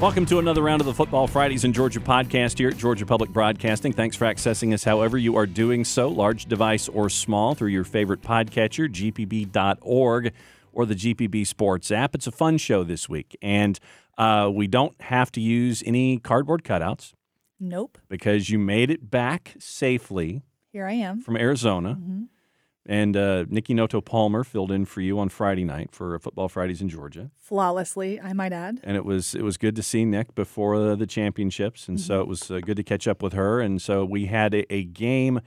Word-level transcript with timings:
Welcome 0.00 0.26
to 0.26 0.38
another 0.38 0.60
round 0.62 0.82
of 0.82 0.86
the 0.86 0.92
Football 0.92 1.26
Fridays 1.26 1.64
in 1.64 1.72
Georgia 1.72 2.00
podcast 2.00 2.58
here 2.58 2.68
at 2.68 2.76
Georgia 2.76 3.06
Public 3.06 3.30
Broadcasting. 3.30 3.94
Thanks 3.94 4.14
for 4.14 4.26
accessing 4.26 4.74
us 4.74 4.84
however 4.84 5.16
you 5.16 5.36
are 5.36 5.46
doing 5.46 5.84
so, 5.84 6.08
large 6.08 6.44
device 6.46 6.86
or 6.88 7.08
small, 7.08 7.54
through 7.54 7.70
your 7.70 7.82
favorite 7.84 8.20
podcatcher, 8.20 8.90
gpb.org, 8.92 10.32
or 10.74 10.84
the 10.86 10.94
GPB 10.94 11.46
Sports 11.46 11.90
app. 11.90 12.14
It's 12.14 12.26
a 12.26 12.30
fun 12.32 12.58
show 12.58 12.84
this 12.84 13.08
week, 13.08 13.38
and 13.40 13.78
uh, 14.18 14.50
we 14.52 14.66
don't 14.66 15.00
have 15.00 15.32
to 15.32 15.40
use 15.40 15.82
any 15.86 16.18
cardboard 16.18 16.62
cutouts 16.62 17.14
Nope. 17.58 17.96
because 18.10 18.50
you 18.50 18.58
made 18.58 18.90
it 18.90 19.10
back 19.10 19.54
safely 19.58 20.42
Here 20.72 20.86
I 20.86 20.92
am. 20.92 21.22
from 21.22 21.38
Arizona. 21.38 21.98
And 22.88 23.16
uh, 23.16 23.46
Nikki 23.48 23.74
Noto 23.74 24.00
Palmer 24.00 24.44
filled 24.44 24.70
in 24.70 24.84
for 24.84 25.00
you 25.00 25.18
on 25.18 25.28
Friday 25.28 25.64
night 25.64 25.90
for 25.90 26.16
Football 26.20 26.48
Fridays 26.48 26.80
in 26.80 26.88
Georgia. 26.88 27.32
Flawlessly, 27.36 28.20
I 28.20 28.32
might 28.32 28.52
add. 28.52 28.78
and 28.84 28.96
it 28.96 29.04
was 29.04 29.34
it 29.34 29.42
was 29.42 29.56
good 29.56 29.74
to 29.76 29.82
see 29.82 30.04
Nick 30.04 30.34
before 30.36 30.78
the, 30.78 30.94
the 30.94 31.06
championships, 31.06 31.88
and 31.88 32.00
so 32.00 32.20
it 32.20 32.28
was 32.28 32.48
uh, 32.50 32.60
good 32.60 32.76
to 32.76 32.84
catch 32.84 33.08
up 33.08 33.22
with 33.22 33.32
her. 33.32 33.60
And 33.60 33.82
so 33.82 34.04
we 34.04 34.26
had 34.26 34.54
a, 34.54 34.72
a 34.72 34.84
game 34.84 35.40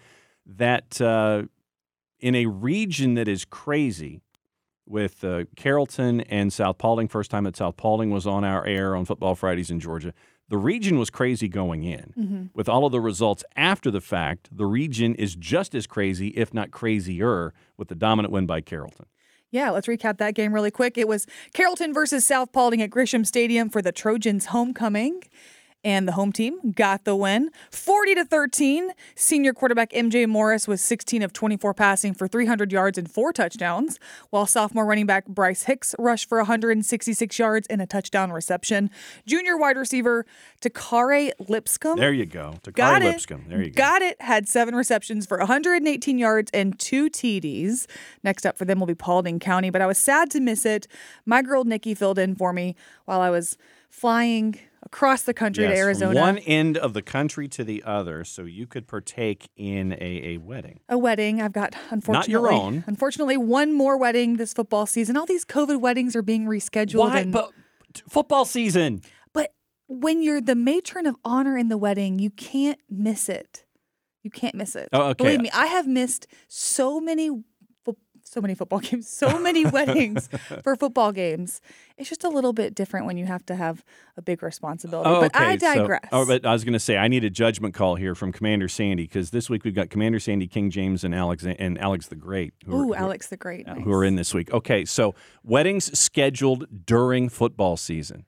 that 0.45 0.99
uh, 0.99 1.43
in 2.19 2.35
a 2.35 2.45
region 2.47 3.13
that 3.13 3.29
is 3.29 3.45
crazy 3.45 4.19
with 4.85 5.23
uh, 5.23 5.45
Carrollton 5.55 6.21
and 6.21 6.51
South 6.51 6.77
Paulding. 6.77 7.07
First 7.07 7.31
time 7.31 7.45
that 7.45 7.55
South 7.55 7.77
Paulding 7.77 8.09
was 8.09 8.27
on 8.27 8.43
our 8.43 8.65
air 8.65 8.95
on 8.95 9.05
Football 9.05 9.35
Fridays 9.35 9.69
in 9.71 9.79
Georgia. 9.79 10.13
The 10.49 10.57
region 10.57 10.97
was 10.99 11.09
crazy 11.09 11.47
going 11.47 11.83
in. 11.83 12.13
Mm-hmm. 12.17 12.43
With 12.53 12.67
all 12.67 12.85
of 12.85 12.91
the 12.91 12.99
results 12.99 13.43
after 13.55 13.91
the 13.91 14.01
fact, 14.01 14.49
the 14.51 14.65
region 14.65 15.15
is 15.15 15.35
just 15.35 15.75
as 15.75 15.87
crazy, 15.87 16.29
if 16.29 16.53
not 16.53 16.71
crazier, 16.71 17.53
with 17.77 17.87
the 17.87 17.95
dominant 17.95 18.31
win 18.31 18.45
by 18.45 18.61
Carrollton. 18.61 19.05
Yeah, 19.51 19.71
let's 19.71 19.87
recap 19.87 20.17
that 20.17 20.35
game 20.35 20.53
really 20.53 20.71
quick. 20.71 20.97
It 20.97 21.07
was 21.07 21.25
Carrollton 21.53 21.93
versus 21.93 22.25
South 22.25 22.51
Paulding 22.51 22.81
at 22.81 22.89
Grisham 22.89 23.25
Stadium 23.25 23.69
for 23.69 23.81
the 23.81 23.91
Trojans' 23.91 24.47
homecoming. 24.47 25.21
And 25.83 26.05
the 26.07 26.11
home 26.11 26.33
team 26.33 26.73
got 26.75 27.05
the 27.05 27.15
win 27.15 27.51
40 27.71 28.15
to 28.15 28.25
13. 28.25 28.91
Senior 29.15 29.53
quarterback 29.53 29.91
MJ 29.91 30.27
Morris 30.27 30.67
was 30.67 30.81
16 30.81 31.21
of 31.21 31.31
24 31.31 31.73
passing 31.73 32.13
for 32.13 32.27
300 32.27 32.71
yards 32.71 32.97
and 32.97 33.09
four 33.09 33.31
touchdowns, 33.31 33.97
while 34.29 34.45
sophomore 34.45 34.85
running 34.85 35.05
back 35.05 35.27
Bryce 35.27 35.63
Hicks 35.63 35.95
rushed 35.97 36.27
for 36.27 36.39
166 36.39 37.39
yards 37.39 37.65
and 37.67 37.81
a 37.81 37.85
touchdown 37.85 38.31
reception. 38.31 38.89
Junior 39.25 39.57
wide 39.57 39.77
receiver 39.77 40.25
Takare 40.61 41.31
Lipscomb 41.47 41.97
There 41.97 42.11
you 42.11 42.25
go. 42.25 42.55
To 42.63 42.71
Got 42.71 43.01
it. 43.01 43.05
Lipscomb. 43.05 43.45
There 43.47 43.61
you 43.61 43.69
go. 43.69 43.77
Got 43.77 44.01
it. 44.01 44.21
Had 44.21 44.49
seven 44.49 44.75
receptions 44.75 45.25
for 45.25 45.37
118 45.37 46.17
yards 46.17 46.51
and 46.53 46.77
two 46.77 47.09
TDs. 47.09 47.87
Next 48.21 48.45
up 48.45 48.57
for 48.57 48.65
them 48.65 48.79
will 48.79 48.87
be 48.87 48.95
Paulding 48.95 49.39
County, 49.39 49.69
but 49.69 49.81
I 49.81 49.87
was 49.87 49.97
sad 49.97 50.29
to 50.31 50.41
miss 50.41 50.65
it. 50.65 50.87
My 51.25 51.41
girl 51.41 51.63
Nikki 51.63 51.95
filled 51.95 52.19
in 52.19 52.35
for 52.35 52.51
me 52.51 52.75
while 53.05 53.21
I 53.21 53.29
was 53.29 53.57
flying 53.89 54.59
across 54.83 55.23
the 55.23 55.33
country 55.33 55.63
to 55.65 55.69
Yes, 55.69 55.77
from 55.79 55.85
Arizona. 55.85 56.19
One 56.19 56.37
end 56.39 56.77
of 56.77 56.93
the 56.93 57.01
country 57.01 57.47
to 57.49 57.63
the 57.63 57.83
other, 57.83 58.23
so 58.23 58.43
you 58.43 58.65
could 58.67 58.87
partake 58.87 59.49
in 59.55 59.93
a, 59.93 60.35
a 60.35 60.37
wedding. 60.37 60.79
a 60.89 60.97
wedding. 60.97 61.41
I've 61.41 61.51
got 61.53 61.75
unfortunately 61.89 62.33
Not 62.33 62.41
your 62.41 62.51
own. 62.51 62.83
Unfortunately, 62.87 63.37
one 63.37 63.73
more 63.73 63.97
wedding 63.97 64.37
this 64.37 64.53
football 64.53 64.85
season. 64.85 65.17
All 65.17 65.25
these 65.25 65.45
COVID 65.45 65.79
weddings 65.81 66.15
are 66.15 66.21
being 66.21 66.45
rescheduled. 66.45 67.13
and- 67.15 67.31
But 67.31 67.51
football 68.07 68.45
season. 68.45 69.01
but 69.33 69.53
when 69.87 70.21
you're 70.23 70.41
the 70.41 70.55
matron 70.55 71.05
of 71.05 71.15
honor 71.25 71.57
in 71.57 71.69
the 71.69 71.77
wedding, 71.77 72.19
you 72.19 72.29
can't 72.29 72.79
miss 72.89 73.27
it. 73.29 73.65
You 74.23 74.29
can't 74.29 74.53
miss 74.55 74.75
it. 74.75 74.89
Oh, 74.93 75.09
okay. 75.09 75.23
Believe 75.23 75.41
me, 75.41 75.49
I 75.53 75.67
have 75.67 75.87
missed 75.87 76.27
so 76.47 76.99
many, 76.99 77.29
so 78.29 78.39
many 78.41 78.53
football 78.55 78.79
games, 78.89 79.09
so 79.09 79.39
many 79.39 79.65
weddings 79.65 80.27
for 80.63 80.75
football 80.75 81.11
games. 81.11 81.61
It's 81.97 82.07
just 82.09 82.23
a 82.23 82.29
little 82.29 82.53
bit 82.53 82.75
different 82.75 83.05
when 83.05 83.17
you 83.17 83.25
have 83.25 83.45
to 83.47 83.55
have 83.55 83.83
a 84.17 84.21
big 84.21 84.43
responsibility. 84.43 85.09
Oh, 85.09 85.21
but 85.21 85.35
okay. 85.35 85.43
I 85.45 85.57
so- 85.57 85.73
digress. 85.75 86.07
oh, 86.11 86.25
but 86.25 86.45
I 86.45 86.53
was 86.53 86.63
going 86.63 86.73
to 86.73 86.79
say 86.79 86.97
I 86.97 87.07
need 87.07 87.23
a 87.23 87.29
judgment 87.29 87.73
call 87.73 87.95
here 87.95 88.15
from 88.15 88.31
Commander 88.31 88.67
Sandy 88.67 89.03
because 89.03 89.31
this 89.31 89.49
week 89.49 89.63
we've 89.63 89.75
got 89.75 89.89
Commander 89.89 90.19
Sandy, 90.19 90.47
King 90.47 90.69
James, 90.69 91.03
and 91.03 91.13
Alex 91.15 91.43
and 91.43 91.77
Alex 91.79 92.07
the 92.07 92.15
Great. 92.15 92.53
Who 92.65 92.71
are- 92.73 92.75
Ooh, 92.75 92.83
who 92.83 92.93
are- 92.93 92.97
Alex 92.97 93.27
the 93.27 93.37
Great. 93.37 93.65
nice. 93.65 93.81
Who 93.83 93.91
are 93.91 94.03
in 94.05 94.15
this 94.15 94.33
week? 94.33 94.51
Okay, 94.53 94.85
so 94.85 95.15
weddings 95.43 95.97
scheduled 95.97 96.85
during 96.85 97.29
football 97.29 97.77
season 97.77 98.25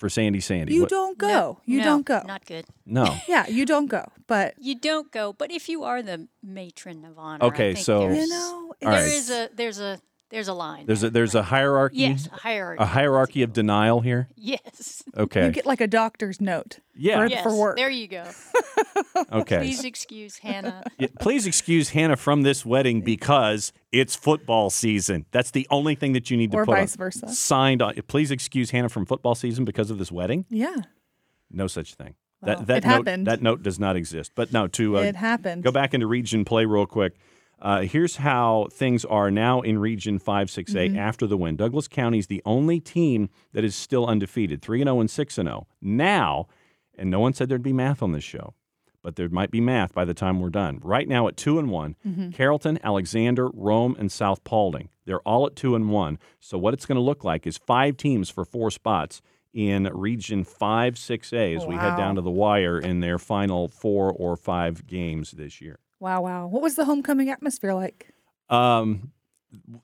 for 0.00 0.08
Sandy 0.08 0.40
Sandy. 0.40 0.72
You 0.74 0.80
What- 0.88 0.90
don't 0.90 1.18
go. 1.18 1.28
No, 1.28 1.60
you 1.66 1.78
no, 1.78 1.84
don't 1.84 2.06
go. 2.06 2.22
Not 2.26 2.46
good. 2.46 2.64
No. 2.86 3.04
yeah, 3.28 3.46
you 3.46 3.66
don't 3.66 3.86
go. 3.86 4.08
But 4.26 4.54
You 4.58 4.74
don't 4.74 5.12
go, 5.12 5.32
but 5.34 5.50
if 5.52 5.68
you 5.68 5.84
are 5.84 6.00
the 6.02 6.26
matron 6.42 7.04
of 7.04 7.18
honor, 7.18 7.44
Okay, 7.52 7.70
I 7.70 7.74
think 7.74 7.84
so- 7.84 8.08
you 8.10 8.26
know, 8.26 8.72
All 8.72 8.76
there 8.80 8.90
right. 9.04 9.12
is 9.20 9.28
a 9.30 9.50
there's 9.54 9.78
a 9.78 10.00
there's 10.30 10.48
a 10.48 10.54
line. 10.54 10.86
There's 10.86 11.02
a 11.02 11.10
there, 11.10 11.20
there's 11.20 11.34
a 11.34 11.42
hierarchy. 11.42 11.98
yes 11.98 12.28
a 12.32 12.36
hierarchy. 12.36 12.82
A 12.82 12.86
hierarchy 12.86 13.42
of 13.42 13.52
denial 13.52 14.00
here. 14.00 14.28
Yes. 14.36 15.02
Okay. 15.16 15.46
you 15.46 15.52
get 15.52 15.66
like 15.66 15.80
a 15.80 15.86
doctor's 15.86 16.40
note 16.40 16.78
yeah. 16.94 17.18
for, 17.18 17.26
yes. 17.26 17.42
for 17.42 17.54
work. 17.54 17.76
There 17.76 17.90
you 17.90 18.08
go. 18.08 18.24
Okay. 19.32 19.58
Please 19.58 19.84
excuse 19.84 20.38
Hannah. 20.38 20.82
Yeah, 20.98 21.08
please 21.20 21.46
excuse 21.46 21.90
Hannah 21.90 22.16
from 22.16 22.42
this 22.42 22.64
wedding 22.66 23.00
because 23.00 23.72
it's 23.92 24.14
football 24.14 24.70
season. 24.70 25.24
That's 25.30 25.50
the 25.50 25.66
only 25.70 25.94
thing 25.94 26.12
that 26.14 26.30
you 26.30 26.36
need 26.36 26.50
to 26.52 26.58
Or 26.58 26.64
put 26.66 26.76
vice 26.76 26.94
on- 26.94 26.98
versa. 26.98 27.28
signed 27.28 27.80
on. 27.82 27.94
Please 28.08 28.30
excuse 28.30 28.70
Hannah 28.70 28.88
from 28.88 29.06
football 29.06 29.34
season 29.34 29.64
because 29.64 29.90
of 29.90 29.98
this 29.98 30.10
wedding. 30.12 30.44
yeah, 30.48 30.76
No 31.50 31.66
such 31.66 31.94
thing. 31.94 32.14
Well, 32.42 32.56
that 32.56 32.66
that 32.66 32.76
it 32.78 32.86
note 32.86 32.92
happened. 32.92 33.26
that 33.26 33.42
note 33.42 33.62
does 33.62 33.78
not 33.78 33.96
exist. 33.96 34.32
But 34.34 34.52
no, 34.52 34.66
to 34.68 34.98
uh, 34.98 35.02
it 35.02 35.16
happened. 35.16 35.62
go 35.62 35.70
back 35.72 35.94
into 35.94 36.06
region 36.06 36.44
play 36.44 36.64
real 36.64 36.86
quick. 36.86 37.14
Uh, 37.60 37.82
here's 37.82 38.16
how 38.16 38.68
things 38.72 39.04
are 39.04 39.30
now 39.30 39.60
in 39.60 39.78
Region 39.78 40.18
5 40.18 40.48
6A 40.48 40.64
Mm-hmm. 40.90 40.98
after 40.98 41.26
the 41.26 41.36
win. 41.36 41.56
Douglas 41.56 41.88
County 41.88 42.18
is 42.18 42.26
the 42.28 42.42
only 42.46 42.80
team 42.80 43.28
that 43.52 43.64
is 43.64 43.74
still 43.76 44.06
undefeated 44.06 44.62
3 44.62 44.78
0 44.82 45.00
and 45.00 45.10
6 45.10 45.34
0. 45.34 45.66
Now, 45.82 46.46
and 46.96 47.10
no 47.10 47.20
one 47.20 47.34
said 47.34 47.48
there'd 47.48 47.62
be 47.62 47.72
math 47.72 48.02
on 48.02 48.12
this 48.12 48.24
show, 48.24 48.54
but 49.02 49.16
there 49.16 49.28
might 49.28 49.50
be 49.50 49.60
math 49.60 49.92
by 49.92 50.04
the 50.06 50.14
time 50.14 50.40
we're 50.40 50.48
done. 50.50 50.80
Right 50.82 51.06
now 51.08 51.28
at 51.28 51.36
2 51.36 51.58
and 51.58 51.70
one 51.70 51.96
Mm-hmm. 52.06 52.30
Carrollton, 52.30 52.78
Alexander, 52.82 53.48
Rome, 53.52 53.94
and 53.98 54.10
South 54.10 54.42
Paulding. 54.44 54.88
They're 55.04 55.20
all 55.20 55.46
at 55.46 55.54
2 55.56 55.74
and 55.74 55.90
1. 55.90 56.18
So, 56.38 56.56
what 56.56 56.72
it's 56.72 56.86
going 56.86 56.96
to 56.96 57.02
look 57.02 57.24
like 57.24 57.46
is 57.46 57.58
five 57.58 57.96
teams 57.98 58.30
for 58.30 58.44
four 58.44 58.70
spots 58.70 59.20
in 59.52 59.84
Region 59.92 60.44
5 60.44 60.94
6A 60.94 61.56
as 61.56 61.66
we 61.66 61.74
head 61.74 61.96
down 61.96 62.14
to 62.14 62.20
the 62.22 62.30
wire 62.30 62.78
in 62.78 63.00
their 63.00 63.18
final 63.18 63.68
four 63.68 64.12
or 64.12 64.36
five 64.36 64.86
games 64.86 65.32
this 65.32 65.60
year. 65.60 65.78
Wow, 66.00 66.22
wow. 66.22 66.46
What 66.46 66.62
was 66.62 66.74
the 66.74 66.86
homecoming 66.86 67.30
atmosphere 67.30 67.74
like? 67.74 68.12
Um, 68.48 69.12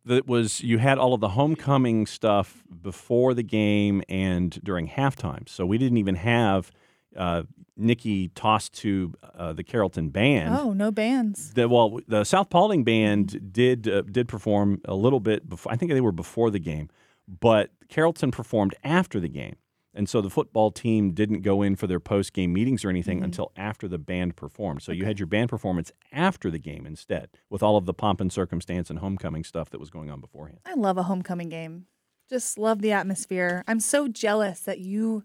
that 0.05 0.27
was 0.27 0.63
you 0.63 0.79
had 0.79 0.99
all 0.99 1.15
of 1.15 1.21
the 1.21 1.31
homecoming 1.31 2.07
stuff 2.07 2.65
before 2.83 3.35
the 3.35 3.43
game 3.43 4.03
and 4.09 4.59
during 4.65 4.89
halftime. 4.89 5.49
So 5.49 5.67
we 5.67 5.79
didn't 5.79 5.99
even 5.99 6.15
have 6.17 6.73
uh, 7.17 7.43
Nikki 7.77 8.29
tossed 8.29 8.73
to 8.75 9.13
uh, 9.37 9.53
the 9.53 9.63
Carrollton 9.63 10.11
band. 10.11 10.57
Oh, 10.57 10.73
no 10.73 10.91
bands. 10.91 11.53
The, 11.55 11.69
well, 11.69 12.01
the 12.09 12.25
South 12.25 12.49
Paulding 12.51 12.85
band 12.85 13.53
did 13.53 13.89
uh, 13.89 14.03
did 14.03 14.29
perform 14.29 14.81
a 14.85 14.95
little 14.95 15.21
bit 15.21 15.49
before. 15.49 15.73
I 15.73 15.77
think 15.77 15.93
they 15.93 16.01
were 16.01 16.13
before 16.13 16.51
the 16.51 16.59
game, 16.59 16.89
but 17.29 17.71
Carrollton 17.89 18.31
performed 18.31 18.75
after 18.83 19.21
the 19.21 19.29
game, 19.29 19.57
and 19.97 20.09
so 20.09 20.21
the 20.21 20.31
football 20.31 20.71
team 20.71 21.13
didn't 21.13 21.41
go 21.41 21.63
in 21.63 21.75
for 21.75 21.87
their 21.87 21.99
post 21.99 22.33
game 22.33 22.53
meetings 22.53 22.85
or 22.85 22.91
anything 22.91 23.19
mm-hmm. 23.19 23.25
until 23.25 23.51
after 23.57 23.89
the 23.89 23.99
band 23.99 24.37
performed. 24.37 24.83
So 24.83 24.93
you 24.93 25.05
had 25.05 25.19
your 25.19 25.27
band 25.27 25.49
performance 25.49 25.91
after 26.13 26.51
the 26.51 26.59
game 26.59 26.87
instead, 26.87 27.31
with 27.51 27.63
all 27.63 27.77
of 27.77 27.87
the 27.87 27.95
pomp 27.95 28.21
and 28.21 28.33
circumstance 28.33 28.91
and 28.91 28.99
homecoming 28.99 29.43
stuff 29.43 29.71
that 29.71 29.81
was 29.81 29.91
going 29.91 30.11
on 30.11 30.21
beforehand. 30.21 30.61
I 30.67 30.75
love 30.75 30.99
a 30.99 31.05
homecoming 31.05 31.49
game. 31.49 31.87
Just 32.29 32.59
love 32.59 32.83
the 32.83 32.93
atmosphere. 32.93 33.65
I'm 33.67 33.81
so 33.81 34.09
jealous 34.09 34.61
that 34.61 34.81
you 34.81 35.25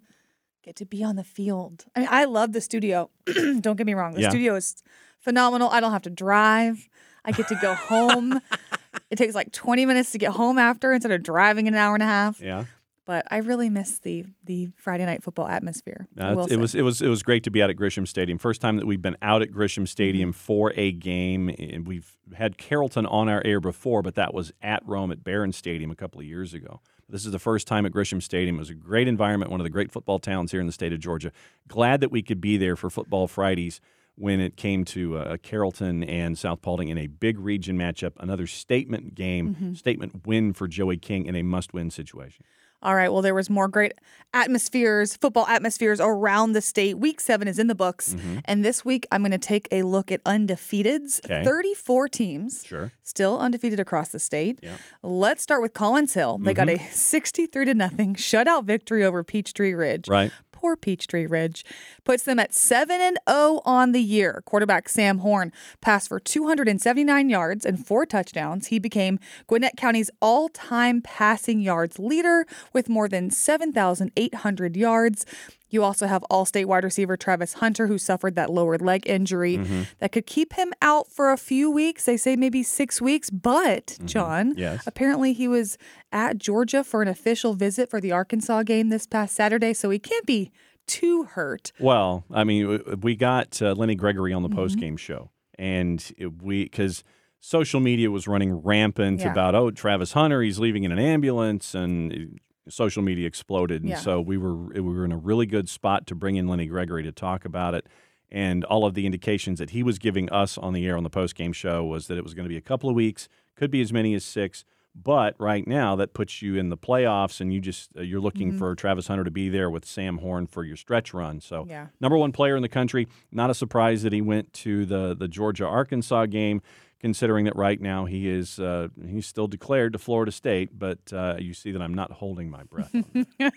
get 0.64 0.76
to 0.78 0.86
be 0.86 1.04
on 1.04 1.16
the 1.16 1.24
field. 1.24 1.86
I 1.96 2.00
mean, 2.02 2.10
I 2.12 2.26
love 2.26 2.54
the 2.54 2.62
studio. 2.62 3.10
don't 3.60 3.76
get 3.76 3.86
me 3.86 3.94
wrong. 3.94 4.14
The 4.14 4.22
Yeah. 4.22 4.30
studio 4.30 4.56
is 4.56 4.84
phenomenal. 5.20 5.70
I 5.70 5.80
don't 5.80 5.92
have 5.92 6.04
to 6.04 6.10
drive. 6.10 6.88
I 7.26 7.32
get 7.32 7.48
to 7.50 7.56
go 7.56 7.74
home. 7.74 8.40
it 9.10 9.16
takes 9.16 9.36
like 9.36 9.52
20 9.52 9.86
minutes 9.86 10.12
to 10.12 10.18
get 10.18 10.32
home 10.32 10.58
after 10.58 10.94
instead 10.94 11.12
of 11.12 11.24
driving 11.24 11.68
an 11.68 11.76
hour 11.76 11.94
and 11.94 12.04
a 12.04 12.08
half. 12.08 12.40
Yeah. 12.40 12.66
But 13.06 13.26
I 13.32 13.38
really 13.38 13.70
miss 13.70 14.00
the 14.00 14.26
the 14.44 14.70
Friday 14.76 15.06
night 15.06 15.24
football 15.24 15.48
atmosphere. 15.48 16.08
Uh, 16.20 16.46
it 16.50 16.58
was 16.60 16.76
it 16.76 16.84
was 16.84 17.02
it 17.02 17.08
was 17.08 17.24
great 17.24 17.44
to 17.46 17.52
be 17.52 17.62
out 17.62 17.70
at 17.70 17.76
Grisham 17.76 18.08
Stadium. 18.08 18.38
First 18.38 18.62
time 18.62 18.78
that 18.78 18.86
we've 18.86 19.02
been 19.02 19.18
out 19.22 19.42
at 19.42 19.52
Grisham 19.52 19.88
Stadium 19.88 20.30
Mm-hmm. 20.32 20.38
for 20.38 20.72
a 20.76 20.92
game. 20.92 21.50
And 21.50 21.88
we've 21.88 22.16
had 22.36 22.58
Carrollton 22.58 23.06
on 23.08 23.28
our 23.28 23.42
air 23.44 23.60
before, 23.60 24.02
but 24.02 24.16
that 24.16 24.34
was 24.34 24.52
at 24.62 24.84
Rome 24.86 25.12
at 25.12 25.24
Barron 25.24 25.52
Stadium 25.52 25.90
a 25.92 25.96
couple 25.96 26.20
of 26.22 26.28
years 26.28 26.54
ago. 26.54 26.80
This 27.10 27.26
is 27.26 27.32
the 27.32 27.40
first 27.40 27.68
time 27.68 27.86
at 27.86 27.92
Grisham 27.92 28.22
Stadium. 28.22 28.56
It 28.56 28.60
was 28.60 28.70
a 28.70 28.74
great 28.76 29.08
environment, 29.08 29.52
one 29.52 29.60
of 29.60 29.66
the 29.66 29.70
great 29.70 29.92
football 29.92 30.20
towns 30.20 30.52
here 30.52 30.62
in 30.62 30.68
the 30.68 30.72
state 30.72 30.94
of 30.94 31.00
Georgia. 31.00 31.32
Glad 31.68 32.00
that 32.02 32.12
we 32.12 32.22
could 32.22 32.40
be 32.40 32.56
there 32.56 32.76
for 32.78 32.90
Football 32.90 33.28
Fridays 33.28 33.82
when 34.16 34.40
it 34.40 34.56
came 34.56 34.86
to 34.86 35.18
uh, 35.18 35.38
Carrollton 35.42 36.04
and 36.04 36.38
South 36.38 36.62
Paulding 36.62 36.88
in 36.90 36.98
a 36.98 37.08
big 37.08 37.40
region 37.40 37.78
matchup. 37.78 38.14
Another 38.20 38.46
statement 38.48 39.16
game, 39.16 39.76
statement 39.76 40.26
win 40.26 40.54
for 40.54 40.68
Joey 40.68 40.98
King 40.98 41.26
in 41.26 41.36
a 41.36 41.42
must-win 41.44 41.90
situation. 41.90 42.46
All 42.84 42.96
right. 42.96 43.12
Well, 43.12 43.22
there 43.22 43.36
was 43.36 43.50
more 43.50 43.68
great 43.68 43.94
atmospheres, 44.34 45.16
football 45.16 45.46
atmospheres 45.48 46.00
around 46.00 46.54
the 46.54 46.62
state. 46.62 46.98
Week 46.98 47.20
seven 47.20 47.48
is 47.48 47.60
in 47.60 47.68
the 47.68 47.76
books, 47.76 48.14
mm-hmm. 48.14 48.40
and 48.46 48.64
this 48.64 48.86
week 48.86 49.06
I'm 49.12 49.22
going 49.22 49.32
to 49.32 49.38
take 49.38 49.68
a 49.72 49.84
look 49.84 50.12
at 50.12 50.24
undefeateds. 50.24 51.24
Okay. 51.26 51.44
34 51.44 52.08
teams, 52.10 52.64
Sure. 52.66 52.92
still 53.04 53.38
undefeated 53.40 53.80
across 53.80 54.10
the 54.10 54.20
state. 54.20 54.60
Yeah. 54.64 54.78
Let's 55.04 55.44
start 55.44 55.62
with 55.62 55.74
Collins 55.74 56.14
Hill. 56.14 56.40
They 56.40 56.54
got 56.54 56.68
mm-hmm. 56.68 56.86
a 56.86 56.92
63 56.92 57.66
to 57.66 57.74
nothing 57.74 58.16
shutout 58.16 58.66
victory 58.66 59.04
over 59.04 59.24
Peachtree 59.24 59.74
Ridge. 59.74 60.08
Right. 60.08 60.32
Poor 60.62 60.76
Peachtree 60.76 61.26
Ridge 61.26 61.66
puts 62.04 62.22
them 62.22 62.38
at 62.38 62.54
7 62.54 63.02
and 63.02 63.18
0 63.28 63.62
on 63.66 63.94
the 63.94 64.00
year. 64.00 64.44
Quarterback 64.46 64.90
Sam 64.90 65.18
Horn 65.18 65.52
passed 65.82 66.08
for 66.08 66.20
279 66.20 67.30
yards 67.30 67.66
and 67.66 67.84
four 67.84 68.06
touchdowns. 68.06 68.68
He 68.68 68.78
became 68.78 69.18
Gwinnett 69.48 69.76
County's 69.76 70.12
all-time 70.22 71.02
passing 71.02 71.62
yards 71.62 71.98
leader 71.98 72.46
with 72.74 72.90
more 72.90 73.10
than 73.10 73.32
7,800 73.32 74.78
yards. 74.78 75.26
You 75.72 75.84
also 75.84 76.06
have 76.06 76.24
all-state 76.30 76.66
wide 76.66 76.84
receiver 76.84 77.18
Travis 77.18 77.54
Hunter 77.54 77.88
who 77.88 77.98
suffered 77.98 78.36
that 78.36 78.50
lower 78.52 78.78
leg 78.78 79.08
injury 79.08 79.58
that 80.00 80.12
could 80.12 80.26
keep 80.28 80.54
him 80.54 80.74
out 80.82 81.10
for 81.12 81.32
a 81.32 81.38
few 81.38 81.72
weeks. 81.72 82.06
They 82.06 82.18
say 82.18 82.36
maybe 82.36 82.62
6 82.62 83.02
weeks, 83.02 83.30
but 83.30 83.98
John, 84.06 84.54
Yes. 84.58 84.84
apparently 84.86 85.34
he 85.34 85.48
was 85.48 85.78
at 86.12 86.38
Georgia 86.38 86.84
for 86.84 87.02
an 87.02 87.08
official 87.08 87.54
visit 87.56 87.90
for 87.90 88.00
the 88.02 88.12
Arkansas 88.12 88.64
game 88.64 88.90
this 88.90 89.08
past 89.08 89.34
Saturday, 89.34 89.74
so 89.74 89.90
he 89.90 89.98
can't 89.98 90.26
be 90.26 90.52
too 90.88 91.24
hurt. 91.24 91.72
Well, 91.80 92.26
I 92.32 92.44
mean, 92.44 93.00
we 93.02 93.16
got 93.16 93.62
uh, 93.62 93.74
Lenny 93.74 93.96
Gregory 93.96 94.34
on 94.34 94.44
the 94.44 94.50
Mm-hmm. 94.50 94.58
post 94.58 94.78
game 94.78 94.98
show, 94.98 95.32
and 95.58 96.14
we 96.42 96.64
because 96.66 97.04
social 97.40 97.80
media 97.80 98.12
was 98.12 98.28
running 98.28 98.54
rampant 98.62 99.22
Yeah. 99.22 99.32
about 99.32 99.56
oh 99.56 99.72
Travis 99.72 100.12
Hunter 100.14 100.42
he's 100.42 100.60
leaving 100.60 100.84
in 100.84 100.92
an 100.92 101.00
ambulance 101.00 101.74
and. 101.74 102.40
Social 102.70 103.02
media 103.02 103.28
exploded, 103.28 103.82
and 103.82 103.90
Yeah. 103.92 103.98
so 103.98 104.22
we 104.22 104.38
were 104.38 104.56
we 104.56 104.82
were 104.82 105.04
in 105.06 105.12
a 105.12 105.18
really 105.18 105.46
good 105.46 105.68
spot 105.68 106.06
to 106.08 106.16
bring 106.16 106.36
in 106.36 106.48
Lenny 106.48 106.68
Gregory 106.68 107.04
to 107.04 107.12
talk 107.12 107.44
about 107.46 107.74
it. 107.74 107.88
And 108.32 108.64
all 108.66 108.86
of 108.86 108.94
the 108.94 109.06
indications 109.06 109.60
that 109.60 109.72
he 109.72 109.84
was 109.84 110.00
giving 110.00 110.30
us 110.30 110.58
on 110.58 110.72
the 110.74 110.86
air 110.86 110.96
on 110.96 111.04
the 111.04 111.10
post 111.10 111.36
game 111.36 111.52
show 111.54 111.84
was 111.84 112.08
that 112.08 112.18
it 112.18 112.24
was 112.24 112.34
going 112.34 112.46
to 112.46 112.50
be 112.50 112.56
a 112.58 112.62
couple 112.62 112.90
of 112.90 112.96
weeks, 112.96 113.28
could 113.56 113.72
be 113.72 113.82
as 113.82 113.92
many 113.92 114.14
as 114.14 114.24
six. 114.24 114.64
But 114.94 115.36
right 115.40 115.66
now, 115.68 115.96
that 115.96 116.14
puts 116.14 116.42
you 116.42 116.56
in 116.56 116.68
the 116.70 116.78
playoffs, 116.78 117.40
and 117.42 117.52
you 117.54 117.60
just 117.62 117.90
uh, 117.98 118.02
you're 118.02 118.20
looking 118.22 118.50
Mm-hmm. 118.50 118.58
for 118.58 118.76
Travis 118.76 119.08
Hunter 119.08 119.24
to 119.24 119.32
be 119.32 119.50
there 119.50 119.70
with 119.70 119.86
Sam 119.86 120.20
Horn 120.20 120.48
for 120.48 120.64
your 120.64 120.76
stretch 120.76 121.14
run. 121.14 121.40
So 121.42 121.66
Yeah. 121.68 121.88
number 122.00 122.18
one 122.18 122.32
player 122.32 122.56
in 122.56 122.62
the 122.62 122.70
country. 122.70 123.08
Not 123.32 123.50
a 123.50 123.54
surprise 123.54 124.04
that 124.04 124.14
he 124.14 124.22
went 124.22 124.52
to 124.54 124.86
the 124.86 125.16
the 125.16 125.28
Georgia 125.30 125.66
Arkansas 125.66 126.26
game, 126.28 126.62
considering 127.02 127.46
that 127.46 127.56
right 127.56 127.82
now 127.82 128.06
he 128.06 128.30
is 128.30 128.60
uh, 128.60 128.88
he's 129.06 129.28
still 129.28 129.48
declared 129.48 129.94
to 129.94 130.00
Florida 130.00 130.32
State. 130.32 130.78
But 130.78 131.00
uh, 131.12 131.36
you 131.40 131.54
see 131.54 131.72
that 131.72 131.82
I'm 131.82 131.94
not 131.94 132.12
holding 132.12 132.50
my 132.50 132.64
breath. 132.64 132.96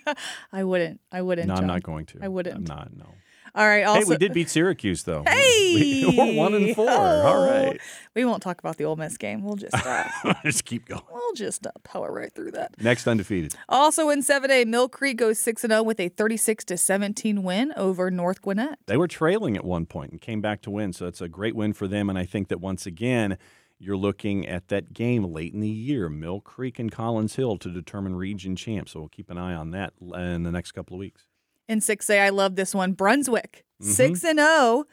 I 0.51 0.63
wouldn't. 0.63 0.99
I 1.11 1.21
wouldn't. 1.21 1.47
no, 1.47 1.53
I'm 1.53 1.59
John. 1.61 1.67
not 1.67 1.83
going 1.83 2.05
to. 2.07 2.19
I 2.21 2.27
wouldn't. 2.27 2.55
I'm 2.55 2.63
not. 2.65 2.95
No. 2.95 3.05
All 3.55 3.65
right. 3.65 3.83
Also, 3.83 4.01
hey, 4.01 4.05
we 4.09 4.17
did 4.17 4.33
beat 4.33 4.49
Syracuse 4.49 5.03
though. 5.03 5.23
Hey! 5.25 6.03
we, 6.07 6.19
are 6.19 6.33
one 6.33 6.53
and 6.53 6.75
four. 6.75 6.89
All 6.89 7.33
Oh. 7.43 7.45
right. 7.49 7.79
We 8.13 8.25
won't 8.25 8.41
talk 8.43 8.59
about 8.59 8.77
the 8.77 8.83
Ole 8.85 8.95
Miss 8.97 9.17
game. 9.17 9.43
We'll 9.43 9.55
just 9.55 9.73
uh, 9.73 10.33
Just 10.43 10.65
keep 10.65 10.85
going. 10.87 11.01
we'll 11.11 11.33
just 11.33 11.65
uh, 11.65 11.71
power 11.83 12.11
right 12.11 12.31
through 12.33 12.51
that. 12.51 12.81
Next 12.81 13.07
undefeated. 13.07 13.55
Also 13.69 14.09
in 14.09 14.21
7A, 14.21 14.65
Mill 14.67 14.89
Creek 14.89 15.17
goes 15.17 15.39
6 15.39 15.63
and 15.63 15.71
0 15.71 15.83
with 15.83 15.99
a 15.99 16.09
36 16.09 16.65
to 16.65 16.77
17 16.77 17.43
win 17.43 17.73
over 17.77 18.11
North 18.11 18.41
Gwinnett. 18.41 18.79
They 18.87 18.97
were 18.97 19.07
trailing 19.07 19.55
at 19.55 19.63
one 19.65 19.85
point 19.85 20.11
and 20.11 20.19
came 20.21 20.41
back 20.41 20.61
to 20.63 20.71
win. 20.71 20.93
So 20.93 21.07
it's 21.07 21.21
a 21.21 21.27
great 21.29 21.55
win 21.55 21.73
for 21.73 21.87
them. 21.87 22.09
And 22.09 22.17
I 22.19 22.25
think 22.25 22.49
that 22.49 22.59
once 22.59 22.85
again, 22.85 23.37
you're 23.79 23.97
looking 23.97 24.47
at 24.47 24.69
that 24.69 24.93
game 24.93 25.23
late 25.25 25.53
in 25.53 25.59
the 25.59 25.69
year, 25.69 26.07
Mill 26.09 26.39
Creek 26.39 26.79
and 26.79 26.89
Collins 26.91 27.35
Hill 27.35 27.57
to 27.57 27.69
determine 27.69 28.15
region 28.15 28.55
champ. 28.55 28.87
So 28.87 28.99
we'll 29.01 29.09
keep 29.09 29.29
an 29.29 29.37
eye 29.37 29.53
on 29.53 29.71
that 29.71 29.93
in 30.01 30.43
the 30.43 30.51
next 30.51 30.71
couple 30.71 30.95
of 30.95 30.99
weeks. 30.99 31.25
In 31.67 31.79
6A, 31.79 32.21
I 32.21 32.29
love 32.29 32.55
this 32.55 32.73
one. 32.75 32.93
Brunswick, 32.93 33.63
Mm-hmm. 33.81 33.91
6 33.91 34.23
and 34.23 34.39
0, 34.39 34.85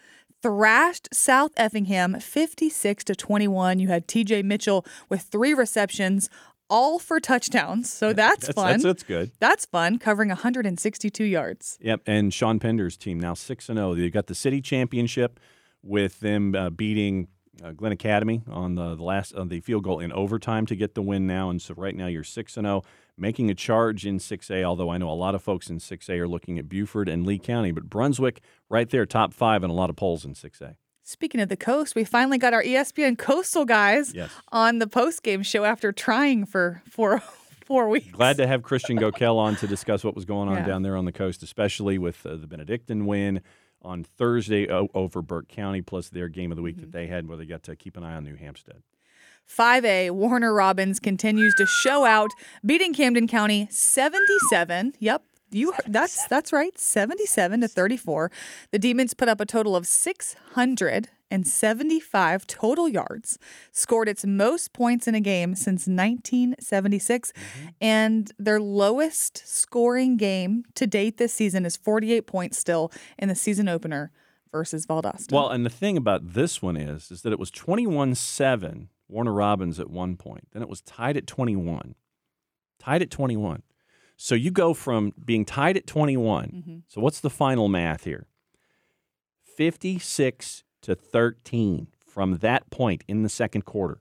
thrashed 0.42 1.08
South 1.12 1.52
Effingham 1.56 2.18
56 2.18 3.04
to 3.04 3.14
21. 3.14 3.78
You 3.78 3.86
had 3.86 4.08
TJ 4.08 4.42
Mitchell 4.42 4.84
with 5.08 5.22
three 5.22 5.54
receptions, 5.54 6.28
all 6.68 6.98
for 6.98 7.20
touchdowns. 7.20 7.92
So 7.92 8.12
that's, 8.12 8.46
That's, 8.48 8.54
fun. 8.56 8.70
that's, 8.72 8.82
that's 8.82 9.02
good. 9.04 9.30
That's 9.38 9.66
fun, 9.66 10.00
covering 10.00 10.30
162 10.30 11.22
yards. 11.22 11.78
Yep. 11.80 12.00
And 12.06 12.34
Sean 12.34 12.58
Pender's 12.58 12.96
team 12.96 13.20
now 13.20 13.34
6 13.34 13.68
and 13.68 13.78
0. 13.78 13.94
They've 13.94 14.12
got 14.12 14.26
the 14.26 14.34
city 14.34 14.60
championship 14.60 15.38
with 15.80 16.18
them 16.18 16.54
uh, 16.56 16.70
beating 16.70 17.28
uh, 17.62 17.70
Glynn 17.70 17.92
Academy 17.92 18.42
on 18.50 18.74
the, 18.74 18.96
the 18.96 19.02
last 19.04 19.32
on 19.34 19.48
the 19.48 19.60
field 19.60 19.84
goal 19.84 20.00
in 20.00 20.10
overtime 20.12 20.66
to 20.66 20.74
get 20.74 20.94
the 20.96 21.02
win 21.02 21.26
now. 21.28 21.50
And 21.50 21.62
so 21.62 21.74
right 21.76 21.94
now 21.94 22.06
you're 22.08 22.24
6 22.24 22.56
and 22.56 22.64
0, 22.66 22.82
making 23.16 23.50
a 23.50 23.54
charge 23.54 24.06
in 24.06 24.18
6A, 24.18 24.62
although 24.64 24.90
I 24.90 24.98
know 24.98 25.10
a 25.10 25.12
lot 25.12 25.34
of 25.34 25.42
folks 25.42 25.68
in 25.70 25.78
6A 25.78 26.18
are 26.18 26.28
looking 26.28 26.58
at 26.58 26.68
Buford 26.68 27.08
and 27.08 27.26
Lee 27.26 27.38
County, 27.38 27.70
but 27.72 27.84
Brunswick 27.90 28.40
right 28.68 28.88
there 28.88 29.06
top 29.06 29.34
5 29.34 29.62
in 29.64 29.70
a 29.70 29.74
lot 29.74 29.90
of 29.90 29.96
polls 29.96 30.24
in 30.24 30.34
6A. 30.34 30.76
Speaking 31.04 31.40
of 31.40 31.48
the 31.48 31.56
coast, 31.56 31.94
we 31.94 32.04
finally 32.04 32.38
got 32.38 32.54
our 32.54 32.62
ESPN 32.62 33.18
Coastal 33.18 33.64
guys 33.64 34.14
Yes. 34.14 34.30
on 34.52 34.78
the 34.78 34.86
post 34.86 35.22
game 35.22 35.42
show 35.42 35.64
after 35.64 35.90
trying 35.92 36.46
for 36.46 36.80
four 36.88 37.20
four 37.66 37.88
weeks. 37.88 38.10
Glad 38.12 38.36
to 38.38 38.46
have 38.46 38.62
Christian 38.62 38.98
Gokel 38.98 39.36
on 39.36 39.56
to 39.56 39.66
discuss 39.66 40.04
what 40.04 40.14
was 40.14 40.24
going 40.24 40.48
on 40.48 40.56
Yeah. 40.58 40.66
down 40.66 40.82
there 40.82 40.96
on 40.96 41.04
the 41.04 41.12
coast, 41.12 41.42
especially 41.42 41.98
with 41.98 42.24
uh, 42.24 42.36
the 42.36 42.46
Benedictine 42.46 43.06
win 43.06 43.40
on 43.82 44.04
Thursday 44.04 44.70
o- 44.70 44.88
over 44.94 45.22
Burke 45.22 45.48
County, 45.48 45.82
plus 45.82 46.08
their 46.08 46.28
game 46.28 46.52
of 46.52 46.56
the 46.56 46.62
week 46.62 46.76
Mm-hmm. 46.76 46.82
that 46.82 46.92
they 46.92 47.08
had, 47.08 47.26
where 47.28 47.36
they 47.36 47.46
got 47.46 47.64
to 47.64 47.74
keep 47.76 47.96
an 47.96 48.04
eye 48.04 48.14
on 48.14 48.24
New 48.24 48.36
Hampstead. 48.36 48.82
5A, 49.48 50.10
Warner 50.12 50.54
Robins 50.54 51.00
continues 51.00 51.54
to 51.56 51.66
show 51.66 52.04
out, 52.04 52.30
beating 52.64 52.94
Camden 52.94 53.26
County 53.28 53.68
77. 53.70 54.94
Yep. 54.98 55.22
You 55.54 55.74
that's 55.86 56.26
that's 56.28 56.50
right, 56.52 56.78
77 56.78 57.60
to 57.60 57.68
34. 57.68 58.30
The 58.70 58.78
Demons 58.78 59.12
put 59.12 59.28
up 59.28 59.38
a 59.38 59.44
total 59.44 59.76
of 59.76 59.86
675 59.86 62.46
total 62.46 62.88
yards, 62.88 63.38
scored 63.70 64.08
its 64.08 64.24
most 64.24 64.72
points 64.72 65.06
in 65.06 65.14
a 65.14 65.20
game 65.20 65.54
since 65.54 65.86
1976, 65.86 67.32
mm-hmm. 67.32 67.68
and 67.82 68.32
their 68.38 68.60
lowest 68.60 69.46
scoring 69.46 70.16
game 70.16 70.64
to 70.74 70.86
date 70.86 71.18
this 71.18 71.34
season 71.34 71.66
is 71.66 71.76
48 71.76 72.26
points 72.26 72.56
still 72.56 72.90
in 73.18 73.28
the 73.28 73.34
season 73.34 73.68
opener 73.68 74.10
versus 74.52 74.86
Valdosta. 74.86 75.32
Well, 75.32 75.50
and 75.50 75.66
the 75.66 75.70
thing 75.70 75.98
about 75.98 76.34
this 76.34 76.62
one 76.62 76.76
is, 76.76 77.10
is 77.10 77.22
that 77.22 77.32
it 77.32 77.38
was 77.38 77.50
21-7 77.50 78.88
Warner 79.12 79.32
Robins 79.32 79.78
at 79.78 79.90
one 79.90 80.16
point. 80.16 80.48
Then 80.52 80.62
it 80.62 80.68
was 80.68 80.80
tied 80.80 81.16
at 81.16 81.26
21. 81.26 81.94
Tied 82.78 83.02
at 83.02 83.10
21. 83.10 83.62
So 84.16 84.34
you 84.34 84.50
go 84.50 84.74
from 84.74 85.12
being 85.22 85.44
tied 85.44 85.76
at 85.76 85.86
21. 85.86 86.46
Mm-hmm. 86.46 86.76
So 86.88 87.00
what's 87.00 87.20
the 87.20 87.30
final 87.30 87.68
math 87.68 88.04
here? 88.04 88.26
56 89.56 90.64
to 90.82 90.94
13 90.94 91.88
from 92.06 92.38
that 92.38 92.70
point 92.70 93.04
in 93.06 93.22
the 93.22 93.28
second 93.28 93.64
quarter. 93.64 94.00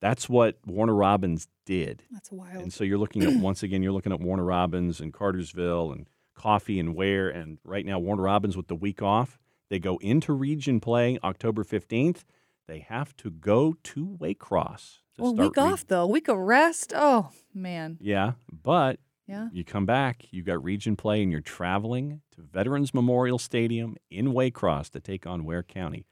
That's 0.00 0.28
what 0.28 0.58
Warner 0.64 0.94
Robins 0.94 1.48
did. 1.66 2.04
that's 2.10 2.30
wild. 2.30 2.62
And 2.62 2.72
so 2.72 2.84
you're 2.84 2.98
looking 2.98 3.22
at 3.24 3.32
once 3.40 3.62
again, 3.62 3.82
you're 3.82 3.92
looking 3.92 4.12
at 4.12 4.20
Warner 4.20 4.44
Robins 4.44 5.00
and 5.00 5.12
Cartersville 5.12 5.92
and 5.92 6.06
Coffee 6.34 6.78
and 6.78 6.94
Ware. 6.94 7.28
And 7.28 7.58
right 7.64 7.84
now, 7.84 7.98
Warner 7.98 8.22
Robins 8.22 8.56
with 8.56 8.68
the 8.68 8.76
week 8.76 9.02
off, 9.02 9.38
they 9.70 9.78
go 9.78 9.98
into 9.98 10.32
region 10.32 10.80
play 10.80 11.18
October 11.22 11.64
15th. 11.64 12.24
They 12.68 12.80
have 12.80 13.16
to 13.16 13.30
go 13.30 13.74
to 13.82 14.16
Waycross. 14.20 14.98
To 15.16 15.22
Well, 15.22 15.34
week 15.34 15.58
off 15.58 15.86
though, 15.86 16.06
week 16.06 16.28
of 16.28 16.36
rest. 16.38 16.92
Oh 16.94 17.30
man, 17.54 17.96
Yeah, 18.00 18.32
but 18.62 19.00
yeah. 19.26 19.48
you 19.52 19.64
come 19.64 19.86
back, 19.86 20.26
you 20.30 20.42
got 20.42 20.62
region 20.62 20.94
play, 20.94 21.22
and 21.22 21.32
you're 21.32 21.40
traveling 21.40 22.20
to 22.36 22.42
Veterans 22.42 22.92
Memorial 22.94 23.38
Stadium 23.38 23.96
in 24.10 24.28
Waycross 24.34 24.90
to 24.90 25.00
take 25.00 25.26
on 25.26 25.44
Ware 25.44 25.62
County. 25.64 26.04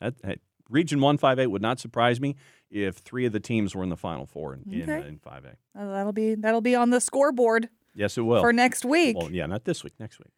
That, 0.00 0.18
that- 0.22 0.38
region 0.70 1.00
158 1.00 1.46
would 1.48 1.62
not 1.62 1.78
surprise 1.80 2.20
me 2.20 2.36
if 2.70 2.96
three 2.96 3.24
of 3.26 3.32
the 3.32 3.40
teams 3.40 3.74
were 3.74 3.82
in 3.82 3.88
the 3.88 3.96
Final 3.96 4.26
Four 4.26 4.54
in, 4.54 4.72
in, 4.72 4.88
uh, 4.90 4.94
in 4.98 5.18
5A. 5.18 5.54
Uh, 5.78 5.86
That'll 5.92 6.12
be 6.12 6.34
that'll 6.34 6.60
be 6.60 6.74
on 6.74 6.90
the 6.90 7.00
scoreboard 7.00 7.68
Yes, 7.94 8.18
it 8.18 8.22
will. 8.22 8.40
for 8.42 8.52
next 8.52 8.84
week. 8.84 9.16
Well, 9.18 9.30
yeah, 9.30 9.46
not 9.46 9.64
this 9.64 9.82
week. 9.84 9.94
Next 9.98 10.18
week. 10.18 10.32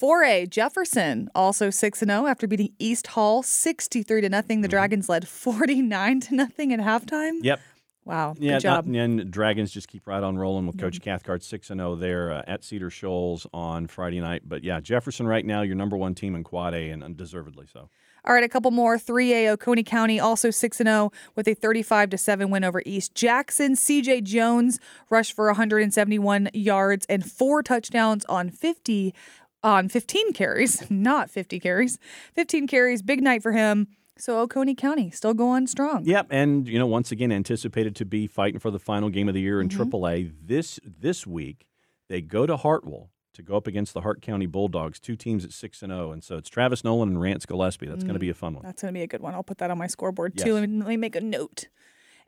4A 0.00 0.48
Jefferson 0.50 1.28
also 1.34 1.70
6 1.70 2.02
and 2.02 2.10
0 2.10 2.26
after 2.26 2.46
beating 2.46 2.72
East 2.78 3.08
Hall 3.08 3.42
63 3.42 4.22
to 4.22 4.28
nothing. 4.28 4.56
Mm-hmm. 4.56 4.62
The 4.62 4.68
Dragons 4.68 5.08
led 5.08 5.28
49 5.28 6.20
to 6.20 6.34
nothing 6.34 6.72
at 6.72 6.80
halftime. 6.80 7.38
Yep. 7.42 7.60
Wow. 8.04 8.34
Yeah. 8.38 8.54
Good 8.54 8.62
job. 8.62 8.86
Not, 8.86 9.00
and 9.00 9.30
Dragons 9.30 9.70
just 9.70 9.88
keep 9.88 10.06
right 10.06 10.22
on 10.22 10.36
rolling 10.36 10.66
with 10.66 10.78
Coach 10.78 11.00
Cathcart 11.00 11.42
six 11.42 11.70
and 11.70 11.80
zero 11.80 11.94
there 11.94 12.32
uh, 12.32 12.42
at 12.46 12.62
Cedar 12.64 12.90
Shoals 12.90 13.46
on 13.54 13.86
Friday 13.86 14.20
night. 14.20 14.42
But 14.44 14.62
yeah, 14.62 14.80
Jefferson 14.80 15.26
right 15.26 15.44
now 15.44 15.62
your 15.62 15.76
number 15.76 15.96
one 15.96 16.14
team 16.14 16.34
in 16.34 16.44
Quad 16.44 16.74
A 16.74 16.90
and 16.90 17.02
undeservedly 17.02 17.66
so. 17.72 17.88
All 18.26 18.32
right, 18.32 18.44
a 18.44 18.48
couple 18.48 18.70
more. 18.70 18.96
3A 18.96 19.48
Oconee 19.50 19.82
County 19.82 20.18
also 20.18 20.50
6 20.50 20.80
and 20.80 20.86
0 20.86 21.12
with 21.34 21.46
a 21.46 21.52
35 21.52 22.10
to 22.10 22.18
7 22.18 22.50
win 22.50 22.64
over 22.64 22.82
East 22.86 23.14
Jackson. 23.14 23.74
CJ 23.74 24.22
Jones 24.22 24.80
rushed 25.10 25.34
for 25.34 25.46
171 25.46 26.48
yards 26.54 27.04
and 27.08 27.30
four 27.30 27.62
touchdowns 27.62 28.24
on 28.26 28.48
50 28.48 29.14
on 29.64 29.88
15 29.88 30.32
carries, 30.34 30.88
not 30.90 31.30
50 31.30 31.58
carries. 31.58 31.98
15 32.34 32.66
carries, 32.68 33.02
big 33.02 33.22
night 33.22 33.42
for 33.42 33.52
him. 33.52 33.88
So 34.16 34.38
Oconee 34.38 34.76
County 34.76 35.10
still 35.10 35.34
going 35.34 35.66
strong. 35.66 36.04
Yep, 36.04 36.28
and 36.30 36.68
you 36.68 36.78
know, 36.78 36.86
once 36.86 37.10
again, 37.10 37.32
anticipated 37.32 37.96
to 37.96 38.04
be 38.04 38.28
fighting 38.28 38.60
for 38.60 38.70
the 38.70 38.78
final 38.78 39.08
game 39.08 39.26
of 39.26 39.34
the 39.34 39.40
year 39.40 39.60
in 39.60 39.68
Mhm. 39.68 39.76
AAA 39.90 40.30
this 40.40 40.78
this 40.86 41.26
week. 41.26 41.66
They 42.08 42.20
go 42.20 42.46
to 42.46 42.56
Hartwell 42.56 43.10
to 43.32 43.42
go 43.42 43.56
up 43.56 43.66
against 43.66 43.92
the 43.92 44.02
Hart 44.02 44.22
County 44.22 44.46
Bulldogs, 44.46 45.00
two 45.00 45.16
teams 45.16 45.44
at 45.44 45.52
six 45.52 45.82
and 45.82 45.90
zero, 45.90 46.12
and 46.12 46.22
so 46.22 46.36
it's 46.36 46.48
Travis 46.48 46.84
Noland 46.84 47.10
and 47.10 47.20
Rance 47.20 47.44
Gillespie. 47.44 47.86
That's 47.86 48.04
going 48.04 48.12
to 48.14 48.18
Mm. 48.20 48.28
be 48.28 48.30
a 48.30 48.34
fun 48.34 48.54
one. 48.54 48.62
That's 48.62 48.82
going 48.82 48.94
to 48.94 48.98
be 48.98 49.02
a 49.02 49.08
good 49.08 49.20
one. 49.22 49.34
I'll 49.34 49.42
put 49.42 49.58
that 49.58 49.72
on 49.72 49.78
my 49.78 49.88
scoreboard 49.88 50.34
Yes. 50.36 50.44
too. 50.46 50.54
and 50.56 50.78
let 50.78 50.88
me 50.88 50.96
make 50.96 51.16
a 51.16 51.20
note. 51.20 51.66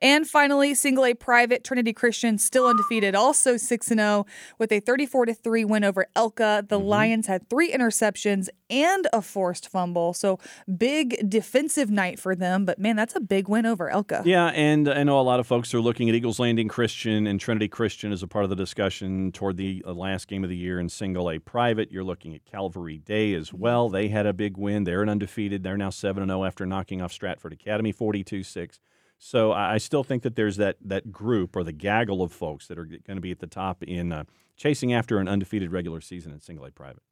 And 0.01 0.29
finally, 0.29 0.75
single 0.75 1.07
A 1.07 1.15
private 1.15 1.65
Trinity 1.65 1.93
Christian 1.93 2.39
still 2.39 2.67
undefeated, 2.67 3.15
also 3.15 3.57
6 3.57 3.91
and 3.91 4.01
0 4.01 4.27
with 4.59 4.71
a 4.71 4.81
34 4.81 5.27
to 5.27 5.35
3 5.35 5.65
win 5.65 5.85
over 5.85 6.07
ELCA. 6.15 6.69
The 6.69 6.77
Mm-hmm. 6.77 6.89
Lions 6.89 7.27
had 7.27 7.49
3 7.49 7.73
interceptions 7.73 8.49
and 8.69 9.07
a 9.13 9.23
forced 9.23 9.69
fumble. 9.69 10.13
So, 10.13 10.39
big 10.77 11.29
defensive 11.29 11.91
night 11.91 12.19
for 12.19 12.35
them, 12.35 12.65
but 12.65 12.79
man, 12.79 12.97
that's 12.97 13.17
a 13.17 13.21
big 13.21 13.49
win 13.49 13.65
over 13.65 13.91
ELCA. 13.91 14.23
Yeah, 14.27 14.47
and 14.49 14.89
I 14.89 15.03
know 15.03 15.19
a 15.19 15.23
lot 15.23 15.41
of 15.41 15.47
folks 15.47 15.73
are 15.73 15.81
looking 15.81 16.09
at 16.09 16.15
Eagles 16.15 16.39
Landing 16.39 16.69
Christian 16.69 17.27
and 17.27 17.41
Trinity 17.41 17.69
Christian 17.69 18.13
as 18.13 18.23
a 18.23 18.29
part 18.29 18.45
of 18.45 18.51
the 18.51 18.57
discussion 18.57 19.33
toward 19.33 19.57
the 19.57 19.83
uh, 19.87 19.93
last 19.93 20.29
game 20.29 20.45
of 20.45 20.51
the 20.51 20.57
year 20.57 20.79
in 20.79 20.89
single 20.89 21.31
A 21.31 21.39
private. 21.39 21.91
You're 21.91 22.05
looking 22.05 22.35
at 22.35 22.45
Calvary 22.45 22.99
Day 22.99 23.33
as 23.35 23.53
well. 23.55 23.89
They 23.89 24.09
had 24.09 24.27
a 24.27 24.33
big 24.35 24.57
win. 24.59 24.85
They're 24.85 25.03
an 25.03 25.09
undefeated. 25.09 25.63
They're 25.63 25.77
now 25.79 25.91
7 25.91 26.27
0 26.27 26.45
after 26.45 26.67
knocking 26.67 27.01
off 27.01 27.13
Stratford 27.13 27.53
Academy 27.55 27.93
42 27.93 28.43
6. 28.43 28.81
So 29.19 29.53
I 29.53 29.79
still 29.79 30.05
think 30.05 30.23
that 30.23 30.37
there's 30.37 30.57
that, 30.57 30.77
that 30.85 31.11
group 31.11 31.57
or 31.57 31.65
the 31.65 31.73
gaggle 31.73 32.23
of 32.23 32.33
folks 32.33 32.67
that 32.69 32.79
are 32.79 32.85
going 32.85 33.17
to 33.17 33.21
be 33.21 33.31
at 33.31 33.41
the 33.41 33.47
top 33.47 33.83
in 33.83 34.13
uh, 34.13 34.25
chasing 34.57 34.93
after 34.93 35.19
an 35.19 35.29
undefeated 35.29 35.73
regular 35.73 36.01
season 36.01 36.33
in 36.33 36.41
single 36.41 36.65
A 36.67 36.71
private. 36.71 37.03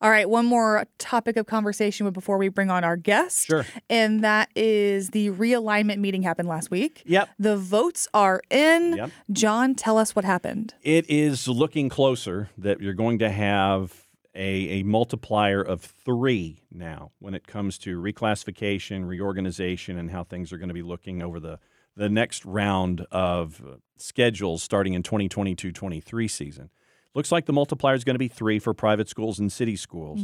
All 0.00 0.10
right, 0.10 0.28
one 0.28 0.44
more 0.44 0.84
topic 0.98 1.36
of 1.36 1.46
conversation 1.46 2.10
before 2.10 2.36
we 2.36 2.48
bring 2.48 2.68
on 2.70 2.84
our 2.84 2.96
guest. 2.96 3.46
Sure. 3.46 3.64
And 3.88 4.22
that 4.22 4.50
is 4.54 5.10
the 5.10 5.30
realignment 5.30 5.98
meeting 5.98 6.22
happened 6.22 6.48
last 6.48 6.70
week. 6.70 7.02
Yep. 7.06 7.30
The 7.38 7.56
votes 7.56 8.06
are 8.12 8.42
in. 8.50 8.96
Yep. 8.96 9.10
John, 9.32 9.74
tell 9.74 9.96
us 9.96 10.14
what 10.14 10.24
happened. 10.24 10.74
It 10.82 11.08
is 11.08 11.48
looking 11.48 11.88
closer 11.88 12.50
that 12.58 12.82
you're 12.82 12.92
going 12.92 13.20
to 13.20 13.30
have 13.30 14.03
a, 14.34 14.80
a 14.80 14.82
multiplier 14.82 15.62
of 15.62 15.80
three 15.80 16.62
now 16.72 17.12
when 17.20 17.34
it 17.34 17.46
comes 17.46 17.78
to 17.78 18.00
reclassification, 18.00 19.06
reorganization, 19.06 19.98
and 19.98 20.10
how 20.10 20.24
things 20.24 20.52
are 20.52 20.58
going 20.58 20.68
to 20.68 20.74
be 20.74 20.82
looking 20.82 21.22
over 21.22 21.38
the, 21.38 21.58
the 21.96 22.08
next 22.08 22.44
round 22.44 23.06
of 23.12 23.62
schedules 23.96 24.62
starting 24.62 24.94
in 24.94 25.02
2022 25.02 25.70
23 25.72 26.28
season. 26.28 26.70
Looks 27.14 27.30
like 27.30 27.46
the 27.46 27.52
multiplier 27.52 27.94
is 27.94 28.02
going 28.02 28.16
to 28.16 28.18
be 28.18 28.26
three 28.28 28.58
for 28.58 28.74
private 28.74 29.08
schools 29.08 29.38
and 29.38 29.52
city 29.52 29.76
schools. 29.76 30.22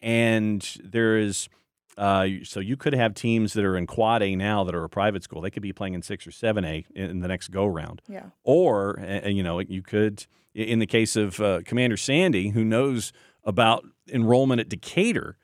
And 0.00 0.62
there 0.84 1.18
is, 1.18 1.48
uh, 1.96 2.28
so 2.44 2.60
you 2.60 2.76
could 2.76 2.94
have 2.94 3.14
teams 3.14 3.54
that 3.54 3.64
are 3.64 3.76
in 3.76 3.88
quad 3.88 4.22
A 4.22 4.36
now 4.36 4.62
that 4.62 4.74
are 4.74 4.84
a 4.84 4.88
private 4.88 5.24
school. 5.24 5.40
They 5.40 5.50
could 5.50 5.62
be 5.64 5.72
playing 5.72 5.94
in 5.94 6.02
six 6.02 6.24
or 6.26 6.30
seven 6.30 6.64
A 6.64 6.84
in 6.94 7.18
the 7.20 7.26
next 7.28 7.48
go 7.48 7.66
round 7.66 8.02
Yeah. 8.08 8.26
or 8.44 9.00
uh, 9.00 9.26
you 9.28 9.42
know 9.42 9.58
you 9.58 9.82
could 9.82 10.26
in 10.54 10.78
the 10.78 10.86
case 10.86 11.16
of 11.16 11.40
uh, 11.40 11.60
commander 11.64 11.96
sandy 11.96 12.48
who 12.50 12.64
knows 12.64 13.12
about 13.44 13.84
enrollment 14.08 14.60
at 14.60 14.68
decatur 14.68 15.36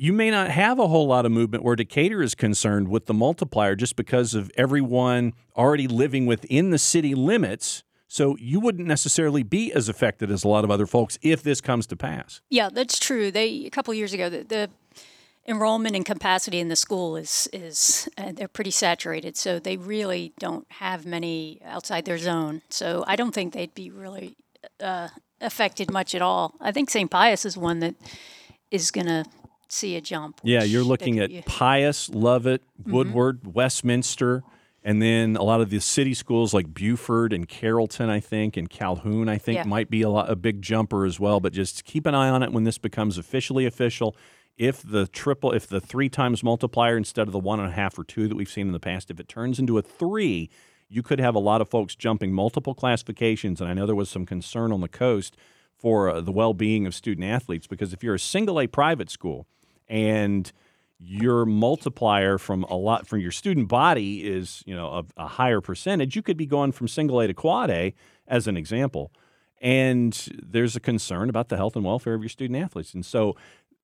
you 0.00 0.12
may 0.12 0.30
not 0.30 0.48
have 0.48 0.78
a 0.78 0.86
whole 0.86 1.08
lot 1.08 1.26
of 1.26 1.32
movement 1.32 1.64
where 1.64 1.74
decatur 1.74 2.22
is 2.22 2.36
concerned 2.36 2.88
with 2.88 3.06
the 3.06 3.14
multiplier 3.14 3.74
just 3.74 3.96
because 3.96 4.32
of 4.34 4.50
everyone 4.56 5.32
already 5.56 5.88
living 5.88 6.24
within 6.24 6.70
the 6.70 6.78
city 6.78 7.14
limits 7.14 7.82
so 8.08 8.36
you 8.38 8.58
wouldn't 8.58 8.88
necessarily 8.88 9.42
be 9.42 9.70
as 9.72 9.88
affected 9.88 10.30
as 10.30 10.42
a 10.42 10.48
lot 10.48 10.64
of 10.64 10.70
other 10.70 10.86
folks 10.86 11.18
if 11.20 11.42
this 11.42 11.60
comes 11.60 11.86
to 11.88 11.96
pass 11.96 12.40
Yeah, 12.48 12.70
that's 12.72 12.98
true. 12.98 13.30
They 13.30 13.66
a 13.66 13.70
couple 13.70 13.92
years 13.92 14.14
ago, 14.14 14.30
the, 14.30 14.42
the 14.44 14.70
enrollment 15.46 15.94
and 15.94 16.04
capacity 16.04 16.58
in 16.58 16.68
the 16.68 16.76
school 16.76 17.16
is 17.16 17.48
is 17.52 18.08
uh, 18.16 18.32
they're 18.32 18.48
pretty 18.48 18.70
saturated, 18.70 19.36
so 19.36 19.58
they 19.58 19.76
really 19.76 20.32
don't 20.38 20.66
have 20.72 21.04
many 21.04 21.60
outside 21.64 22.06
their 22.06 22.18
zone. 22.18 22.62
So 22.70 23.04
I 23.06 23.14
don't 23.14 23.32
think 23.32 23.52
they'd 23.52 23.74
be 23.74 23.90
really 23.90 24.36
uh, 24.80 25.08
affected 25.40 25.90
much 25.90 26.14
at 26.14 26.22
all. 26.22 26.54
I 26.60 26.72
think 26.72 26.90
St. 26.90 27.10
Pius 27.10 27.44
is 27.44 27.56
one 27.56 27.80
that 27.80 27.94
is 28.70 28.90
going 28.90 29.06
to 29.06 29.24
see 29.68 29.96
a 29.96 30.00
jump. 30.00 30.40
Yeah, 30.42 30.62
you're 30.62 30.82
looking 30.84 31.18
at 31.18 31.30
yeah. 31.30 31.42
Pius, 31.46 32.08
Lovett, 32.08 32.62
mm-hmm. 32.80 32.92
Woodward, 32.92 33.54
Westminster, 33.54 34.42
and 34.82 35.02
then 35.02 35.36
a 35.36 35.42
lot 35.42 35.60
of 35.60 35.70
the 35.70 35.80
city 35.80 36.14
schools 36.14 36.54
like 36.54 36.72
Buford 36.72 37.32
and 37.32 37.46
Carrollton, 37.48 38.08
I 38.08 38.20
think, 38.20 38.56
and 38.56 38.70
Calhoun, 38.70 39.28
I 39.28 39.36
think, 39.36 39.56
Yeah. 39.56 39.64
might 39.64 39.90
be 39.90 40.02
a, 40.02 40.08
lot, 40.08 40.30
a 40.30 40.36
big 40.36 40.62
jumper 40.62 41.04
as 41.04 41.20
well. 41.20 41.40
But 41.40 41.52
just 41.52 41.84
keep 41.84 42.06
an 42.06 42.14
eye 42.14 42.30
on 42.30 42.42
it 42.42 42.52
when 42.52 42.64
this 42.64 42.78
becomes 42.78 43.18
officially 43.18 43.66
official. 43.66 44.16
If 44.56 44.82
the 44.82 45.06
triple, 45.06 45.52
if 45.52 45.66
the 45.66 45.80
three 45.80 46.08
times 46.08 46.42
multiplier 46.42 46.96
instead 46.96 47.28
of 47.28 47.32
the 47.32 47.38
one 47.38 47.60
and 47.60 47.68
a 47.68 47.72
half 47.72 47.98
or 47.98 48.04
two 48.04 48.26
that 48.28 48.34
we've 48.34 48.50
seen 48.50 48.66
in 48.66 48.72
the 48.72 48.80
past, 48.80 49.10
if 49.10 49.20
it 49.20 49.28
turns 49.28 49.58
into 49.58 49.78
a 49.78 49.82
three, 49.82 50.48
you 50.88 51.02
could 51.02 51.20
have 51.20 51.34
a 51.34 51.40
lot 51.40 51.60
of 51.60 51.68
folks 51.68 51.94
jumping 51.94 52.32
multiple 52.32 52.74
classifications. 52.74 53.60
And 53.60 53.68
I 53.70 53.74
know 53.74 53.86
there 53.86 53.94
was 53.94 54.08
some 54.08 54.26
concern 54.26 54.72
on 54.72 54.80
the 54.80 54.88
coast 54.88 55.36
for 55.76 56.10
uh, 56.10 56.20
the 56.20 56.32
well-being 56.32 56.86
of 56.86 56.94
student 56.94 57.26
athletes 57.26 57.66
because 57.66 57.92
if 57.92 58.02
you're 58.02 58.14
a 58.14 58.20
single 58.20 58.60
A 58.60 58.66
private 58.66 59.10
school 59.10 59.46
and 59.88 60.50
your 60.98 61.46
multiplier 61.46 62.38
from 62.38 62.64
a 62.64 62.74
lot 62.74 63.06
from 63.06 63.20
your 63.20 63.30
student 63.30 63.68
body 63.68 64.26
is 64.26 64.64
you 64.66 64.74
know 64.74 64.88
a, 64.88 65.22
a 65.22 65.26
higher 65.28 65.60
percentage 65.60 66.16
you 66.16 66.22
could 66.22 66.36
be 66.36 66.46
going 66.46 66.72
from 66.72 66.88
single 66.88 67.20
a 67.20 67.28
to 67.28 67.34
quad 67.34 67.70
a 67.70 67.94
as 68.26 68.48
an 68.48 68.56
example 68.56 69.12
and 69.60 70.28
there's 70.42 70.74
a 70.74 70.80
concern 70.80 71.28
about 71.28 71.48
the 71.48 71.56
health 71.56 71.76
and 71.76 71.84
welfare 71.84 72.14
of 72.14 72.22
your 72.22 72.28
student 72.28 72.60
athletes 72.60 72.94
and 72.94 73.06
so 73.06 73.36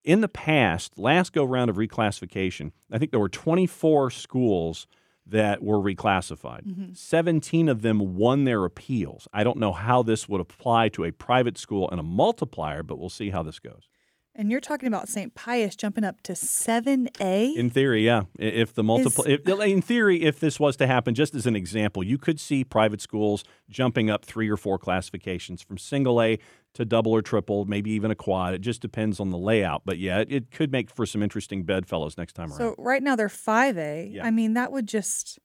in 0.02 0.23
the 0.23 0.28
past 0.28 0.99
last 0.99 1.32
go 1.32 1.44
round 1.44 1.70
of 1.70 1.76
reclassification 1.76 2.73
i 2.90 2.99
think 2.99 3.12
there 3.12 3.20
were 3.20 3.28
24 3.28 4.11
schools 4.11 4.88
that 5.26 5.62
were 5.62 5.78
reclassified. 5.78 6.66
Mm-hmm. 6.66 6.92
17 6.92 7.68
of 7.68 7.82
them 7.82 8.16
won 8.16 8.44
their 8.44 8.64
appeals. 8.64 9.26
I 9.32 9.42
don't 9.44 9.58
know 9.58 9.72
how 9.72 10.02
this 10.02 10.28
would 10.28 10.40
apply 10.40 10.90
to 10.90 11.04
a 11.04 11.12
private 11.12 11.56
school 11.56 11.90
and 11.90 11.98
a 11.98 12.02
multiplier 12.02 12.82
but 12.82 12.98
we'll 12.98 13.08
see 13.08 13.30
how 13.30 13.42
this 13.42 13.58
goes 13.58 13.88
And 14.36 14.50
you're 14.50 14.60
talking 14.60 14.88
about 14.88 15.08
St. 15.08 15.32
Pius 15.34 15.76
jumping 15.76 16.02
up 16.02 16.20
to 16.22 16.32
7A? 16.32 17.54
In 17.54 17.70
theory, 17.70 18.04
yeah. 18.04 18.22
If 18.38 18.74
the 18.74 18.82
multiple, 18.82 19.24
if, 19.28 19.46
in 19.48 19.80
theory, 19.80 20.22
if 20.22 20.40
this 20.40 20.58
was 20.58 20.76
to 20.78 20.86
happen, 20.88 21.14
just 21.14 21.34
as 21.36 21.46
an 21.46 21.54
example, 21.54 22.02
you 22.02 22.18
could 22.18 22.40
see 22.40 22.64
private 22.64 23.00
schools 23.00 23.44
jumping 23.70 24.10
up 24.10 24.24
three 24.24 24.48
or 24.50 24.56
four 24.56 24.76
classifications 24.78 25.62
from 25.62 25.78
single 25.78 26.20
A 26.20 26.38
to 26.74 26.84
double 26.84 27.12
or 27.12 27.22
triple, 27.22 27.64
maybe 27.64 27.92
even 27.92 28.10
a 28.10 28.16
quad. 28.16 28.54
It 28.54 28.60
just 28.60 28.80
depends 28.82 29.20
on 29.20 29.30
the 29.30 29.38
layout. 29.38 29.82
But 29.84 29.98
yeah, 29.98 30.18
it, 30.18 30.32
it 30.32 30.50
could 30.50 30.72
make 30.72 30.90
for 30.90 31.06
some 31.06 31.22
interesting 31.22 31.62
bedfellows 31.62 32.18
next 32.18 32.32
time 32.32 32.48
around. 32.50 32.58
so 32.58 32.74
right 32.76 33.02
now 33.04 33.14
they're 33.14 33.28
5A. 33.28 34.14
Yeah. 34.14 34.26
I 34.26 34.32
mean, 34.32 34.54
that 34.54 34.72
would 34.72 34.88
just 34.88 35.38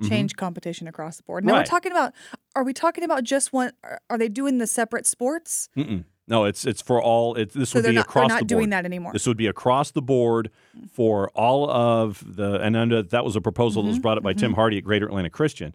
Mhm. 0.00 0.08
change 0.08 0.36
competition 0.36 0.88
across 0.88 1.18
the 1.18 1.22
board. 1.24 1.44
Now 1.44 1.52
we're 1.52 1.58
Right. 1.58 1.66
talking 1.66 1.92
about 1.92 2.14
are 2.56 2.64
we 2.64 2.72
talking 2.72 3.04
about 3.04 3.24
just 3.24 3.52
one 3.52 3.72
are- 3.84 4.00
are 4.08 4.16
they 4.16 4.30
doing 4.30 4.56
the 4.56 4.66
separate 4.66 5.06
sports? 5.06 5.68
Mm-mm. 5.76 6.04
No, 6.32 6.44
it's 6.44 6.64
it's 6.64 6.82
for 6.82 7.00
all. 7.00 7.34
It, 7.36 7.52
this 7.52 7.70
So 7.70 7.78
would 7.78 7.86
be 7.86 7.92
not 7.94 8.06
across 8.06 8.22
they're 8.22 8.28
the 8.28 8.34
not 8.34 8.40
board. 8.40 8.48
doing 8.48 8.70
that 8.70 8.84
anymore. 8.84 9.12
This 9.12 9.26
would 9.26 9.36
be 9.36 9.46
across 9.46 9.90
the 9.92 10.02
board 10.02 10.50
for 10.92 11.28
all 11.34 11.70
of 11.70 12.24
the, 12.36 12.60
and 12.60 12.74
under, 12.76 13.02
that 13.02 13.24
was 13.24 13.36
a 13.36 13.40
proposal 13.40 13.82
that 13.82 13.88
was 13.88 13.96
Mm-hmm, 13.96 14.02
brought 14.02 14.16
up 14.18 14.24
by 14.24 14.32
Tim 14.32 14.54
Hardy 14.54 14.78
at 14.78 14.84
Greater 14.84 15.06
Atlanta 15.06 15.30
Christian. 15.30 15.74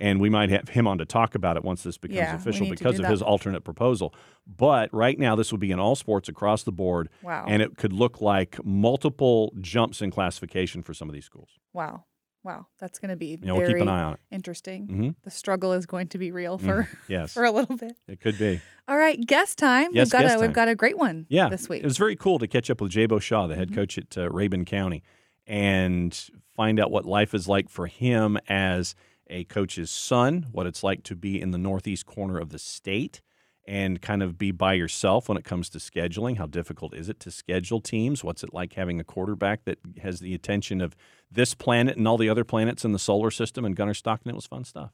And 0.00 0.20
we 0.20 0.30
might 0.30 0.48
have 0.50 0.68
him 0.68 0.86
on 0.86 0.98
to 0.98 1.04
talk 1.04 1.34
about 1.34 1.56
it 1.56 1.64
once 1.64 1.82
this 1.82 1.98
becomes 1.98 2.16
Yeah, 2.18 2.36
official 2.36 2.68
because 2.70 2.94
of 3.00 3.02
that. 3.02 3.10
his 3.10 3.20
alternate 3.20 3.62
proposal. 3.64 4.14
But 4.46 4.88
right 4.94 5.18
now, 5.18 5.34
this 5.34 5.50
would 5.50 5.60
be 5.60 5.72
in 5.72 5.80
all 5.80 5.96
sports 5.96 6.28
across 6.28 6.62
the 6.62 6.70
board. 6.70 7.08
Wow. 7.22 7.44
And 7.48 7.60
it 7.62 7.76
could 7.76 7.92
look 7.92 8.20
like 8.20 8.64
multiple 8.64 9.52
jumps 9.60 10.00
in 10.00 10.12
classification 10.12 10.82
for 10.84 10.94
some 10.94 11.08
of 11.08 11.14
these 11.14 11.24
schools. 11.24 11.58
Wow. 11.72 12.04
Wow. 12.48 12.66
That's 12.78 12.98
going 12.98 13.10
to 13.10 13.16
be 13.16 13.36
very 13.36 13.58
we'll 13.58 13.66
keep 13.66 13.76
an 13.82 13.88
eye 13.88 14.02
on 14.04 14.14
it. 14.14 14.20
interesting. 14.30 14.88
Mhm. 14.88 15.14
The 15.22 15.30
struggle 15.30 15.74
is 15.74 15.84
going 15.84 16.08
to 16.08 16.18
be 16.18 16.32
real 16.32 16.56
for 16.56 16.88
Yes, 17.06 17.32
for 17.34 17.44
a 17.44 17.50
little 17.50 17.76
bit. 17.76 17.92
it 18.06 18.20
could 18.22 18.38
be. 18.38 18.62
All 18.88 18.96
right, 18.96 19.20
guest 19.26 19.58
time. 19.58 19.90
Yes, 19.92 20.06
we've 20.06 20.12
got 20.12 20.22
guest 20.22 20.34
a 20.36 20.38
time. 20.38 20.46
we've 20.46 20.54
got 20.54 20.68
a 20.68 20.74
great 20.74 20.96
one 20.96 21.26
Yeah, 21.28 21.50
this 21.50 21.68
week. 21.68 21.82
It 21.82 21.86
was 21.86 21.98
very 21.98 22.16
cool 22.16 22.38
to 22.38 22.46
catch 22.48 22.70
up 22.70 22.80
with 22.80 22.90
Jabo 22.92 23.20
Shaw, 23.20 23.46
the 23.48 23.54
head 23.54 23.74
coach 23.74 23.98
at 23.98 24.16
uh, 24.16 24.30
Rabun 24.30 24.64
County, 24.64 25.02
and 25.46 26.18
find 26.56 26.80
out 26.80 26.90
what 26.90 27.04
life 27.04 27.34
is 27.34 27.46
like 27.48 27.68
for 27.68 27.86
him 27.86 28.38
as 28.48 28.94
a 29.28 29.44
coach's 29.44 29.90
son, 29.90 30.46
what 30.52 30.66
it's 30.66 30.82
like 30.82 31.02
to 31.04 31.14
be 31.14 31.38
in 31.38 31.50
the 31.50 31.58
northeast 31.58 32.06
corner 32.06 32.38
of 32.38 32.48
the 32.48 32.58
state 32.58 33.20
and 33.68 34.00
kind 34.00 34.22
of 34.22 34.38
be 34.38 34.50
by 34.50 34.72
yourself 34.72 35.28
when 35.28 35.36
it 35.36 35.44
comes 35.44 35.68
to 35.68 35.78
scheduling. 35.78 36.38
How 36.38 36.46
difficult 36.46 36.94
is 36.94 37.08
it 37.08 37.20
to 37.20 37.30
schedule 37.30 37.80
teams? 37.80 38.24
What's 38.24 38.42
it 38.42 38.54
like 38.54 38.72
having 38.72 38.98
a 38.98 39.04
quarterback 39.04 39.64
that 39.66 39.78
has 40.02 40.20
the 40.20 40.34
attention 40.34 40.80
of 40.80 40.96
this 41.30 41.54
planet 41.54 41.96
and 41.98 42.08
all 42.08 42.16
the 42.16 42.30
other 42.30 42.44
planets 42.44 42.84
in 42.84 42.92
the 42.92 42.98
solar 42.98 43.30
system? 43.30 43.64
And 43.64 43.76
Gunner 43.76 43.94
Stockton, 43.94 44.30
it 44.30 44.34
was 44.34 44.46
fun 44.46 44.64
stuff. 44.64 44.92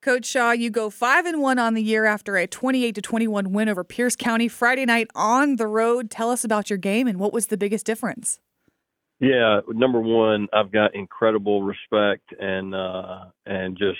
Coach 0.00 0.26
Shaw, 0.26 0.52
you 0.52 0.70
go 0.70 0.90
five 0.90 1.26
and 1.26 1.40
one 1.40 1.58
on 1.58 1.74
the 1.74 1.82
year 1.82 2.04
after 2.04 2.36
a 2.36 2.46
twenty-eight 2.46 2.94
to 2.94 3.02
twenty-one 3.02 3.52
win 3.52 3.68
over 3.68 3.82
Pierce 3.82 4.16
County 4.16 4.48
Friday 4.48 4.84
night 4.84 5.08
on 5.14 5.56
the 5.56 5.66
road. 5.66 6.10
Tell 6.10 6.30
us 6.30 6.44
about 6.44 6.70
your 6.70 6.76
game 6.76 7.08
and 7.08 7.18
what 7.18 7.32
was 7.32 7.46
the 7.46 7.56
biggest 7.56 7.86
difference. 7.86 8.38
Yeah, 9.18 9.60
number 9.68 10.00
one, 10.00 10.48
I've 10.52 10.70
got 10.70 10.94
incredible 10.94 11.62
respect 11.62 12.34
and 12.38 12.74
uh, 12.74 13.24
and 13.46 13.78
just 13.78 13.98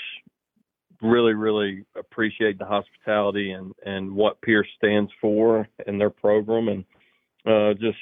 really, 1.05 1.35
really 1.35 1.85
appreciate 1.97 2.59
the 2.59 2.65
hospitality 2.65 3.53
and 3.53 3.73
and 3.85 4.15
what 4.15 4.41
Pierce 4.41 4.67
stands 4.77 5.11
for 5.21 5.69
and 5.87 6.01
their 6.01 6.11
program, 6.11 6.69
and 6.69 6.85
uh, 7.47 7.75
just 7.75 7.99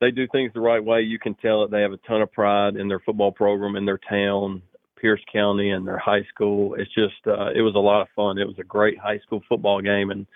they 0.00 0.10
do 0.10 0.26
things 0.30 0.52
the 0.54 0.60
right 0.60 0.84
way. 0.84 1.00
You 1.00 1.18
can 1.18 1.34
tell 1.34 1.62
that 1.62 1.70
they 1.70 1.80
have 1.80 1.92
a 1.92 2.08
ton 2.08 2.22
of 2.22 2.30
pride 2.30 2.76
in 2.76 2.88
their 2.88 3.00
football 3.00 3.32
program 3.32 3.76
in 3.76 3.86
their 3.86 4.00
town, 4.08 4.62
Pierce 5.00 5.22
County, 5.32 5.70
and 5.70 5.86
their 5.86 5.98
high 5.98 6.24
school. 6.32 6.74
It's 6.74 6.92
just 6.94 7.26
uh, 7.26 7.50
it 7.54 7.62
was 7.62 7.74
a 7.74 7.80
lot 7.80 8.02
of 8.02 8.08
fun. 8.14 8.38
It 8.38 8.46
was 8.46 8.58
a 8.58 8.64
great 8.64 8.98
high 8.98 9.18
school 9.20 9.42
football 9.48 9.80
game, 9.80 10.10
and 10.10 10.26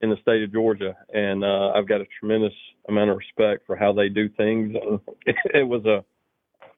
in 0.00 0.10
the 0.10 0.16
state 0.22 0.42
of 0.42 0.52
Georgia, 0.52 0.96
and 1.12 1.44
uh, 1.44 1.72
I've 1.74 1.88
got 1.88 2.00
a 2.00 2.06
tremendous 2.18 2.54
amount 2.88 3.10
of 3.10 3.16
respect 3.16 3.66
for 3.66 3.76
how 3.76 3.92
they 3.92 4.08
do 4.08 4.28
things. 4.28 4.76
it 5.26 5.66
was 5.66 5.84
a 5.86 6.04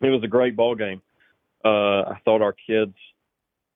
it 0.04 0.11
was 0.11 0.23
a 0.25 0.28
great 0.28 0.56
ball 0.56 0.75
game. 0.75 1.00
Uh, 1.64 2.02
I 2.11 2.18
thought 2.25 2.42
our 2.42 2.54
kids 2.66 2.94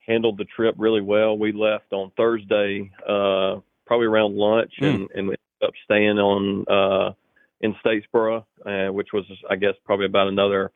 handled 0.09 0.39
the 0.39 0.47
trip 0.57 0.75
really 0.79 1.03
well. 1.03 1.37
We 1.39 1.53
left 1.53 1.93
on 1.93 2.11
Thursday, 2.17 2.91
uh, 3.03 3.61
probably 3.87 4.07
around 4.07 4.35
lunch, 4.35 4.73
mm. 4.81 4.89
and, 4.89 5.09
and 5.15 5.29
we 5.29 5.37
ended 5.37 5.63
up 5.63 5.75
staying 5.85 6.19
on 6.19 6.65
uh, 6.67 7.13
in 7.61 7.75
Statesboro, 7.85 8.45
uh, 8.65 8.93
which 8.93 9.09
was, 9.13 9.25
I 9.49 9.57
guess, 9.57 9.75
probably 9.85 10.07
about 10.07 10.29
another 10.29 10.73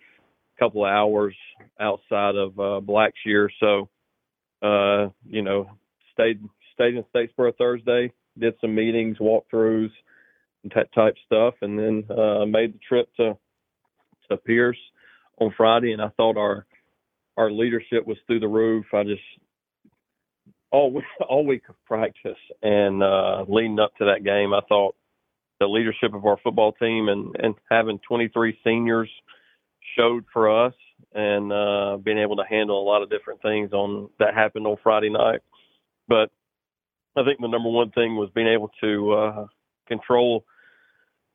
couple 0.58 0.84
of 0.84 0.90
hours 0.90 1.34
outside 1.80 2.36
of 2.36 2.58
uh, 2.58 2.80
Blackshear. 2.80 3.48
So, 3.58 3.88
uh, 4.62 5.08
you 5.26 5.42
know, 5.42 5.70
stayed 6.12 6.40
stayed 6.74 6.94
in 6.94 7.04
Statesboro 7.14 7.56
Thursday, 7.56 8.12
did 8.38 8.54
some 8.60 8.74
meetings, 8.74 9.18
walkthroughs, 9.18 9.90
and 10.62 10.72
that 10.74 10.92
type 10.94 11.14
stuff, 11.26 11.54
and 11.62 11.78
then 11.78 12.04
uh, 12.10 12.44
made 12.46 12.74
the 12.74 12.80
trip 12.86 13.08
to 13.16 13.36
to 14.30 14.36
Pierce 14.36 14.78
on 15.38 15.52
Friday. 15.56 15.92
And 15.92 16.02
I 16.02 16.08
thought 16.16 16.36
our 16.36 16.66
our 17.36 17.50
leadership 17.50 18.06
was 18.06 18.18
through 18.26 18.40
the 18.40 18.48
roof. 18.48 18.86
I 18.92 19.04
just 19.04 19.22
all 20.70 21.00
all 21.28 21.46
week 21.46 21.62
of 21.68 21.74
practice 21.86 22.38
and 22.62 23.02
uh, 23.02 23.44
leading 23.48 23.78
up 23.78 23.94
to 23.96 24.06
that 24.06 24.24
game, 24.24 24.52
I 24.52 24.60
thought 24.68 24.94
the 25.60 25.66
leadership 25.66 26.14
of 26.14 26.26
our 26.26 26.38
football 26.42 26.72
team 26.72 27.08
and 27.08 27.34
and 27.38 27.54
having 27.70 28.00
23 28.08 28.58
seniors 28.64 29.10
showed 29.96 30.24
for 30.32 30.66
us 30.66 30.74
and 31.14 31.52
uh, 31.52 31.98
being 32.02 32.18
able 32.18 32.36
to 32.36 32.44
handle 32.48 32.80
a 32.80 32.88
lot 32.88 33.02
of 33.02 33.10
different 33.10 33.42
things 33.42 33.72
on 33.72 34.08
that 34.18 34.34
happened 34.34 34.66
on 34.66 34.76
Friday 34.82 35.10
night. 35.10 35.40
But 36.08 36.30
I 37.16 37.24
think 37.24 37.40
the 37.40 37.48
number 37.48 37.68
one 37.68 37.90
thing 37.90 38.16
was 38.16 38.30
being 38.34 38.48
able 38.48 38.70
to 38.80 39.12
uh, 39.12 39.46
control 39.86 40.44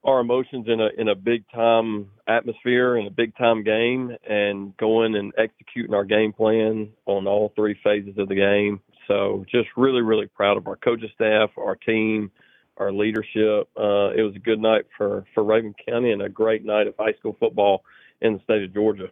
our 0.03 0.19
emotions 0.19 0.67
in 0.67 0.79
a 0.79 0.89
in 0.97 1.09
a 1.09 1.15
big 1.15 1.43
time 1.53 2.09
atmosphere 2.27 2.97
in 2.97 3.07
a 3.07 3.11
big 3.11 3.35
time 3.35 3.63
game 3.63 4.15
and 4.27 4.75
going 4.77 5.15
and 5.15 5.33
executing 5.37 5.93
our 5.93 6.05
game 6.05 6.33
plan 6.33 6.89
on 7.05 7.27
all 7.27 7.51
three 7.55 7.77
phases 7.83 8.17
of 8.17 8.27
the 8.29 8.35
game. 8.35 8.79
So 9.07 9.45
just 9.51 9.67
really 9.75 10.01
really 10.01 10.27
proud 10.27 10.57
of 10.57 10.67
our 10.67 10.77
coaching 10.77 11.09
staff, 11.15 11.49
our 11.57 11.75
team, 11.75 12.31
our 12.77 12.91
leadership. 12.91 13.69
Uh, 13.77 14.11
it 14.15 14.21
was 14.23 14.35
a 14.35 14.39
good 14.39 14.59
night 14.59 14.85
for 14.97 15.25
for 15.33 15.43
Rabun 15.43 15.73
County 15.87 16.11
and 16.11 16.21
a 16.21 16.29
great 16.29 16.63
night 16.63 16.87
of 16.87 16.95
high 16.97 17.13
school 17.19 17.35
football 17.39 17.83
in 18.21 18.33
the 18.33 18.39
state 18.43 18.63
of 18.63 18.73
Georgia. 18.73 19.09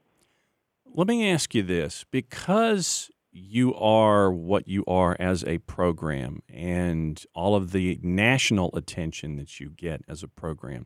Let 0.93 1.07
me 1.07 1.29
ask 1.29 1.53
you 1.53 1.63
this 1.63 2.05
because 2.09 3.11
you 3.35 3.75
are 3.75 4.31
what 4.31 4.65
you 4.65 4.85
are 4.87 5.17
as 5.19 5.43
a 5.43 5.57
program 5.59 6.41
and 6.47 7.25
all 7.35 7.53
of 7.53 7.73
the 7.73 7.99
national 8.01 8.69
attention 8.73 9.35
that 9.35 9.59
you 9.59 9.69
get 9.69 10.01
as 10.07 10.23
a 10.23 10.27
program. 10.27 10.85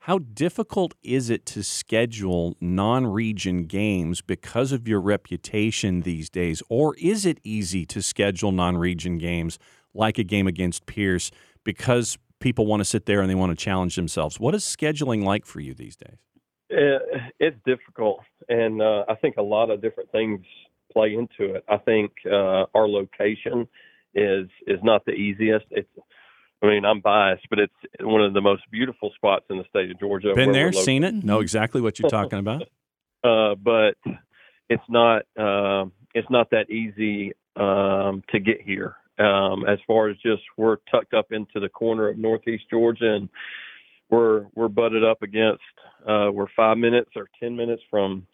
How 0.00 0.18
difficult 0.18 0.94
is 1.02 1.30
it 1.30 1.46
to 1.46 1.62
schedule 1.62 2.54
non 2.60 3.06
region 3.06 3.64
games 3.64 4.20
because 4.20 4.72
of 4.72 4.86
your 4.86 5.00
reputation 5.00 6.02
these 6.02 6.28
days? 6.28 6.62
Or 6.68 6.94
is 6.96 7.24
it 7.24 7.40
easy 7.42 7.86
to 7.86 8.02
schedule 8.02 8.52
non 8.52 8.76
region 8.76 9.16
games 9.16 9.58
like 9.94 10.18
a 10.18 10.22
game 10.22 10.46
against 10.46 10.84
Pierce 10.84 11.30
because 11.64 12.18
people 12.40 12.66
want 12.66 12.80
to 12.80 12.84
sit 12.84 13.06
there 13.06 13.22
and 13.22 13.30
they 13.30 13.34
want 13.34 13.58
to 13.58 13.64
challenge 13.64 13.96
themselves? 13.96 14.38
What 14.38 14.54
is 14.54 14.64
scheduling 14.64 15.24
like 15.24 15.46
for 15.46 15.60
you 15.60 15.72
these 15.72 15.96
days? 15.96 16.18
It's 16.68 17.56
difficult. 17.64 18.20
And 18.48 18.82
uh, 18.82 19.04
I 19.08 19.14
think 19.14 19.38
a 19.38 19.42
lot 19.42 19.70
of 19.70 19.80
different 19.80 20.12
things 20.12 20.44
play 20.96 21.14
into 21.14 21.54
it. 21.54 21.64
I 21.68 21.76
think 21.76 22.12
uh, 22.24 22.64
our 22.74 22.88
location 22.88 23.68
is 24.14 24.48
is 24.66 24.80
not 24.82 25.04
the 25.04 25.12
easiest. 25.12 25.66
It's 25.70 25.88
I 26.62 26.66
mean, 26.66 26.86
I'm 26.86 27.00
biased, 27.00 27.46
but 27.50 27.58
it's 27.58 27.74
one 28.00 28.22
of 28.22 28.32
the 28.32 28.40
most 28.40 28.62
beautiful 28.72 29.12
spots 29.14 29.44
in 29.50 29.58
the 29.58 29.64
state 29.68 29.90
of 29.90 30.00
Georgia. 30.00 30.32
Been 30.34 30.52
there, 30.52 30.72
seen 30.72 31.04
it, 31.04 31.14
know 31.14 31.40
exactly 31.40 31.82
what 31.82 31.98
you're 31.98 32.08
talking 32.08 32.38
about. 32.38 32.62
uh, 33.24 33.54
but 33.56 33.96
it's 34.70 34.82
not 34.88 35.22
uh, 35.38 35.84
it's 36.14 36.30
not 36.30 36.48
that 36.50 36.70
easy 36.70 37.32
um, 37.56 38.22
to 38.30 38.40
get 38.40 38.62
here. 38.62 38.96
Um, 39.18 39.64
as 39.66 39.78
far 39.86 40.08
as 40.08 40.16
just 40.18 40.42
we're 40.56 40.76
tucked 40.90 41.14
up 41.14 41.26
into 41.30 41.60
the 41.60 41.68
corner 41.68 42.08
of 42.08 42.18
Northeast 42.18 42.64
Georgia, 42.70 43.16
and 43.16 43.28
we're 44.08 44.46
we're 44.54 44.68
butted 44.68 45.04
up 45.04 45.22
against. 45.22 45.62
Uh, 46.08 46.30
we're 46.32 46.46
five 46.56 46.78
minutes 46.78 47.10
or 47.16 47.28
ten 47.38 47.54
minutes 47.54 47.82
from 47.90 48.26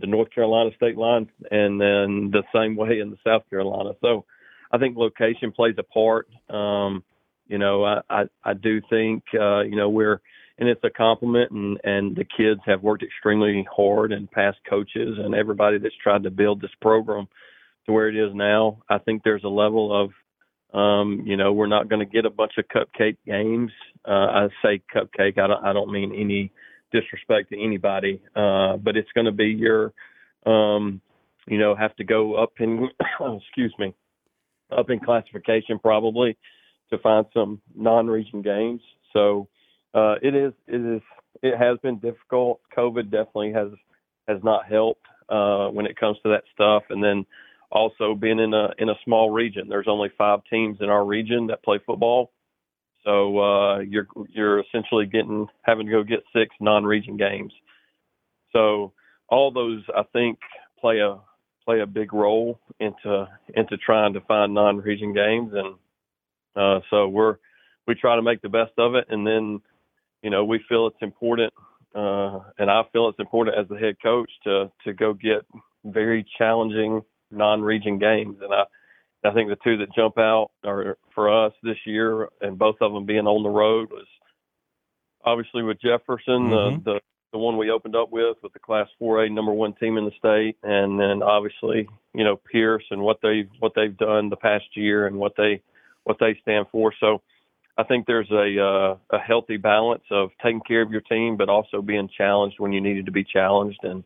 the 0.00 0.06
North 0.06 0.30
Carolina 0.30 0.70
state 0.76 0.96
line, 0.96 1.30
and 1.50 1.80
then 1.80 2.30
the 2.30 2.42
same 2.54 2.76
way 2.76 3.00
in 3.00 3.10
the 3.10 3.18
South 3.26 3.48
Carolina. 3.50 3.90
So 4.00 4.24
I 4.70 4.78
think 4.78 4.96
location 4.96 5.52
plays 5.52 5.76
a 5.78 5.82
part. 5.82 6.28
Um, 6.50 7.04
you 7.46 7.58
know, 7.58 7.84
I, 7.84 8.00
I, 8.10 8.22
I 8.44 8.54
do 8.54 8.80
think, 8.90 9.24
uh, 9.34 9.60
you 9.60 9.76
know, 9.76 9.88
we're, 9.88 10.20
and 10.58 10.68
it's 10.68 10.84
a 10.84 10.90
compliment 10.90 11.50
and, 11.50 11.78
and 11.84 12.16
the 12.16 12.24
kids 12.24 12.60
have 12.66 12.82
worked 12.82 13.02
extremely 13.02 13.66
hard 13.74 14.12
and 14.12 14.30
past 14.30 14.58
coaches 14.68 15.18
and 15.18 15.34
everybody 15.34 15.78
that's 15.78 15.94
tried 16.02 16.24
to 16.24 16.30
build 16.30 16.60
this 16.60 16.70
program 16.82 17.28
to 17.86 17.92
where 17.92 18.08
it 18.08 18.16
is 18.16 18.34
now. 18.34 18.82
I 18.90 18.98
think 18.98 19.22
there's 19.22 19.44
a 19.44 19.48
level 19.48 20.04
of, 20.04 20.10
um, 20.78 21.22
you 21.24 21.36
know, 21.36 21.52
we're 21.52 21.68
not 21.68 21.88
going 21.88 22.04
to 22.06 22.12
get 22.12 22.26
a 22.26 22.30
bunch 22.30 22.52
of 22.58 22.66
cupcake 22.68 23.16
games. 23.24 23.72
Uh, 24.06 24.10
I 24.10 24.48
say 24.62 24.82
cupcake. 24.94 25.38
I 25.38 25.46
don't, 25.46 25.64
I 25.64 25.72
don't 25.72 25.92
mean 25.92 26.12
any, 26.14 26.52
disrespect 26.92 27.50
to 27.50 27.62
anybody, 27.62 28.20
uh, 28.34 28.76
but 28.76 28.96
it's 28.96 29.10
going 29.14 29.26
to 29.26 29.32
be 29.32 29.46
your, 29.46 29.92
um, 30.46 31.00
you 31.46 31.58
know, 31.58 31.74
have 31.74 31.94
to 31.96 32.04
go 32.04 32.34
up 32.34 32.52
in, 32.58 32.88
excuse 33.20 33.74
me, 33.78 33.94
up 34.76 34.90
in 34.90 35.00
classification 35.00 35.78
probably 35.78 36.36
to 36.90 36.98
find 36.98 37.26
some 37.32 37.60
non-region 37.74 38.42
games. 38.42 38.80
So 39.12 39.48
uh, 39.94 40.16
it 40.22 40.34
is, 40.34 40.52
it 40.66 40.80
is, 40.80 41.02
it 41.42 41.56
has 41.56 41.78
been 41.82 41.98
difficult. 41.98 42.60
COVID 42.76 43.10
definitely 43.10 43.52
has 43.52 43.68
has 44.26 44.42
not 44.42 44.66
helped 44.66 45.06
uh, 45.28 45.68
when 45.68 45.86
it 45.86 45.98
comes 45.98 46.18
to 46.22 46.28
that 46.30 46.44
stuff, 46.52 46.82
and 46.90 47.02
then 47.02 47.24
also 47.70 48.14
being 48.14 48.38
in 48.38 48.52
a 48.54 48.70
in 48.78 48.88
a 48.88 48.94
small 49.04 49.30
region. 49.30 49.68
There's 49.68 49.88
only 49.88 50.10
five 50.18 50.40
teams 50.50 50.78
in 50.80 50.88
our 50.88 51.04
region 51.04 51.46
that 51.48 51.62
play 51.62 51.78
football 51.84 52.32
so 53.08 53.38
uh, 53.38 53.78
you're 53.78 54.06
you're 54.28 54.60
essentially 54.60 55.06
getting 55.06 55.46
having 55.62 55.86
to 55.86 55.92
go 55.92 56.02
get 56.02 56.20
six 56.36 56.54
non-region 56.60 57.16
games. 57.16 57.52
So 58.52 58.92
all 59.28 59.50
those 59.50 59.82
I 59.96 60.02
think 60.12 60.38
play 60.78 60.98
a 60.98 61.18
play 61.64 61.80
a 61.80 61.86
big 61.86 62.12
role 62.12 62.60
into 62.80 63.26
into 63.54 63.78
trying 63.78 64.12
to 64.12 64.20
find 64.22 64.52
non-region 64.52 65.14
games, 65.14 65.52
and 65.54 65.74
uh, 66.54 66.80
so 66.90 67.08
we're 67.08 67.36
we 67.86 67.94
try 67.94 68.14
to 68.14 68.22
make 68.22 68.42
the 68.42 68.50
best 68.50 68.72
of 68.76 68.94
it, 68.94 69.06
and 69.08 69.26
then 69.26 69.62
you 70.22 70.28
know 70.28 70.44
we 70.44 70.60
feel 70.68 70.86
it's 70.86 70.96
important, 71.00 71.54
uh, 71.94 72.40
and 72.58 72.70
I 72.70 72.82
feel 72.92 73.08
it's 73.08 73.20
important 73.20 73.56
as 73.56 73.66
the 73.68 73.78
head 73.78 73.96
coach 74.02 74.30
to 74.44 74.70
to 74.84 74.92
go 74.92 75.14
get 75.14 75.46
very 75.82 76.26
challenging 76.36 77.00
non-region 77.30 77.98
games, 77.98 78.36
and 78.42 78.52
I 78.52 78.64
I 79.24 79.32
think 79.32 79.48
the 79.48 79.56
two 79.64 79.78
that 79.78 79.94
jump 79.94 80.18
out 80.18 80.50
are 80.64 80.96
for 81.14 81.46
us 81.46 81.52
this 81.62 81.78
year, 81.86 82.28
and 82.40 82.58
both 82.58 82.76
of 82.80 82.92
them 82.92 83.04
being 83.04 83.26
on 83.26 83.42
the 83.42 83.48
road 83.48 83.90
was 83.90 84.06
obviously 85.24 85.62
with 85.62 85.80
Jefferson, 85.80 86.50
mm-hmm. 86.50 86.84
the, 86.84 86.94
the 86.94 87.00
the 87.32 87.38
one 87.38 87.58
we 87.58 87.70
opened 87.70 87.94
up 87.94 88.10
with 88.10 88.36
with 88.42 88.52
the 88.52 88.58
Class 88.58 88.88
4A 89.00 89.30
number 89.30 89.52
one 89.52 89.74
team 89.74 89.98
in 89.98 90.04
the 90.04 90.12
state, 90.18 90.56
and 90.62 90.98
then 90.98 91.22
obviously 91.22 91.88
you 92.14 92.24
know 92.24 92.40
Pierce 92.50 92.84
and 92.90 93.02
what 93.02 93.18
they 93.22 93.48
what 93.58 93.72
they've 93.74 93.96
done 93.96 94.30
the 94.30 94.36
past 94.36 94.64
year 94.74 95.06
and 95.06 95.16
what 95.16 95.32
they 95.36 95.62
what 96.04 96.16
they 96.20 96.38
stand 96.40 96.66
for. 96.72 96.92
So 97.00 97.20
I 97.76 97.84
think 97.84 98.06
there's 98.06 98.30
a 98.30 98.60
uh, 98.60 98.96
a 99.16 99.18
healthy 99.18 99.56
balance 99.56 100.04
of 100.10 100.30
taking 100.42 100.62
care 100.66 100.82
of 100.82 100.90
your 100.90 101.02
team, 101.02 101.36
but 101.36 101.48
also 101.48 101.82
being 101.82 102.08
challenged 102.16 102.58
when 102.58 102.72
you 102.72 102.80
needed 102.80 103.06
to 103.06 103.12
be 103.12 103.24
challenged, 103.24 103.80
and 103.82 104.04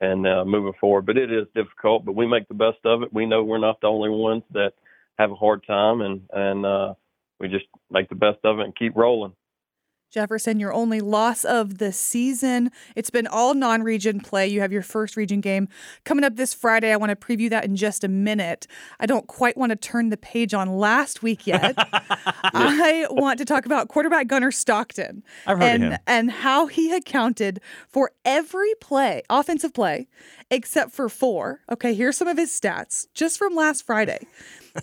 and 0.00 0.26
uh, 0.26 0.44
moving 0.44 0.72
forward. 0.80 1.06
But 1.06 1.18
it 1.18 1.32
is 1.32 1.46
difficult, 1.54 2.04
but 2.04 2.16
we 2.16 2.26
make 2.26 2.48
the 2.48 2.54
best 2.54 2.78
of 2.84 3.02
it. 3.02 3.12
We 3.12 3.26
know 3.26 3.42
we're 3.42 3.58
not 3.58 3.80
the 3.80 3.88
only 3.88 4.10
ones 4.10 4.42
that 4.52 4.72
have 5.18 5.30
a 5.30 5.36
hard 5.36 5.66
time, 5.66 6.00
and 6.00 6.22
and 6.32 6.66
uh, 6.66 6.94
we 7.40 7.48
just 7.48 7.66
make 7.90 8.08
the 8.08 8.14
best 8.14 8.38
of 8.44 8.58
it 8.58 8.64
and 8.64 8.76
keep 8.76 8.96
rolling. 8.96 9.32
Jefferson, 10.10 10.60
your 10.60 10.72
only 10.72 11.00
loss 11.00 11.44
of 11.44 11.78
the 11.78 11.92
season. 11.92 12.70
It's 12.94 13.10
been 13.10 13.26
all 13.26 13.54
non 13.54 13.82
region 13.82 14.20
play. 14.20 14.46
You 14.46 14.60
have 14.60 14.72
your 14.72 14.82
first 14.82 15.16
region 15.16 15.40
game 15.40 15.68
coming 16.04 16.24
up 16.24 16.36
this 16.36 16.54
Friday. 16.54 16.92
I 16.92 16.96
want 16.96 17.10
to 17.10 17.16
preview 17.16 17.50
that 17.50 17.64
in 17.64 17.74
just 17.76 18.04
a 18.04 18.08
minute. 18.08 18.66
I 19.00 19.06
don't 19.06 19.26
quite 19.26 19.56
want 19.56 19.70
to 19.70 19.76
turn 19.76 20.10
the 20.10 20.16
page 20.16 20.54
on 20.54 20.76
last 20.78 21.22
week 21.22 21.46
yet. 21.46 21.74
I 21.76 23.06
want 23.10 23.38
to 23.38 23.44
talk 23.44 23.66
about 23.66 23.88
quarterback 23.88 24.28
Gunner 24.28 24.52
Stockton 24.52 25.22
and, 25.46 25.98
and 26.06 26.30
how 26.30 26.66
he 26.66 26.94
accounted 26.94 27.60
for 27.88 28.12
every 28.24 28.74
play, 28.80 29.22
offensive 29.28 29.74
play, 29.74 30.06
except 30.50 30.92
for 30.92 31.08
four. 31.08 31.60
Okay, 31.70 31.94
here's 31.94 32.16
some 32.16 32.28
of 32.28 32.36
his 32.36 32.50
stats 32.50 33.06
just 33.14 33.36
from 33.38 33.54
last 33.54 33.84
Friday. 33.84 34.26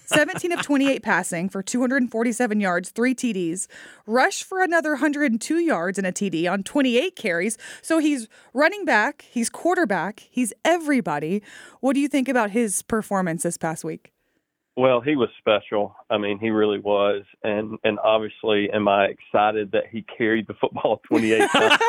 17 0.06 0.52
of 0.52 0.62
28 0.62 1.04
passing 1.04 1.50
for 1.50 1.62
247 1.62 2.60
yards, 2.60 2.90
three 2.90 3.14
TDs, 3.14 3.68
rush 4.06 4.44
for 4.44 4.62
another 4.62 4.92
102 4.92 5.60
yards 5.60 5.98
and 5.98 6.08
a 6.08 6.12
TD 6.12 6.52
on 6.52 6.64
28 6.64 7.16
carries. 7.16 7.58
So 7.82 7.98
he's 7.98 8.28
running 8.54 8.86
back, 8.86 9.26
he's 9.30 9.50
quarterback, 9.50 10.28
he's 10.30 10.54
everybody. 10.64 11.44
What 11.80 11.94
do 11.94 12.00
you 12.00 12.08
think 12.08 12.30
about 12.30 12.52
his 12.52 12.82
performance 12.82 13.44
this 13.44 13.58
past 13.58 13.84
week? 13.84 14.12
Well, 14.78 15.02
he 15.02 15.18
was 15.18 15.28
special. 15.38 15.96
I 16.10 16.18
mean, 16.18 16.40
he 16.40 16.50
really 16.50 16.80
was, 16.80 17.24
and 17.44 17.78
and 17.84 18.00
obviously, 18.00 18.70
am 18.72 18.88
I 18.88 19.08
excited 19.08 19.74
that 19.74 19.88
he 19.92 20.04
carried 20.04 20.48
the 20.48 20.54
football 20.54 21.02
28 21.08 21.40
times? 21.52 21.80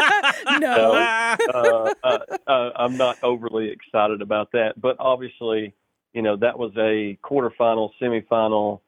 no, 0.61 0.93
uh, 0.93 1.95
uh, 2.03 2.19
uh, 2.49 2.71
I'm 2.75 2.97
not 2.97 3.19
overly 3.23 3.71
excited 3.71 4.21
about 4.21 4.51
that, 4.53 4.81
but 4.81 4.97
obviously, 4.99 5.75
you 6.13 6.23
know, 6.23 6.37
that 6.37 6.59
was 6.59 6.73
a 6.77 7.19
quarterfinal, 7.25 7.91
semifinal 8.01 8.81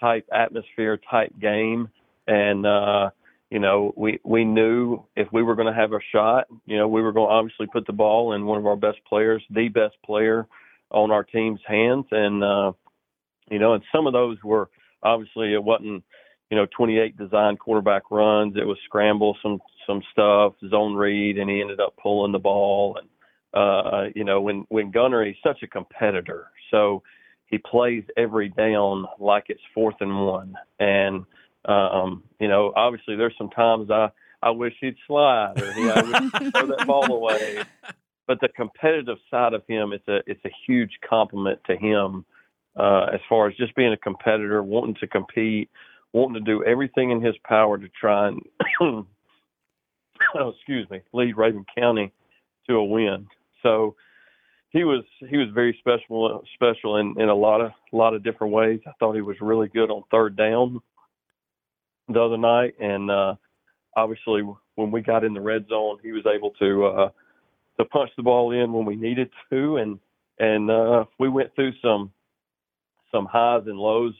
type 0.00 0.26
atmosphere, 0.32 0.98
type 1.10 1.32
game, 1.40 1.88
and 2.26 2.66
uh, 2.66 3.10
you 3.50 3.58
know, 3.58 3.92
we 3.96 4.18
we 4.24 4.44
knew 4.44 5.02
if 5.14 5.28
we 5.32 5.42
were 5.42 5.54
going 5.54 5.72
to 5.72 5.78
have 5.78 5.92
a 5.92 6.00
shot, 6.12 6.46
you 6.66 6.76
know, 6.78 6.88
we 6.88 7.02
were 7.02 7.12
going 7.12 7.28
to 7.28 7.34
obviously 7.34 7.66
put 7.66 7.86
the 7.86 7.92
ball 7.92 8.32
in 8.32 8.46
one 8.46 8.58
of 8.58 8.66
our 8.66 8.76
best 8.76 8.98
players, 9.08 9.42
the 9.50 9.68
best 9.68 9.94
player 10.04 10.46
on 10.90 11.10
our 11.10 11.22
team's 11.24 11.60
hands, 11.66 12.06
and 12.10 12.42
uh, 12.42 12.72
you 13.50 13.58
know, 13.58 13.74
and 13.74 13.82
some 13.94 14.06
of 14.06 14.12
those 14.12 14.38
were 14.42 14.70
obviously 15.02 15.52
it 15.52 15.62
wasn't, 15.62 16.02
you 16.50 16.56
know, 16.56 16.66
28 16.76 17.16
design 17.16 17.56
quarterback 17.56 18.10
runs. 18.10 18.56
It 18.56 18.66
was 18.66 18.78
scramble 18.86 19.36
some 19.42 19.60
some 19.86 20.02
stuff, 20.12 20.54
zone 20.70 20.94
read, 20.94 21.38
and 21.38 21.50
he 21.50 21.60
ended 21.60 21.80
up 21.80 21.94
pulling 22.00 22.32
the 22.32 22.38
ball. 22.38 22.96
And 22.98 23.08
uh, 23.54 24.04
you 24.14 24.24
know, 24.24 24.40
when 24.40 24.64
when 24.68 24.90
Gunner, 24.90 25.24
he's 25.24 25.36
such 25.42 25.62
a 25.62 25.66
competitor, 25.66 26.48
so 26.70 27.02
he 27.46 27.58
plays 27.58 28.04
every 28.16 28.48
down 28.48 29.06
like 29.18 29.44
it's 29.48 29.60
fourth 29.74 29.96
and 30.00 30.26
one. 30.26 30.54
And 30.80 31.24
um, 31.66 32.24
you 32.40 32.48
know, 32.48 32.72
obviously 32.74 33.16
there's 33.16 33.34
some 33.36 33.50
times 33.50 33.90
I 33.90 34.10
I 34.42 34.50
wish 34.50 34.74
he'd 34.80 34.96
slide 35.06 35.60
or 35.60 35.72
he, 35.72 35.88
I 35.88 36.00
throw 36.50 36.66
that 36.66 36.84
ball 36.86 37.12
away. 37.12 37.62
But 38.26 38.40
the 38.40 38.48
competitive 38.48 39.18
side 39.30 39.52
of 39.52 39.62
him, 39.66 39.92
it's 39.92 40.08
a 40.08 40.20
it's 40.26 40.44
a 40.44 40.50
huge 40.66 40.92
compliment 41.08 41.60
to 41.66 41.76
him 41.76 42.24
uh, 42.76 43.06
as 43.12 43.20
far 43.28 43.48
as 43.48 43.56
just 43.56 43.74
being 43.74 43.92
a 43.92 43.96
competitor, 43.96 44.62
wanting 44.62 44.96
to 44.96 45.06
compete, 45.06 45.70
wanting 46.12 46.34
to 46.34 46.40
do 46.40 46.64
everything 46.64 47.10
in 47.10 47.20
his 47.20 47.34
power 47.44 47.78
to 47.78 47.88
try 47.88 48.28
and, 48.28 48.40
oh, 48.80 49.06
excuse 50.56 50.88
me, 50.90 51.00
lead 51.12 51.36
Rabun 51.36 51.64
County 51.76 52.12
to 52.68 52.74
a 52.74 52.84
win. 52.84 53.26
So 53.62 53.96
he 54.70 54.84
was 54.84 55.04
he 55.28 55.36
was 55.36 55.48
very 55.54 55.76
special 55.80 56.42
special 56.54 56.96
in, 56.96 57.14
in 57.20 57.28
a 57.28 57.34
lot 57.34 57.60
of 57.60 57.72
a 57.92 57.96
lot 57.96 58.14
of 58.14 58.24
different 58.24 58.52
ways. 58.52 58.80
I 58.86 58.92
thought 58.98 59.14
he 59.14 59.20
was 59.20 59.36
really 59.40 59.68
good 59.68 59.90
on 59.90 60.02
third 60.10 60.36
down 60.36 60.80
the 62.08 62.20
other 62.20 62.38
night, 62.38 62.74
and 62.80 63.10
uh, 63.10 63.34
obviously 63.96 64.42
when 64.74 64.90
we 64.90 65.02
got 65.02 65.24
in 65.24 65.34
the 65.34 65.40
red 65.40 65.66
zone, 65.68 65.98
he 66.02 66.12
was 66.12 66.24
able 66.26 66.50
to 66.52 66.86
uh, 66.86 67.10
to 67.78 67.84
punch 67.86 68.10
the 68.16 68.22
ball 68.22 68.52
in 68.52 68.72
when 68.72 68.84
we 68.86 68.96
needed 68.96 69.30
to, 69.50 69.76
and 69.76 69.98
and 70.38 70.70
uh, 70.70 71.04
we 71.18 71.28
went 71.28 71.54
through 71.54 71.72
some 71.82 72.10
some 73.12 73.26
highs 73.26 73.62
and 73.66 73.78
lows 73.78 74.14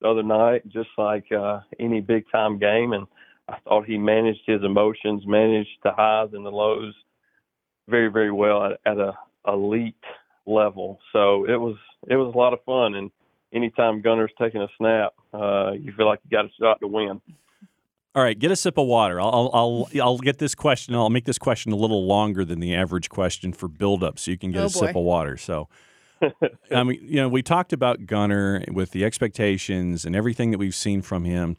the 0.00 0.08
other 0.08 0.22
night, 0.22 0.66
just 0.68 0.90
like 0.96 1.26
uh, 1.32 1.60
any 1.80 2.00
big 2.00 2.24
time 2.30 2.58
game. 2.58 2.92
And 2.92 3.06
I 3.48 3.58
thought 3.64 3.84
he 3.84 3.98
managed 3.98 4.42
his 4.46 4.62
emotions, 4.62 5.24
managed 5.26 5.70
the 5.82 5.90
highs 5.90 6.30
and 6.32 6.46
the 6.46 6.50
lows 6.50 6.94
very, 7.88 8.08
very 8.10 8.30
well 8.30 8.64
at, 8.64 8.80
at 8.84 8.98
a 8.98 9.12
elite 9.46 9.94
level. 10.46 10.98
So 11.12 11.44
it 11.44 11.56
was 11.56 11.76
it 12.08 12.16
was 12.16 12.32
a 12.34 12.38
lot 12.38 12.52
of 12.52 12.62
fun. 12.64 12.94
And 12.94 13.10
anytime 13.52 14.00
Gunner's 14.02 14.32
taking 14.40 14.60
a 14.60 14.68
snap, 14.76 15.14
uh, 15.32 15.72
you 15.72 15.92
feel 15.92 16.06
like 16.06 16.20
you 16.24 16.30
got 16.30 16.44
a 16.44 16.50
shot 16.60 16.80
to 16.80 16.86
win. 16.86 17.20
All 18.14 18.22
right, 18.24 18.38
get 18.38 18.50
a 18.50 18.56
sip 18.56 18.78
of 18.78 18.86
water. 18.86 19.20
I'll 19.20 19.50
I'll 19.52 19.88
I'll 20.02 20.18
get 20.18 20.38
this 20.38 20.54
question. 20.54 20.94
I'll 20.94 21.10
make 21.10 21.24
this 21.24 21.38
question 21.38 21.72
a 21.72 21.76
little 21.76 22.06
longer 22.06 22.44
than 22.44 22.58
the 22.60 22.74
average 22.74 23.08
question 23.10 23.52
for 23.52 23.68
build 23.68 24.02
up, 24.02 24.18
so 24.18 24.30
you 24.30 24.38
can 24.38 24.50
get 24.50 24.62
Oh, 24.62 24.66
a 24.66 24.70
sip 24.70 24.96
of 24.96 25.02
water. 25.04 25.36
So, 25.36 25.68
I 26.74 26.82
mean, 26.82 26.98
you 27.02 27.16
know, 27.16 27.28
we 27.28 27.42
talked 27.42 27.72
about 27.72 28.06
Gunner 28.06 28.64
with 28.72 28.90
the 28.90 29.04
expectations 29.04 30.04
and 30.04 30.16
everything 30.16 30.50
that 30.50 30.58
we've 30.58 30.74
seen 30.74 31.00
from 31.02 31.24
him 31.24 31.56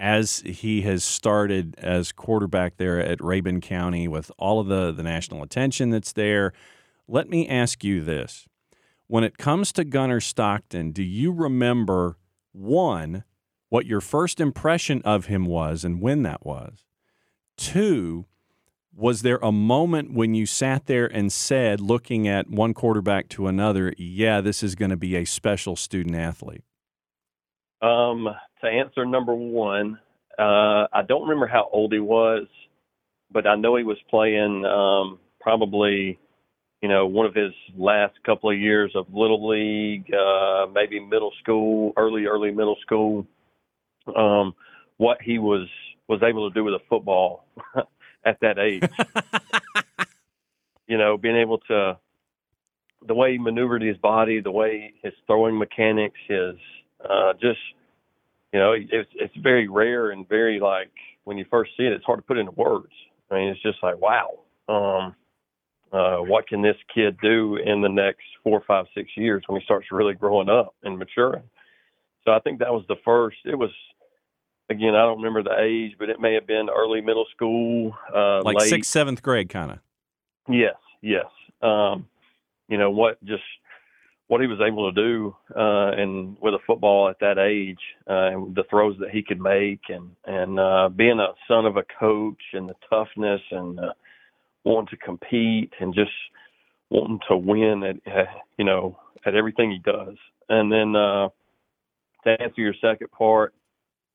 as 0.00 0.40
he 0.40 0.82
has 0.82 1.04
started 1.04 1.76
as 1.78 2.10
quarterback 2.10 2.78
there 2.78 2.98
at 2.98 3.18
Rabun 3.18 3.62
County 3.62 4.08
with 4.08 4.32
all 4.38 4.58
of 4.58 4.66
the 4.66 4.90
the 4.90 5.04
national 5.04 5.42
attention 5.42 5.90
that's 5.90 6.12
there. 6.12 6.52
Let 7.06 7.28
me 7.28 7.48
ask 7.48 7.84
you 7.84 8.02
this: 8.02 8.48
When 9.06 9.22
it 9.22 9.38
comes 9.38 9.72
to 9.72 9.84
Gunner 9.84 10.20
Stockton, 10.20 10.90
do 10.90 11.04
you 11.04 11.30
remember 11.30 12.16
one? 12.50 13.24
what 13.70 13.86
your 13.86 14.00
first 14.00 14.40
impression 14.40 15.00
of 15.02 15.26
him 15.26 15.46
was 15.46 15.84
and 15.84 16.02
when 16.02 16.22
that 16.24 16.44
was. 16.44 16.84
Two, 17.56 18.26
was 18.92 19.22
there 19.22 19.38
a 19.42 19.52
moment 19.52 20.12
when 20.12 20.34
you 20.34 20.44
sat 20.44 20.86
there 20.86 21.06
and 21.06 21.32
said, 21.32 21.80
looking 21.80 22.28
at 22.28 22.50
one 22.50 22.74
quarterback 22.74 23.28
to 23.30 23.46
another, 23.46 23.94
yeah, 23.96 24.40
this 24.40 24.62
is 24.62 24.74
going 24.74 24.90
to 24.90 24.96
be 24.96 25.16
a 25.16 25.24
special 25.24 25.76
student 25.76 26.16
athlete? 26.16 26.64
Um, 27.80 28.28
to 28.62 28.68
answer 28.68 29.04
number 29.04 29.34
one, 29.34 29.98
uh, 30.38 30.86
I 30.92 31.02
don't 31.06 31.22
remember 31.22 31.46
how 31.46 31.68
old 31.72 31.92
he 31.92 31.98
was, 31.98 32.46
but 33.30 33.46
I 33.46 33.56
know 33.56 33.76
he 33.76 33.84
was 33.84 33.98
playing 34.08 34.64
um, 34.64 35.18
probably, 35.40 36.18
you 36.80 36.88
know, 36.88 37.06
one 37.06 37.26
of 37.26 37.34
his 37.34 37.52
last 37.76 38.14
couple 38.24 38.50
of 38.50 38.58
years 38.58 38.92
of 38.94 39.06
little 39.12 39.48
league, 39.48 40.12
uh, 40.12 40.66
maybe 40.72 41.00
middle 41.00 41.32
school, 41.42 41.92
early 41.96 42.26
early 42.26 42.50
middle 42.50 42.76
school. 42.82 43.26
Um, 44.16 44.54
what 44.96 45.18
he 45.22 45.38
was 45.38 45.68
was 46.08 46.22
able 46.22 46.48
to 46.50 46.54
do 46.54 46.64
with 46.64 46.74
a 46.74 46.80
football 46.88 47.44
at 48.24 48.38
that 48.40 48.58
age, 48.58 48.82
you 50.86 50.98
know, 50.98 51.16
being 51.16 51.36
able 51.36 51.58
to 51.58 51.98
the 53.06 53.14
way 53.14 53.32
he 53.32 53.38
maneuvered 53.38 53.82
his 53.82 53.96
body, 53.98 54.40
the 54.40 54.50
way 54.50 54.92
his 55.02 55.12
throwing 55.26 55.58
mechanics, 55.58 56.18
his 56.28 56.56
uh, 57.08 57.32
just 57.40 57.58
you 58.52 58.58
know, 58.58 58.72
it's 58.72 59.10
it's 59.14 59.36
very 59.36 59.68
rare 59.68 60.10
and 60.10 60.28
very 60.28 60.60
like 60.60 60.90
when 61.24 61.38
you 61.38 61.44
first 61.50 61.72
see 61.76 61.84
it, 61.84 61.92
it's 61.92 62.04
hard 62.04 62.18
to 62.18 62.22
put 62.22 62.38
into 62.38 62.52
words. 62.52 62.92
I 63.30 63.34
mean, 63.36 63.48
it's 63.48 63.62
just 63.62 63.78
like 63.82 63.98
wow, 64.00 64.40
um, 64.68 65.14
uh, 65.92 66.18
what 66.18 66.48
can 66.48 66.62
this 66.62 66.76
kid 66.92 67.16
do 67.22 67.56
in 67.56 67.80
the 67.80 67.88
next 67.88 68.24
four, 68.42 68.62
five, 68.66 68.86
six 68.94 69.10
years 69.16 69.42
when 69.46 69.60
he 69.60 69.64
starts 69.64 69.86
really 69.90 70.14
growing 70.14 70.48
up 70.48 70.74
and 70.82 70.98
maturing? 70.98 71.44
So 72.24 72.32
I 72.32 72.40
think 72.40 72.58
that 72.58 72.72
was 72.72 72.84
the 72.88 72.96
first. 73.04 73.38
It 73.44 73.56
was 73.56 73.70
again, 74.68 74.94
I 74.94 75.02
don't 75.02 75.18
remember 75.18 75.42
the 75.42 75.60
age, 75.60 75.96
but 75.98 76.08
it 76.08 76.20
may 76.20 76.34
have 76.34 76.46
been 76.46 76.68
early 76.70 77.00
middle 77.00 77.26
school, 77.34 77.94
uh, 78.14 78.42
Like 78.42 78.58
late 78.58 78.68
sixth, 78.68 78.90
seventh 78.90 79.22
grade, 79.22 79.48
kind 79.48 79.72
of. 79.72 79.78
Yes, 80.48 80.76
yes. 81.02 81.26
Um, 81.62 82.06
you 82.68 82.78
know 82.78 82.90
what 82.90 83.22
just 83.24 83.42
what 84.30 84.40
he 84.40 84.46
was 84.46 84.60
able 84.64 84.92
to 84.92 85.02
do 85.02 85.34
uh, 85.56 85.90
and 86.00 86.36
with 86.40 86.54
a 86.54 86.58
football 86.64 87.08
at 87.08 87.18
that 87.18 87.36
age, 87.36 87.80
uh, 88.08 88.30
and 88.30 88.54
the 88.54 88.62
throws 88.70 88.96
that 89.00 89.10
he 89.10 89.24
could 89.24 89.40
make, 89.40 89.80
and 89.88 90.08
and 90.24 90.60
uh, 90.60 90.88
being 90.88 91.18
a 91.18 91.32
son 91.48 91.66
of 91.66 91.76
a 91.76 91.82
coach 91.98 92.40
and 92.52 92.68
the 92.68 92.76
toughness 92.88 93.40
and 93.50 93.80
uh, 93.80 93.92
wanting 94.62 94.86
to 94.86 95.04
compete 95.04 95.72
and 95.80 95.92
just 95.92 96.12
wanting 96.90 97.18
to 97.28 97.36
win 97.36 97.82
at 97.82 97.96
you 98.56 98.64
know 98.64 98.96
at 99.26 99.34
everything 99.34 99.72
he 99.72 99.78
does. 99.78 100.14
And 100.48 100.70
then 100.70 100.94
uh, 100.94 101.30
to 102.22 102.40
answer 102.40 102.60
your 102.60 102.74
second 102.80 103.10
part, 103.10 103.52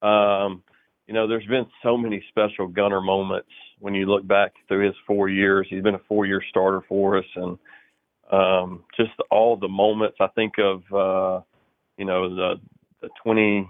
um, 0.01 0.63
you 1.07 1.13
know, 1.13 1.27
there's 1.27 1.45
been 1.47 1.65
so 1.83 1.97
many 1.97 2.23
special 2.29 2.69
gunner 2.69 3.01
moments 3.01 3.49
when 3.79 3.93
you 3.93 4.05
look 4.05 4.25
back 4.25 4.53
through 4.69 4.85
his 4.85 4.95
four 5.05 5.27
years. 5.27 5.67
He's 5.69 5.83
been 5.83 5.95
a 5.95 6.01
four 6.07 6.25
year 6.25 6.41
starter 6.51 6.83
for 6.87 7.17
us 7.17 7.25
and 7.35 7.57
um, 8.31 8.83
just 8.97 9.11
all 9.29 9.55
the 9.55 9.67
moments 9.67 10.17
I 10.19 10.27
think 10.27 10.53
of, 10.57 10.81
uh, 10.93 11.41
you 11.97 12.05
know, 12.05 12.33
the, 12.33 12.55
the 13.01 13.09
20, 13.23 13.69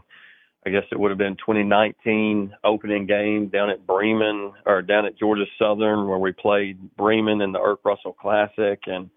I 0.65 0.69
guess 0.69 0.83
it 0.91 0.99
would 0.99 1.11
have 1.11 1.17
been 1.17 1.35
2019 1.35 2.55
opening 2.63 3.05
game 3.05 3.47
down 3.47 3.69
at 3.69 3.85
Bremen 3.85 4.53
or 4.65 4.81
down 4.81 5.05
at 5.05 5.17
Georgia 5.17 5.45
Southern 5.59 6.07
where 6.07 6.17
we 6.17 6.31
played 6.31 6.95
Bremen 6.95 7.41
in 7.41 7.51
the 7.51 7.59
Erk 7.59 7.77
Russell 7.83 8.13
Classic. 8.13 8.79
And 8.87 9.09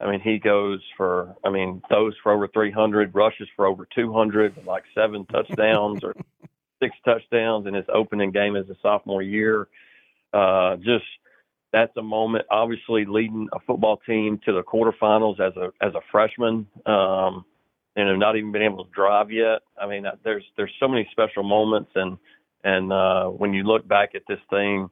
I 0.00 0.10
mean, 0.10 0.20
he 0.20 0.38
goes 0.38 0.80
for, 0.96 1.36
I 1.44 1.50
mean, 1.50 1.82
throws 1.88 2.14
for 2.22 2.32
over 2.32 2.48
300, 2.48 3.14
rushes 3.14 3.48
for 3.56 3.66
over 3.66 3.86
200, 3.94 4.64
like 4.66 4.84
seven 4.94 5.26
touchdowns 5.32 6.02
or 6.02 6.14
six 6.82 6.96
touchdowns 7.04 7.66
in 7.66 7.74
his 7.74 7.86
opening 7.92 8.30
game 8.30 8.56
as 8.56 8.68
a 8.68 8.76
sophomore 8.80 9.22
year. 9.22 9.68
Uh, 10.32 10.76
just 10.76 11.04
that's 11.72 11.96
a 11.96 12.02
moment. 12.02 12.46
Obviously, 12.50 13.04
leading 13.04 13.48
a 13.52 13.60
football 13.60 13.98
team 14.06 14.40
to 14.44 14.52
the 14.52 14.62
quarterfinals 14.62 15.40
as 15.40 15.56
a 15.56 15.70
as 15.84 15.94
a 15.94 16.00
freshman, 16.10 16.66
um, 16.86 17.44
and 17.96 18.08
have 18.08 18.18
not 18.18 18.36
even 18.36 18.52
been 18.52 18.62
able 18.62 18.84
to 18.84 18.90
drive 18.90 19.30
yet. 19.30 19.60
I 19.80 19.86
mean, 19.86 20.06
uh, 20.06 20.12
there's 20.24 20.44
there's 20.56 20.72
so 20.80 20.88
many 20.88 21.06
special 21.10 21.42
moments, 21.42 21.90
and 21.94 22.16
and 22.64 22.92
uh, 22.92 23.26
when 23.26 23.52
you 23.52 23.64
look 23.64 23.86
back 23.86 24.14
at 24.14 24.22
this 24.28 24.40
thing, 24.50 24.88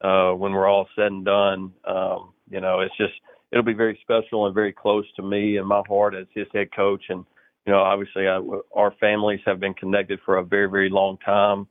uh, 0.00 0.32
when 0.32 0.52
we're 0.52 0.68
all 0.68 0.88
said 0.96 1.06
and 1.06 1.24
done, 1.24 1.72
um, 1.86 2.32
you 2.50 2.60
know, 2.60 2.80
it's 2.80 2.96
just 2.96 3.14
it'll 3.52 3.64
be 3.64 3.72
very 3.72 3.98
special 4.02 4.46
and 4.46 4.54
very 4.54 4.72
close 4.72 5.06
to 5.16 5.22
me 5.22 5.56
and 5.56 5.66
my 5.66 5.82
heart 5.88 6.14
as 6.14 6.26
his 6.34 6.46
head 6.52 6.68
coach, 6.74 7.04
and 7.08 7.24
you 7.66 7.72
know, 7.72 7.80
obviously, 7.80 8.26
I, 8.26 8.40
our 8.74 8.94
families 8.98 9.40
have 9.44 9.60
been 9.60 9.74
connected 9.74 10.20
for 10.24 10.38
a 10.38 10.44
very, 10.44 10.70
very 10.70 10.88
long 10.88 11.18
time, 11.18 11.66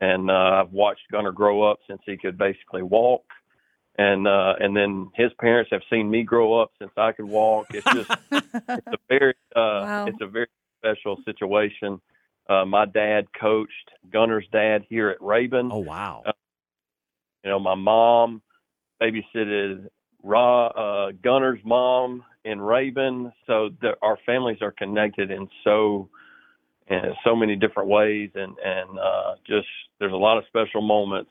and 0.00 0.30
uh, 0.30 0.62
I've 0.62 0.72
watched 0.72 1.02
Gunner 1.10 1.32
grow 1.32 1.68
up 1.68 1.80
since 1.88 2.00
he 2.06 2.16
could 2.16 2.38
basically 2.38 2.82
walk, 2.82 3.24
and 3.98 4.26
uh, 4.26 4.54
and 4.60 4.76
then 4.76 5.10
his 5.14 5.30
parents 5.40 5.70
have 5.72 5.82
seen 5.90 6.10
me 6.10 6.22
grow 6.22 6.60
up 6.60 6.70
since 6.78 6.92
I 6.96 7.12
could 7.12 7.26
walk. 7.26 7.66
It's 7.74 7.84
just 7.92 8.10
it's 8.32 8.86
a 8.86 8.98
very 9.08 9.34
uh, 9.54 9.82
Wow. 9.84 10.06
it's 10.08 10.18
a 10.20 10.26
very 10.26 10.48
special 10.78 11.18
situation. 11.24 12.00
Uh, 12.48 12.64
my 12.64 12.84
dad 12.84 13.26
coached 13.38 13.90
Gunner's 14.12 14.46
dad 14.52 14.84
here 14.88 15.10
at 15.10 15.18
Rabun. 15.20 15.70
Oh 15.72 15.78
wow. 15.78 16.22
You 17.44 17.50
know, 17.50 17.58
my 17.58 17.74
mom 17.74 18.42
babysitted 19.00 19.88
Ra, 20.22 20.66
uh, 20.66 21.12
Gunner's 21.22 21.60
mom 21.64 22.24
in 22.44 22.58
Rabun. 22.58 23.32
So 23.46 23.70
the, 23.80 23.92
our 24.02 24.18
families 24.26 24.58
are 24.60 24.72
connected 24.72 25.30
in 25.30 25.48
so 25.64 26.08
in 26.88 27.00
so 27.24 27.36
many 27.36 27.56
different 27.56 27.88
ways, 27.88 28.30
and 28.34 28.56
and 28.64 28.98
uh, 28.98 29.34
just 29.46 29.68
there's 29.98 30.12
a 30.12 30.16
lot 30.16 30.38
of 30.38 30.44
special 30.48 30.82
moments. 30.82 31.30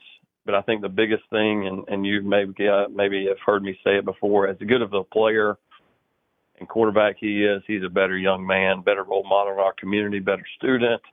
But 0.50 0.56
I 0.58 0.62
think 0.64 0.82
the 0.82 0.90
biggest 0.90 1.22
thing, 1.30 1.68
and 1.68 1.88
and 1.90 2.04
you 2.04 2.24
maybe 2.24 2.68
uh, 2.68 2.88
maybe 2.90 3.28
have 3.28 3.38
heard 3.46 3.62
me 3.62 3.78
say 3.84 3.98
it 4.00 4.04
before, 4.06 4.48
as 4.48 4.58
good 4.58 4.82
of 4.82 4.94
a 4.96 5.04
player 5.04 5.60
and 6.60 6.68
quarterback 6.68 7.18
he 7.20 7.44
is, 7.46 7.62
he's 7.68 7.84
a 7.84 7.90
better 7.90 8.18
young 8.18 8.48
man, 8.48 8.82
better 8.82 9.04
role 9.04 9.24
model 9.30 9.54
in 9.54 9.60
our 9.60 9.74
community, 9.74 10.18
better 10.18 10.44
student, 10.58 11.04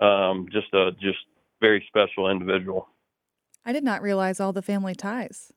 um, 0.00 0.46
just 0.52 0.72
a 0.72 0.92
just 1.00 1.18
very 1.60 1.84
special 1.88 2.30
individual. 2.30 2.86
I 3.64 3.72
did 3.72 3.82
not 3.82 4.02
realize 4.02 4.38
all 4.38 4.52
the 4.52 4.62
family 4.62 4.94
ties. 4.94 5.52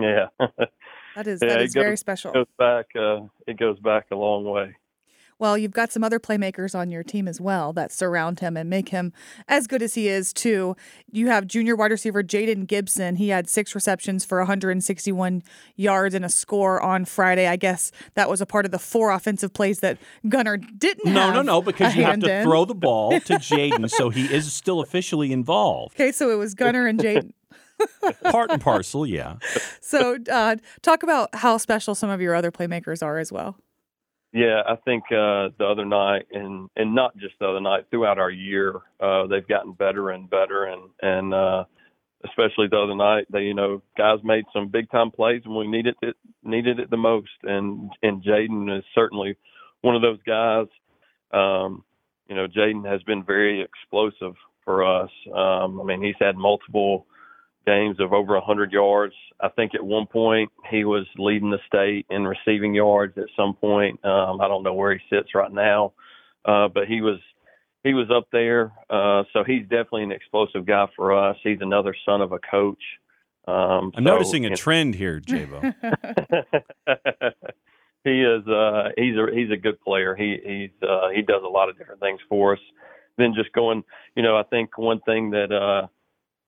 Yeah. 0.00 0.28
That 1.14 1.26
is 1.26 1.40
Yeah, 1.42 1.48
that 1.50 1.60
it 1.60 1.64
is 1.64 1.74
very 1.74 1.90
goes- 1.90 2.00
special. 2.00 2.32
goes 2.32 2.46
back 2.58 2.86
uh, 2.98 3.20
it 3.46 3.58
goes 3.58 3.78
back 3.80 4.06
a 4.12 4.16
long 4.16 4.44
way. 4.46 4.74
Well, 5.38 5.58
you've 5.58 5.72
got 5.72 5.92
some 5.92 6.04
other 6.04 6.20
playmakers 6.20 6.78
on 6.78 6.90
your 6.90 7.02
team 7.02 7.26
as 7.26 7.40
well 7.40 7.72
that 7.72 7.92
surround 7.92 8.40
him 8.40 8.56
and 8.56 8.68
make 8.70 8.90
him 8.90 9.12
as 9.48 9.66
good 9.66 9.82
as 9.82 9.94
he 9.94 10.08
is 10.08 10.32
too. 10.32 10.76
You 11.10 11.28
have 11.28 11.46
junior 11.46 11.74
wide 11.74 11.90
receiver 11.90 12.22
Jaden 12.22 12.66
Gibson. 12.66 13.16
He 13.16 13.28
had 13.28 13.48
six 13.48 13.74
receptions 13.74 14.24
for 14.24 14.38
161 14.38 15.42
yards 15.76 16.14
and 16.14 16.24
a 16.24 16.28
score 16.28 16.80
on 16.80 17.04
Friday. 17.04 17.46
I 17.46 17.56
guess 17.56 17.90
that 18.14 18.30
was 18.30 18.40
a 18.40 18.46
part 18.46 18.64
of 18.64 18.70
the 18.70 18.78
four 18.78 19.10
offensive 19.10 19.52
plays 19.52 19.80
that 19.80 19.98
Gunner 20.28 20.56
didn't 20.56 21.12
No, 21.12 21.32
no, 21.32 21.42
no, 21.42 21.62
because 21.62 21.96
you 21.96 22.04
have 22.04 22.20
to 22.20 22.32
in. 22.32 22.44
throw 22.44 22.64
the 22.64 22.74
ball 22.74 23.10
to 23.12 23.18
Jaden, 23.38 23.90
so 23.90 24.10
he 24.10 24.32
is 24.32 24.52
still 24.52 24.80
officially 24.80 25.32
involved. 25.32 25.94
Okay, 25.94 26.12
so 26.12 26.30
it 26.30 26.36
was 26.36 26.54
Gunner 26.54 26.86
and 26.86 26.98
Jaden. 27.00 27.32
Part 28.30 28.50
and 28.52 28.60
parcel, 28.60 29.04
yeah. 29.04 29.36
so 29.80 30.16
uh, 30.30 30.54
talk 30.82 31.02
about 31.02 31.34
how 31.34 31.56
special 31.56 31.96
some 31.96 32.10
of 32.10 32.20
your 32.20 32.34
other 32.34 32.52
playmakers 32.52 33.02
are 33.02 33.18
as 33.18 33.32
well. 33.32 33.56
Yeah, 34.32 34.62
I 34.66 34.76
think 34.76 35.04
uh, 35.10 35.50
the 35.58 35.66
other 35.70 35.84
night, 35.84 36.26
and 36.32 36.70
and 36.76 36.94
not 36.94 37.16
just 37.18 37.34
the 37.38 37.46
other 37.48 37.60
night, 37.60 37.86
throughout 37.90 38.18
our 38.18 38.30
year, 38.30 38.76
uh, 38.98 39.26
they've 39.26 39.46
gotten 39.46 39.72
better 39.72 40.10
and 40.10 40.28
better, 40.28 40.64
and 40.64 40.82
and 41.02 41.34
uh, 41.34 41.64
especially 42.24 42.68
the 42.70 42.78
other 42.78 42.94
night, 42.96 43.26
they 43.30 43.42
you 43.42 43.54
know 43.54 43.82
guys 43.98 44.20
made 44.24 44.44
some 44.52 44.68
big 44.68 44.90
time 44.90 45.10
plays 45.10 45.42
when 45.44 45.56
we 45.58 45.66
needed 45.68 45.96
it 46.00 46.16
needed 46.42 46.80
it 46.80 46.90
the 46.90 46.96
most, 46.96 47.28
and 47.42 47.90
and 48.02 48.24
Jaden 48.24 48.76
is 48.78 48.84
certainly 48.94 49.36
one 49.82 49.96
of 49.96 50.02
those 50.02 50.22
guys. 50.26 50.66
Um, 51.32 51.84
you 52.28 52.34
know, 52.34 52.46
Jaden 52.46 52.90
has 52.90 53.02
been 53.02 53.24
very 53.24 53.60
explosive 53.62 54.34
for 54.64 54.84
us. 54.84 55.10
Um, 55.34 55.78
I 55.80 55.84
mean, 55.84 56.02
he's 56.02 56.14
had 56.18 56.36
multiple 56.36 57.06
games 57.66 58.00
of 58.00 58.12
over 58.12 58.34
100 58.34 58.72
yards. 58.72 59.14
I 59.40 59.48
think 59.48 59.74
at 59.74 59.84
one 59.84 60.06
point 60.06 60.50
he 60.70 60.84
was 60.84 61.06
leading 61.18 61.50
the 61.50 61.58
state 61.66 62.06
in 62.10 62.24
receiving 62.26 62.74
yards. 62.74 63.16
At 63.18 63.26
some 63.36 63.54
point, 63.54 64.04
um, 64.04 64.40
I 64.40 64.48
don't 64.48 64.62
know 64.62 64.74
where 64.74 64.92
he 64.92 65.00
sits 65.10 65.34
right 65.34 65.52
now, 65.52 65.92
uh, 66.44 66.68
but 66.68 66.86
he 66.86 67.00
was 67.00 67.18
he 67.84 67.94
was 67.94 68.10
up 68.14 68.28
there. 68.30 68.72
Uh, 68.88 69.24
so 69.32 69.42
he's 69.44 69.62
definitely 69.62 70.04
an 70.04 70.12
explosive 70.12 70.66
guy 70.66 70.86
for 70.94 71.16
us. 71.16 71.36
He's 71.42 71.58
another 71.60 71.94
son 72.06 72.20
of 72.20 72.32
a 72.32 72.38
coach. 72.38 72.82
Um, 73.46 73.92
I'm 73.96 74.04
so, 74.04 74.14
noticing 74.14 74.44
a 74.44 74.46
you 74.46 74.50
know, 74.50 74.56
trend 74.56 74.94
here, 74.94 75.20
Jabo. 75.20 75.74
he 78.04 78.22
is 78.22 78.46
uh 78.48 78.88
he's 78.96 79.16
a 79.16 79.26
he's 79.32 79.50
a 79.50 79.56
good 79.56 79.80
player. 79.80 80.14
He 80.14 80.38
he's 80.44 80.88
uh 80.88 81.08
he 81.14 81.22
does 81.22 81.42
a 81.44 81.48
lot 81.48 81.68
of 81.68 81.78
different 81.78 82.00
things 82.00 82.20
for 82.28 82.54
us. 82.54 82.60
Then 83.18 83.34
just 83.34 83.52
going, 83.52 83.84
you 84.16 84.22
know, 84.22 84.36
I 84.36 84.42
think 84.44 84.78
one 84.78 85.00
thing 85.00 85.30
that 85.30 85.52
uh 85.52 85.86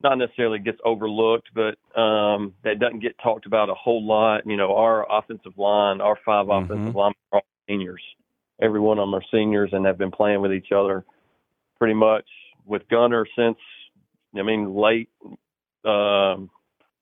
not 0.05 0.19
necessarily 0.19 0.61
gets 0.61 0.79
overlooked, 0.85 1.49
but 1.55 1.77
um 2.01 2.55
that 2.63 2.79
doesn't 2.79 3.01
get 3.01 3.19
talked 3.19 3.47
about 3.47 3.71
a 3.71 3.75
whole 3.75 4.05
lot, 4.07 4.47
you 4.47 4.57
know, 4.57 4.77
our 4.77 5.05
offensive 5.11 5.57
line, 5.59 6.01
our 6.01 6.17
5 6.25 6.47
Mhm. 6.47 6.65
offensive 6.65 6.95
linemen 6.95 7.15
are 7.33 7.39
all 7.39 7.47
seniors. 7.69 8.03
Every 8.61 8.79
one 8.79 8.99
of 8.99 9.09
them 9.09 9.15
are 9.17 9.25
seniors 9.33 9.73
and 9.73 9.85
have 9.87 9.99
been 9.99 10.13
playing 10.13 10.41
with 10.41 10.53
each 10.53 10.71
other 10.71 11.05
pretty 11.79 11.95
much 11.95 12.27
with 12.65 12.87
Gunner 12.89 13.27
since 13.35 13.59
I 14.37 14.43
mean 14.43 14.75
late 14.75 15.09
um 15.85 16.51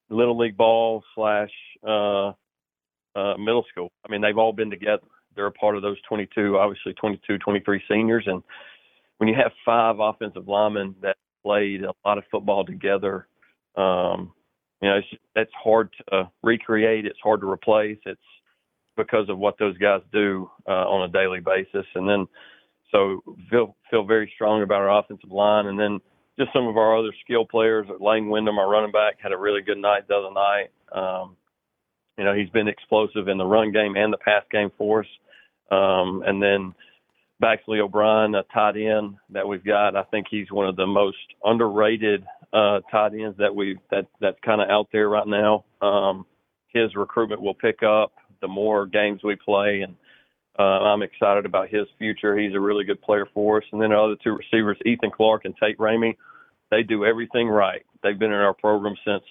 little 0.09 0.39
league 0.39 0.57
ball 0.57 1.05
slash 1.15 1.53
uh 1.87 2.33
uh, 3.15 3.37
middle 3.37 3.65
school. 3.71 3.93
I 4.07 4.11
mean, 4.11 4.23
they've 4.23 4.39
all 4.39 4.55
been 4.55 4.71
together. 4.71 5.03
They're 5.35 5.45
a 5.47 5.53
part 5.53 5.77
of 5.77 5.83
those 5.83 6.01
22, 6.09 6.57
obviously 6.57 6.95
22, 6.95 7.37
23 7.37 7.83
seniors. 7.87 8.27
And 8.27 8.43
when 9.19 9.29
you 9.29 9.35
have 9.35 9.53
five 9.67 10.01
offensive 10.01 10.49
linemen 10.49 10.95
that 11.03 11.19
played 11.43 11.85
a 11.85 11.93
lot 12.05 12.19
of 12.19 12.25
football 12.31 12.65
together, 12.65 13.27
um, 13.77 14.33
you 14.81 14.89
know, 14.89 14.97
it's, 14.97 15.23
that's 15.35 15.51
hard 15.55 15.91
to 16.11 16.31
recreate. 16.43 17.07
It's 17.07 17.19
hard 17.23 17.41
to 17.41 17.51
replace. 17.51 17.99
It's 18.05 18.21
because 18.97 19.29
of 19.29 19.39
what 19.39 19.57
those 19.59 19.79
guys 19.79 20.01
do 20.13 20.51
uh, 20.69 20.89
on 20.89 21.09
a 21.09 21.13
daily 21.13 21.41
basis. 21.41 21.87
And 21.95 22.09
then, 22.09 22.27
so 22.91 23.23
feel 23.49 23.77
feel 23.91 24.05
very 24.05 24.31
strong 24.35 24.63
about 24.63 24.83
our 24.83 24.99
offensive 24.99 25.31
line. 25.31 25.67
And 25.67 25.79
then 25.79 26.01
just 26.39 26.53
some 26.53 26.67
of 26.67 26.77
our 26.77 26.99
other 26.99 27.13
skill 27.25 27.47
players. 27.47 27.87
Lane 28.01 28.29
Wyndham, 28.29 28.59
our 28.59 28.69
running 28.69 28.93
back, 28.93 29.15
had 29.23 29.33
a 29.33 29.39
really 29.39 29.63
good 29.63 29.79
night 29.79 30.09
the 30.09 30.15
other 30.15 30.35
night. 30.35 30.71
Um, 30.93 31.37
you 32.19 32.25
know, 32.25 32.35
he's 32.35 32.51
been 32.51 32.69
explosive 32.69 33.29
in 33.29 33.39
the 33.39 33.47
run 33.47 33.73
game 33.73 33.95
and 33.97 34.13
the 34.13 34.19
pass 34.19 34.43
game 34.51 34.71
for 34.77 35.01
us. 35.01 35.07
Um, 35.71 36.23
and 36.27 36.43
then 36.43 36.75
Baxley 37.43 37.81
O'Brien, 37.81 38.35
a 38.35 38.45
tight 38.55 38.77
end 38.77 39.17
that 39.31 39.47
we've 39.47 39.65
got, 39.65 39.97
I 39.97 40.05
think 40.05 40.27
he's 40.31 40.51
one 40.53 40.69
of 40.69 40.77
the 40.77 40.87
most 40.87 41.17
underrated 41.45 42.25
uh, 42.53 42.81
tight 42.91 43.13
ends 43.15 43.37
that 43.39 43.55
we 43.55 43.79
that 43.91 44.07
that's 44.21 44.39
kind 44.45 44.61
of 44.61 44.69
out 44.71 44.89
there 44.93 45.09
right 45.09 45.27
now. 45.27 45.65
Um, 45.81 46.27
his 46.69 46.95
recruitment 46.95 47.43
will 47.43 47.55
pick 47.55 47.83
up 47.83 48.13
the 48.41 48.49
more 48.49 48.87
games 48.87 49.21
we 49.25 49.37
play, 49.37 49.83
and 49.83 49.95
uh, 50.59 50.63
I'm 50.63 51.03
excited 51.03 51.47
about 51.47 51.69
his 51.69 51.87
future. 51.99 52.39
He's 52.39 52.55
a 52.55 52.61
really 52.61 52.85
good 52.85 53.01
player 53.03 53.27
for 53.33 53.59
us. 53.59 53.65
And 53.73 53.81
then 53.81 53.93
our 53.93 54.05
other 54.05 54.17
two 54.23 54.37
receivers, 54.37 54.77
Ethan 54.85 55.11
Clark 55.11 55.45
and 55.45 55.55
Tate 55.57 55.79
Ramey, 55.79 56.17
they 56.71 56.83
do 56.83 57.05
everything 57.05 57.49
right. 57.49 57.85
They've 58.03 58.19
been 58.19 58.33
in 58.33 58.39
our 58.39 58.55
program 58.55 58.95
since 59.05 59.25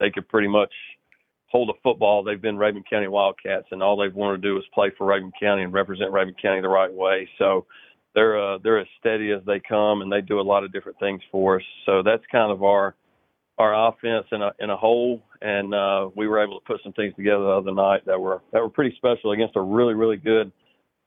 they 0.00 0.10
could 0.10 0.28
pretty 0.28 0.48
much 0.48 0.72
hold 1.48 1.70
a 1.70 1.74
football. 1.82 2.22
They've 2.22 2.40
been 2.40 2.56
Rabun 2.56 2.82
County 2.88 3.08
Wildcats, 3.08 3.66
and 3.70 3.82
all 3.82 3.96
they've 3.96 4.14
wanted 4.14 4.42
to 4.42 4.48
do 4.48 4.56
is 4.58 4.64
play 4.74 4.90
for 4.96 5.06
Rabun 5.06 5.30
County 5.40 5.62
and 5.62 5.72
represent 5.72 6.12
Rabun 6.12 6.40
County 6.40 6.60
the 6.60 6.68
right 6.68 6.92
way. 6.92 7.28
So 7.38 7.66
they're 8.14 8.54
uh, 8.54 8.58
they're 8.58 8.80
as 8.80 8.86
steady 8.98 9.30
as 9.30 9.42
they 9.46 9.60
come, 9.60 10.02
and 10.02 10.10
they 10.10 10.20
do 10.20 10.40
a 10.40 10.42
lot 10.42 10.64
of 10.64 10.72
different 10.72 10.98
things 10.98 11.20
for 11.30 11.56
us. 11.56 11.62
So 11.84 12.02
that's 12.02 12.22
kind 12.32 12.50
of 12.50 12.62
our 12.62 12.94
our 13.58 13.88
offense 13.88 14.26
in 14.32 14.42
a 14.42 14.50
in 14.58 14.70
a 14.70 14.76
whole, 14.76 15.22
and 15.40 15.74
uh, 15.74 16.08
we 16.16 16.26
were 16.26 16.42
able 16.42 16.58
to 16.58 16.66
put 16.66 16.80
some 16.82 16.92
things 16.94 17.14
together 17.14 17.44
the 17.44 17.50
other 17.50 17.72
night 17.72 18.04
that 18.06 18.20
were 18.20 18.42
that 18.52 18.60
were 18.60 18.70
pretty 18.70 18.96
special 18.96 19.32
against 19.32 19.56
a 19.56 19.60
really 19.60 19.94
really 19.94 20.16
good 20.16 20.50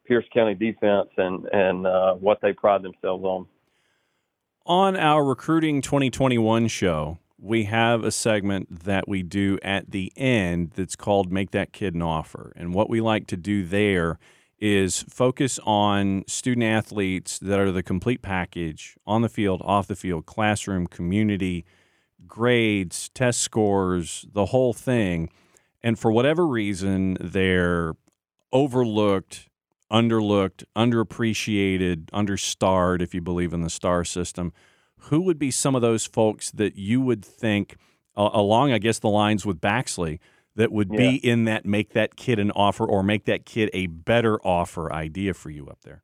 Pierce 0.07 0.25
County 0.33 0.55
defense 0.55 1.09
and 1.17 1.45
and 1.51 1.85
uh, 1.85 2.13
what 2.13 2.39
they 2.41 2.53
pride 2.53 2.81
themselves 2.81 3.23
on. 3.23 3.45
On 4.65 4.95
our 4.95 5.23
Recruiting 5.25 5.81
2021 5.81 6.67
show, 6.67 7.17
we 7.41 7.63
have 7.65 8.03
a 8.03 8.11
segment 8.11 8.83
that 8.83 9.07
we 9.07 9.23
do 9.23 9.57
at 9.63 9.91
the 9.91 10.11
end 10.17 10.71
that's 10.75 10.95
called 10.95 11.31
Make 11.31 11.51
That 11.51 11.71
Kid 11.71 11.95
an 11.95 12.01
Offer. 12.01 12.51
And 12.55 12.73
what 12.73 12.89
we 12.89 13.01
like 13.01 13.27
to 13.27 13.37
do 13.37 13.65
there 13.65 14.19
is 14.59 15.03
focus 15.09 15.57
on 15.63 16.25
student 16.27 16.65
athletes 16.65 17.39
that 17.39 17.59
are 17.59 17.71
the 17.71 17.83
complete 17.83 18.21
package 18.21 18.97
on 19.07 19.21
the 19.21 19.29
field, 19.29 19.61
off 19.63 19.87
the 19.87 19.95
field, 19.95 20.25
classroom, 20.25 20.85
community, 20.85 21.65
grades, 22.27 23.09
test 23.09 23.39
scores, 23.39 24.25
the 24.33 24.47
whole 24.47 24.73
thing. 24.73 25.29
And 25.81 25.97
for 25.97 26.11
whatever 26.11 26.45
reason, 26.45 27.17
they're 27.21 27.93
overlooked, 28.51 29.47
underlooked, 29.89 30.65
underappreciated, 30.75 32.09
understarred, 32.11 33.01
if 33.01 33.13
you 33.13 33.21
believe 33.21 33.53
in 33.53 33.61
the 33.61 33.69
star 33.69 34.03
system. 34.03 34.51
Who 35.03 35.21
would 35.21 35.39
be 35.39 35.51
some 35.51 35.75
of 35.75 35.81
those 35.81 36.05
folks 36.05 36.51
that 36.51 36.75
you 36.75 37.01
would 37.01 37.23
think, 37.23 37.77
uh, 38.15 38.29
along, 38.33 38.71
I 38.71 38.77
guess, 38.77 38.99
the 38.99 39.09
lines 39.09 39.45
with 39.45 39.59
Baxley, 39.59 40.19
that 40.55 40.71
would 40.71 40.89
be 40.89 41.15
in 41.15 41.45
that 41.45 41.65
make 41.65 41.93
that 41.93 42.17
kid 42.17 42.37
an 42.37 42.51
offer 42.51 42.85
or 42.85 43.01
make 43.01 43.25
that 43.25 43.45
kid 43.45 43.69
a 43.71 43.87
better 43.87 44.39
offer 44.45 44.91
idea 44.91 45.33
for 45.33 45.49
you 45.49 45.67
up 45.67 45.79
there? 45.83 46.03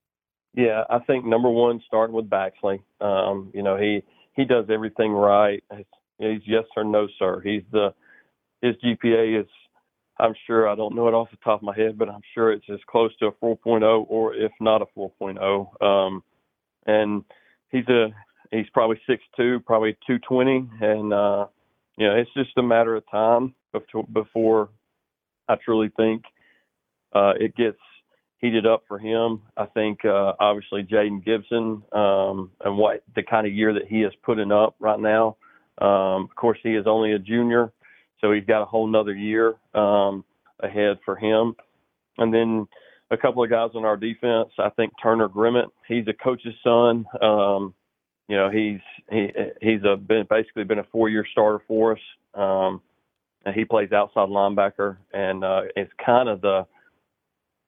Yeah, 0.54 0.86
I 0.90 1.00
think 1.00 1.26
number 1.26 1.50
one, 1.50 1.82
starting 1.86 2.16
with 2.16 2.30
Baxley. 2.30 2.80
Um, 3.02 3.52
you 3.54 3.62
know, 3.62 3.76
he 3.76 4.02
he 4.34 4.46
does 4.46 4.66
everything 4.70 5.12
right. 5.12 5.62
He's, 5.76 5.86
he's 6.20 6.42
yes 6.46 6.64
or 6.78 6.86
no, 6.86 7.08
sir. 7.20 7.42
He's 7.44 7.64
the 7.72 7.94
his 8.62 8.76
GPA 8.78 9.42
is 9.42 9.48
I'm 10.18 10.34
sure 10.48 10.70
I 10.70 10.76
don't 10.76 10.96
know 10.96 11.08
it 11.10 11.14
off 11.14 11.32
the 11.32 11.38
top 11.44 11.60
of 11.60 11.64
my 11.64 11.76
head, 11.76 11.98
but 11.98 12.10
I'm 12.10 12.22
sure 12.34 12.54
it's 12.54 12.66
as 12.72 12.80
close 12.88 13.16
to 13.18 13.28
a 13.28 13.32
4.0 13.34 14.06
or 14.08 14.34
if 14.34 14.52
not 14.62 14.82
a 14.82 14.86
4.0. 14.98 15.84
Um, 15.84 16.24
and 16.86 17.26
he's 17.70 17.88
a 17.90 18.08
he's 18.58 18.70
probably 18.74 19.00
6'2", 19.10 19.64
probably 19.66 19.98
220, 20.08 20.70
and 20.82 21.14
uh, 21.14 21.48
you 21.98 22.08
know 22.08 22.16
it's 22.16 22.34
just 22.36 22.58
a 22.58 22.64
matter 22.64 22.96
of 22.96 23.04
time 23.10 23.54
before, 23.72 24.06
before 24.12 24.70
I 25.48 25.56
truly 25.64 25.92
think 25.96 26.24
uh, 27.14 27.34
it 27.40 27.56
gets 27.56 27.78
heated 28.40 28.66
up 28.66 28.84
for 28.88 29.00
him. 29.00 29.42
I 29.58 29.66
think 29.66 30.04
uh, 30.06 30.34
obviously 30.40 30.84
Jaden 30.84 31.24
Gibson 31.24 31.82
um, 31.92 32.52
and 32.64 32.78
what 32.78 33.04
the 33.16 33.24
kind 33.24 33.48
of 33.48 33.54
year 33.54 33.74
that 33.74 33.88
he 33.88 34.04
is 34.04 34.14
putting 34.24 34.52
up 34.52 34.76
right 34.80 35.00
now. 35.00 35.38
Um, 35.80 36.28
of 36.30 36.36
course, 36.36 36.60
he 36.64 36.76
is 36.76 36.86
only 36.88 37.14
a 37.14 37.20
junior, 37.20 37.72
so 38.22 38.32
he's 38.32 38.46
got 38.46 38.62
a 38.62 38.66
whole 38.66 38.88
nother 38.88 39.14
year 39.14 39.56
um, 39.74 40.24
ahead 40.62 41.00
for 41.04 41.16
him. 41.16 41.56
And 42.18 42.34
then 42.34 42.68
a 43.12 43.18
couple 43.18 43.44
of 43.44 43.50
guys 43.50 43.72
on 43.76 43.86
our 43.86 43.98
defense. 43.98 44.50
I 44.58 44.70
think 44.70 44.94
Turner 45.02 45.28
Grimmett. 45.28 45.68
He's 45.88 46.08
a 46.08 46.14
coach's 46.14 46.56
son. 46.64 47.06
Um, 47.22 47.74
you 48.28 48.36
know, 48.36 48.50
he's 48.50 48.80
he 49.10 49.30
he's 49.62 49.84
a 49.84 49.98
been 49.98 50.26
basically 50.30 50.64
been 50.64 50.80
a 50.80 50.88
four 50.92 51.10
year 51.10 51.26
starter 51.32 51.64
for 51.68 51.94
us. 51.94 52.00
Um, 52.34 52.82
and 53.46 53.54
he 53.56 53.64
plays 53.64 53.92
outside 53.92 54.30
linebacker, 54.30 54.98
and 55.14 55.44
uh, 55.44 55.62
kind 56.04 56.30
of 56.30 56.42
the 56.42 56.66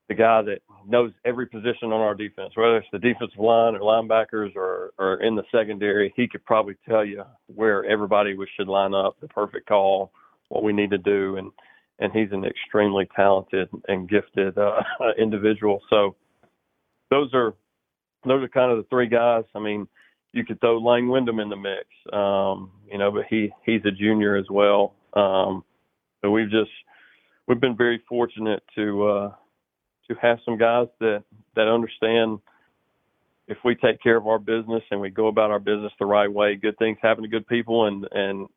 the 0.09 0.15
guy 0.15 0.41
that 0.41 0.59
knows 0.87 1.11
every 1.25 1.47
position 1.47 1.91
on 1.91 1.99
our 1.99 2.15
defense, 2.15 2.51
whether 2.55 2.77
it's 2.77 2.87
the 2.93 2.99
defensive 2.99 3.39
line 3.39 3.75
or 3.75 3.81
linebackers 3.81 4.55
or, 4.55 4.91
or 4.97 5.21
in 5.21 5.35
the 5.35 5.43
secondary. 5.51 6.13
He 6.15 6.29
could 6.29 6.45
probably 6.45 6.75
tell 6.87 7.03
you 7.03 7.23
where 7.53 7.83
everybody 7.83 8.33
should 8.55 8.69
line 8.69 8.93
up, 8.93 9.17
the 9.19 9.27
perfect 9.27 9.67
call, 9.67 10.11
what 10.47 10.63
we 10.63 10.71
need 10.73 10.91
to 10.91 10.97
do, 10.97 11.37
and 11.37 11.51
and 11.99 12.13
he's 12.13 12.31
an 12.31 12.45
extremely 12.45 13.07
talented 13.15 13.69
and 13.87 14.07
gifted 14.07 14.57
uh, 14.57 14.81
individual. 15.17 15.81
So 15.89 16.15
those 17.09 17.33
are 17.33 17.53
those 18.25 18.43
are 18.43 18.49
kind 18.49 18.71
of 18.71 18.77
the 18.77 18.89
three 18.89 19.07
guys. 19.07 19.43
I 19.55 19.59
mean, 19.59 19.87
you 20.37 20.45
could 20.45 20.59
throw 20.59 20.77
Lane 20.77 21.07
Wyndham 21.07 21.39
in 21.39 21.49
the 21.49 21.55
mix, 21.55 21.85
um, 22.13 22.71
you 22.89 22.97
know, 22.97 23.11
but 23.11 23.25
he 23.29 23.51
he's 23.65 23.81
a 23.85 23.91
junior 23.91 24.35
as 24.35 24.45
well. 24.49 24.93
Um, 25.13 25.63
so 26.21 26.31
we've 26.31 26.49
just 26.49 26.71
we've 27.47 27.59
been 27.59 27.75
very 27.75 28.01
fortunate 28.07 28.63
to 28.75 29.07
uh, 29.07 29.31
to 30.07 30.15
have 30.21 30.39
some 30.45 30.57
guys 30.57 30.87
that 30.99 31.23
that 31.55 31.67
understand 31.67 32.39
if 33.47 33.57
we 33.63 33.75
take 33.75 34.01
care 34.01 34.17
of 34.17 34.27
our 34.27 34.39
business 34.39 34.83
and 34.91 34.99
we 34.99 35.09
go 35.09 35.27
about 35.27 35.51
our 35.51 35.59
business 35.59 35.91
the 35.99 36.05
right 36.05 36.31
way, 36.31 36.55
good 36.55 36.77
things 36.77 36.97
happen 37.01 37.23
to 37.23 37.29
good 37.29 37.47
people, 37.47 37.85
and 37.85 38.07
and 38.11 38.47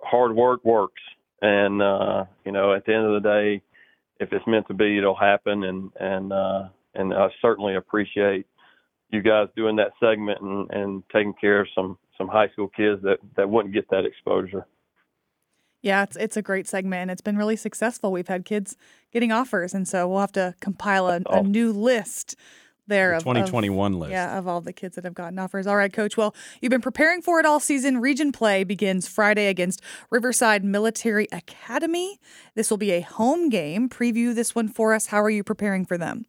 hard 0.00 0.34
work 0.34 0.64
works. 0.64 1.02
And 1.42 1.82
uh, 1.82 2.24
you 2.44 2.52
know, 2.52 2.72
at 2.72 2.86
the 2.86 2.94
end 2.94 3.06
of 3.06 3.22
the 3.22 3.28
day, 3.28 3.62
if 4.20 4.32
it's 4.32 4.46
meant 4.46 4.68
to 4.68 4.74
be, 4.74 4.98
it'll 4.98 5.16
happen. 5.16 5.64
And 5.64 5.90
and 6.00 6.32
uh, 6.32 6.68
and 6.94 7.12
I 7.12 7.28
certainly 7.42 7.76
appreciate 7.76 8.46
you 9.10 9.22
guys 9.22 9.48
doing 9.56 9.76
that 9.76 9.92
segment 10.00 10.40
and, 10.40 10.70
and 10.70 11.02
taking 11.12 11.34
care 11.40 11.60
of 11.60 11.68
some 11.74 11.98
some 12.18 12.28
high 12.28 12.48
school 12.48 12.68
kids 12.68 13.02
that 13.02 13.18
that 13.36 13.48
wouldn't 13.48 13.74
get 13.74 13.88
that 13.90 14.04
exposure. 14.04 14.66
Yeah, 15.82 16.02
it's 16.02 16.16
it's 16.16 16.36
a 16.36 16.42
great 16.42 16.66
segment 16.66 17.02
and 17.02 17.10
it's 17.10 17.20
been 17.20 17.36
really 17.36 17.56
successful. 17.56 18.10
We've 18.10 18.28
had 18.28 18.44
kids 18.44 18.76
getting 19.12 19.32
offers, 19.32 19.74
and 19.74 19.86
so 19.86 20.08
we'll 20.08 20.20
have 20.20 20.32
to 20.32 20.54
compile 20.60 21.08
a, 21.08 21.20
a 21.30 21.42
new 21.42 21.72
list 21.72 22.34
there 22.86 23.10
The 23.10 23.16
of 23.16 23.22
2021 23.22 23.92
of, 23.92 23.98
list. 23.98 24.10
Yeah, 24.10 24.38
of 24.38 24.48
all 24.48 24.60
the 24.60 24.72
kids 24.72 24.96
that 24.96 25.04
have 25.04 25.14
gotten 25.14 25.38
offers. 25.38 25.66
All 25.66 25.76
right, 25.76 25.92
coach. 25.92 26.16
Well, 26.16 26.34
you've 26.60 26.70
been 26.70 26.80
preparing 26.80 27.22
for 27.22 27.38
it 27.38 27.46
all 27.46 27.60
season. 27.60 28.00
Region 28.00 28.32
play 28.32 28.64
begins 28.64 29.08
Friday 29.08 29.46
against 29.46 29.82
Riverside 30.10 30.64
Military 30.64 31.28
Academy. 31.32 32.18
This 32.54 32.70
will 32.70 32.76
be 32.78 32.92
a 32.92 33.00
home 33.00 33.48
game. 33.48 33.88
Preview 33.88 34.34
this 34.34 34.54
one 34.54 34.68
for 34.68 34.94
us. 34.94 35.08
How 35.08 35.22
are 35.22 35.30
you 35.30 35.44
preparing 35.44 35.84
for 35.84 35.98
them? 35.98 36.26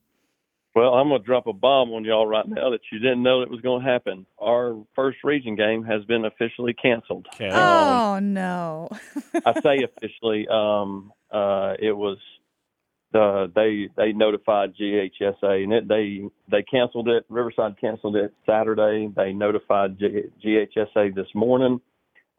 Well, 0.78 0.94
I'm 0.94 1.08
going 1.08 1.20
to 1.20 1.26
drop 1.26 1.48
a 1.48 1.54
bomb 1.54 1.90
on 1.90 2.06
y'all 2.06 2.28
right 2.28 2.48
now 2.48 2.70
that 2.70 2.82
you 2.92 3.00
didn't 3.00 3.24
know 3.24 3.42
it 3.42 3.50
was 3.50 3.62
going 3.62 3.84
to 3.84 3.92
happen. 3.92 4.28
Our 4.40 4.80
first 4.96 5.18
region 5.24 5.56
game 5.56 5.84
has 5.86 6.06
been 6.06 6.24
officially 6.24 6.76
canceled. 6.76 7.26
Okay. 7.34 7.50
Oh 7.52 8.20
no. 8.22 8.88
I 9.44 9.60
say 9.62 9.84
officially. 9.84 10.48
Um, 10.48 11.12
uh, 11.32 11.74
it 11.80 11.94
was 11.94 12.20
the 13.12 13.52
they 13.56 13.90
they 13.98 14.14
notified 14.14 14.76
GHSA 14.80 15.64
and 15.64 15.74
it, 15.74 15.88
they 15.88 16.22
they 16.52 16.62
canceled 16.62 17.08
it. 17.08 17.26
Riverside 17.28 17.82
canceled 17.82 18.16
it 18.16 18.36
Saturday. 18.46 19.12
They 19.16 19.34
notified 19.34 19.98
G, 19.98 20.26
GHSA 20.46 21.16
this 21.16 21.34
morning. 21.34 21.82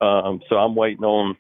Um, 0.01 0.43
so 0.49 0.55
I'm 0.55 0.77
waiting 0.77 1.03
on 1.03 1.37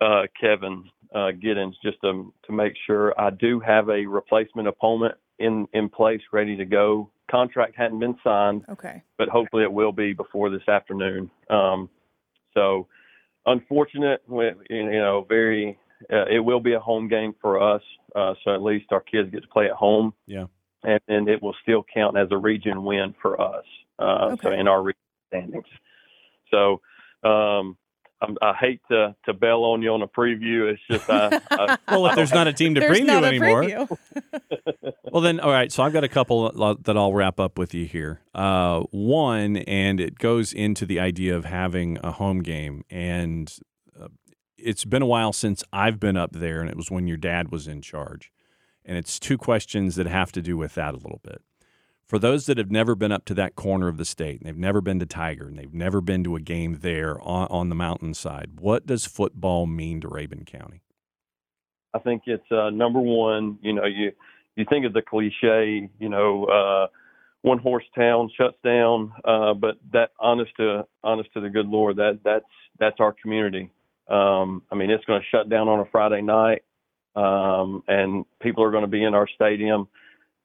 uh, 0.00 0.22
Kevin 0.40 0.82
uh, 1.14 1.30
Giddens 1.30 1.74
just 1.80 2.00
to 2.00 2.34
to 2.46 2.52
make 2.52 2.72
sure 2.88 3.14
I 3.16 3.30
do 3.30 3.60
have 3.60 3.88
a 3.88 4.04
replacement 4.04 4.66
opponent 4.66 5.14
in 5.44 5.66
in 5.72 5.88
place, 5.88 6.20
ready 6.32 6.56
to 6.56 6.64
go. 6.64 7.10
Contract 7.30 7.74
hadn't 7.76 7.98
been 8.00 8.16
signed 8.22 8.64
okay. 8.68 9.02
but 9.18 9.28
hopefully 9.28 9.62
it 9.62 9.72
will 9.72 9.92
be 9.92 10.12
before 10.12 10.50
this 10.50 10.66
afternoon. 10.68 11.30
Um, 11.48 11.88
so 12.54 12.86
unfortunate, 13.46 14.22
we- 14.26 14.52
you 14.70 14.90
know, 15.04 15.24
very. 15.28 15.78
Uh, 16.12 16.26
it 16.30 16.40
will 16.40 16.60
be 16.60 16.74
a 16.74 16.80
home 16.80 17.08
game 17.08 17.34
for 17.40 17.62
us, 17.62 17.80
uh, 18.14 18.34
so 18.42 18.52
at 18.52 18.62
least 18.62 18.86
our 18.92 19.00
kids 19.00 19.30
get 19.30 19.40
to 19.42 19.48
play 19.48 19.66
at 19.66 19.72
home. 19.72 20.12
Yeah. 20.26 20.46
and, 20.82 21.00
and 21.08 21.28
it 21.28 21.40
will 21.42 21.56
still 21.62 21.82
count 21.94 22.18
as 22.18 22.28
a 22.30 22.36
region 22.36 22.84
win 22.84 23.14
for 23.22 23.40
us. 23.40 23.64
Uh, 23.98 24.36
So 24.42 24.50
in 24.50 24.68
our 24.68 24.82
region 24.82 25.00
standings. 25.28 25.64
So 26.50 26.80
um, 27.22 27.76
I'm, 28.24 28.36
I 28.42 28.54
hate 28.54 28.80
to 28.90 29.14
to 29.26 29.32
bail 29.32 29.64
on 29.64 29.82
you 29.82 29.92
on 29.92 30.02
a 30.02 30.08
preview. 30.08 30.72
It's 30.72 30.82
just 30.90 31.08
I, 31.08 31.40
I 31.50 31.78
Well, 31.88 32.06
if 32.06 32.16
there's 32.16 32.32
not 32.32 32.46
a 32.46 32.52
team 32.52 32.74
to 32.74 32.80
preview 32.80 33.06
not 33.06 33.24
a 33.24 33.28
anymore, 33.28 33.64
preview. 33.64 33.98
Well, 35.12 35.20
then, 35.20 35.38
all 35.38 35.52
right. 35.52 35.70
So 35.70 35.84
I've 35.84 35.92
got 35.92 36.02
a 36.02 36.08
couple 36.08 36.50
that 36.82 36.96
I'll 36.96 37.12
wrap 37.12 37.38
up 37.38 37.56
with 37.56 37.72
you 37.72 37.86
here. 37.86 38.20
Uh, 38.34 38.80
one, 38.90 39.58
and 39.58 40.00
it 40.00 40.18
goes 40.18 40.52
into 40.52 40.86
the 40.86 40.98
idea 40.98 41.36
of 41.36 41.44
having 41.44 41.98
a 42.02 42.10
home 42.10 42.42
game. 42.42 42.82
And 42.90 43.56
uh, 44.00 44.08
it's 44.58 44.84
been 44.84 45.02
a 45.02 45.06
while 45.06 45.32
since 45.32 45.62
I've 45.72 46.00
been 46.00 46.16
up 46.16 46.32
there, 46.32 46.60
and 46.60 46.68
it 46.68 46.76
was 46.76 46.90
when 46.90 47.06
your 47.06 47.16
dad 47.16 47.52
was 47.52 47.68
in 47.68 47.80
charge. 47.80 48.32
And 48.84 48.98
it's 48.98 49.20
two 49.20 49.38
questions 49.38 49.94
that 49.94 50.08
have 50.08 50.32
to 50.32 50.42
do 50.42 50.56
with 50.56 50.74
that 50.74 50.94
a 50.94 50.96
little 50.96 51.20
bit. 51.22 51.42
For 52.06 52.18
those 52.18 52.44
that 52.46 52.58
have 52.58 52.70
never 52.70 52.94
been 52.94 53.12
up 53.12 53.24
to 53.26 53.34
that 53.34 53.56
corner 53.56 53.88
of 53.88 53.96
the 53.96 54.04
state, 54.04 54.40
and 54.40 54.46
they've 54.46 54.56
never 54.56 54.82
been 54.82 54.98
to 54.98 55.06
Tiger, 55.06 55.46
and 55.46 55.58
they've 55.58 55.72
never 55.72 56.02
been 56.02 56.22
to 56.24 56.36
a 56.36 56.40
game 56.40 56.78
there 56.82 57.18
on, 57.22 57.46
on 57.48 57.68
the 57.70 57.74
mountainside, 57.74 58.60
what 58.60 58.86
does 58.86 59.06
football 59.06 59.66
mean 59.66 60.02
to 60.02 60.08
Rabun 60.08 60.46
County? 60.46 60.82
I 61.94 61.98
think 62.00 62.24
it's 62.26 62.44
uh, 62.50 62.70
number 62.70 63.00
one. 63.00 63.58
You 63.62 63.72
know, 63.72 63.86
you 63.86 64.12
you 64.56 64.66
think 64.68 64.84
of 64.84 64.92
the 64.92 65.02
cliche, 65.02 65.88
you 65.98 66.08
know, 66.08 66.44
uh, 66.44 66.86
one 67.42 67.58
horse 67.58 67.84
town 67.94 68.30
shuts 68.36 68.56
down, 68.64 69.12
uh, 69.24 69.54
but 69.54 69.76
that 69.92 70.10
honest 70.18 70.50
to 70.58 70.86
honest 71.02 71.32
to 71.34 71.40
the 71.40 71.48
good 71.48 71.66
Lord, 71.68 71.96
that 71.96 72.20
that's 72.24 72.44
that's 72.78 73.00
our 73.00 73.12
community. 73.12 73.70
Um, 74.08 74.62
I 74.70 74.74
mean, 74.74 74.90
it's 74.90 75.04
going 75.06 75.20
to 75.20 75.26
shut 75.30 75.48
down 75.48 75.68
on 75.68 75.80
a 75.80 75.86
Friday 75.86 76.20
night, 76.20 76.64
um, 77.16 77.82
and 77.88 78.26
people 78.40 78.62
are 78.62 78.70
going 78.70 78.82
to 78.82 78.88
be 78.88 79.04
in 79.04 79.14
our 79.14 79.28
stadium 79.34 79.88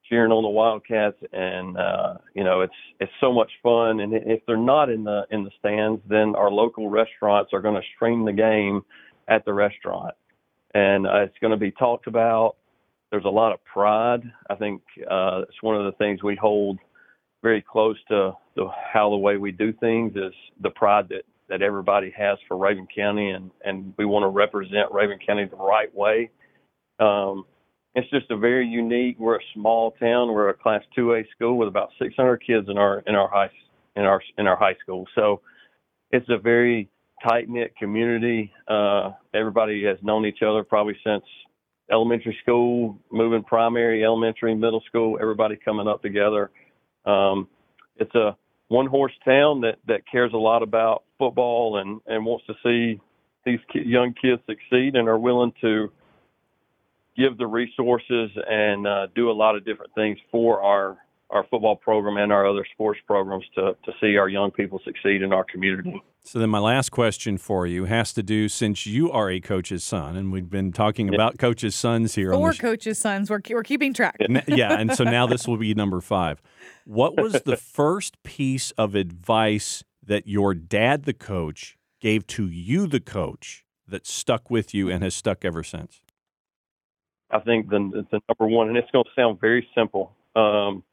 cheering 0.09 0.31
on 0.31 0.43
the 0.43 0.49
Wildcats, 0.49 1.17
and 1.31 1.77
uh, 1.77 2.15
you 2.33 2.43
know, 2.43 2.61
it's 2.61 2.73
it's 2.99 3.11
so 3.21 3.31
much 3.31 3.51
fun. 3.63 4.01
And 4.01 4.13
if 4.13 4.41
they're 4.47 4.57
not 4.57 4.89
in 4.89 5.03
the 5.03 5.25
in 5.31 5.43
the 5.43 5.51
stands, 5.59 6.01
then 6.09 6.35
our 6.35 6.51
local 6.51 6.89
restaurants 6.89 7.51
are 7.53 7.61
going 7.61 7.75
to 7.75 7.87
stream 7.95 8.25
the 8.25 8.33
game 8.33 8.81
at 9.27 9.45
the 9.45 9.53
restaurant 9.53 10.15
and 10.73 11.07
uh, 11.07 11.21
it's 11.21 11.37
going 11.41 11.51
to 11.51 11.57
be 11.57 11.71
talked 11.71 12.07
about. 12.07 12.55
There's 13.11 13.25
a 13.25 13.29
lot 13.29 13.53
of 13.53 13.63
pride. 13.65 14.21
I 14.49 14.55
think 14.55 14.81
uh, 15.09 15.41
it's 15.47 15.61
one 15.61 15.75
of 15.75 15.85
the 15.85 15.97
things 15.97 16.21
we 16.21 16.35
hold 16.35 16.77
very 17.41 17.61
close 17.61 17.97
to 18.09 18.33
the, 18.55 18.67
how 18.93 19.09
the 19.09 19.17
way 19.17 19.37
we 19.37 19.51
do 19.51 19.73
things 19.73 20.13
is 20.15 20.33
the 20.61 20.69
pride 20.71 21.09
that, 21.09 21.23
that 21.47 21.61
everybody 21.61 22.13
has 22.15 22.37
for 22.47 22.57
Rabun 22.57 22.87
County, 22.95 23.31
and, 23.31 23.49
and 23.65 23.93
we 23.97 24.05
want 24.05 24.23
to 24.23 24.27
represent 24.27 24.91
Rabun 24.91 25.25
County 25.25 25.45
the 25.45 25.55
right 25.55 25.93
way. 25.95 26.29
Um, 26.99 27.45
it's 27.99 28.09
just 28.09 28.31
a 28.31 28.37
very 28.37 28.67
unique. 28.67 29.17
We're 29.19 29.35
a 29.35 29.43
small 29.53 29.91
town. 29.91 30.31
We're 30.31 30.49
a 30.49 30.53
Class 30.53 30.81
2A 30.97 31.25
school 31.35 31.57
with 31.57 31.67
about 31.67 31.89
600 32.01 32.37
kids 32.37 32.67
in 32.69 32.77
our 32.77 33.03
in 33.07 33.15
our 33.15 33.29
high 33.29 33.51
in 33.95 34.03
our 34.03 34.21
in 34.37 34.47
our 34.47 34.55
high 34.55 34.75
school. 34.81 35.05
So 35.15 35.41
it's 36.11 36.27
a 36.29 36.37
very 36.37 36.89
tight 37.27 37.49
knit 37.49 37.75
community. 37.77 38.51
Uh, 38.67 39.11
everybody 39.33 39.83
has 39.83 39.97
known 40.01 40.25
each 40.25 40.41
other 40.41 40.63
probably 40.63 40.97
since 41.05 41.23
elementary 41.91 42.37
school, 42.41 42.97
moving 43.11 43.43
primary, 43.43 44.03
elementary, 44.03 44.55
middle 44.55 44.81
school. 44.87 45.17
Everybody 45.21 45.57
coming 45.57 45.87
up 45.87 46.01
together. 46.01 46.51
Um, 47.05 47.47
it's 47.97 48.13
a 48.15 48.37
one 48.69 48.87
horse 48.87 49.13
town 49.25 49.61
that 49.61 49.77
that 49.87 50.01
cares 50.09 50.31
a 50.33 50.37
lot 50.37 50.63
about 50.63 51.03
football 51.17 51.77
and 51.77 51.99
and 52.07 52.25
wants 52.25 52.45
to 52.47 52.53
see 52.63 53.01
these 53.45 53.59
ki- 53.73 53.83
young 53.85 54.13
kids 54.13 54.41
succeed 54.47 54.95
and 54.95 55.09
are 55.09 55.19
willing 55.19 55.51
to 55.61 55.91
give 57.19 57.37
the 57.37 57.45
resources 57.45 58.31
and 58.49 58.87
uh, 58.87 59.07
do 59.13 59.29
a 59.29 59.33
lot 59.33 59.55
of 59.55 59.65
different 59.65 59.93
things 59.93 60.17
for 60.31 60.61
our 60.61 60.97
our 61.31 61.45
football 61.51 61.75
program 61.75 62.17
and 62.17 62.31
our 62.31 62.49
other 62.49 62.65
sports 62.73 62.99
programs 63.05 63.45
to 63.53 63.75
to 63.85 63.91
see 64.01 64.17
our 64.17 64.29
young 64.29 64.49
people 64.49 64.79
succeed 64.83 65.21
in 65.21 65.31
our 65.31 65.43
community. 65.43 66.01
So 66.23 66.39
then, 66.39 66.49
my 66.49 66.59
last 66.59 66.89
question 66.89 67.37
for 67.37 67.65
you 67.65 67.85
has 67.85 68.13
to 68.13 68.23
do 68.23 68.49
since 68.49 68.85
you 68.85 69.11
are 69.11 69.29
a 69.29 69.39
coach's 69.39 69.83
son, 69.83 70.15
and 70.15 70.31
we've 70.31 70.49
been 70.49 70.71
talking 70.71 71.13
about 71.13 71.37
coaches' 71.37 71.75
sons 71.75 72.15
here. 72.15 72.31
Four 72.31 72.47
on 72.47 72.53
the 72.53 72.57
coaches' 72.57 72.97
sons. 72.97 73.29
We're, 73.29 73.41
we're 73.49 73.63
keeping 73.63 73.93
track. 73.93 74.17
Yeah, 74.47 74.79
and 74.79 74.93
so 74.95 75.03
now 75.03 75.27
this 75.27 75.47
will 75.47 75.57
be 75.57 75.73
number 75.73 76.01
five. 76.01 76.41
What 76.85 77.15
was 77.15 77.41
the 77.43 77.57
first 77.77 78.21
piece 78.23 78.71
of 78.71 78.95
advice 78.95 79.83
that 80.05 80.27
your 80.27 80.53
dad, 80.53 81.03
the 81.03 81.13
coach, 81.13 81.77
gave 81.99 82.27
to 82.27 82.47
you, 82.47 82.87
the 82.87 82.99
coach, 82.99 83.63
that 83.87 84.05
stuck 84.05 84.49
with 84.49 84.73
you 84.73 84.89
and 84.89 85.03
has 85.03 85.15
stuck 85.15 85.45
ever 85.45 85.63
since? 85.63 86.01
I 87.31 87.39
think 87.39 87.69
the 87.69 88.05
the 88.11 88.21
number 88.29 88.53
one, 88.53 88.69
and 88.69 88.77
it's 88.77 88.91
going 88.91 89.05
to 89.05 89.21
sound 89.21 89.39
very 89.39 89.67
simple, 89.75 90.15
um, 90.35 90.83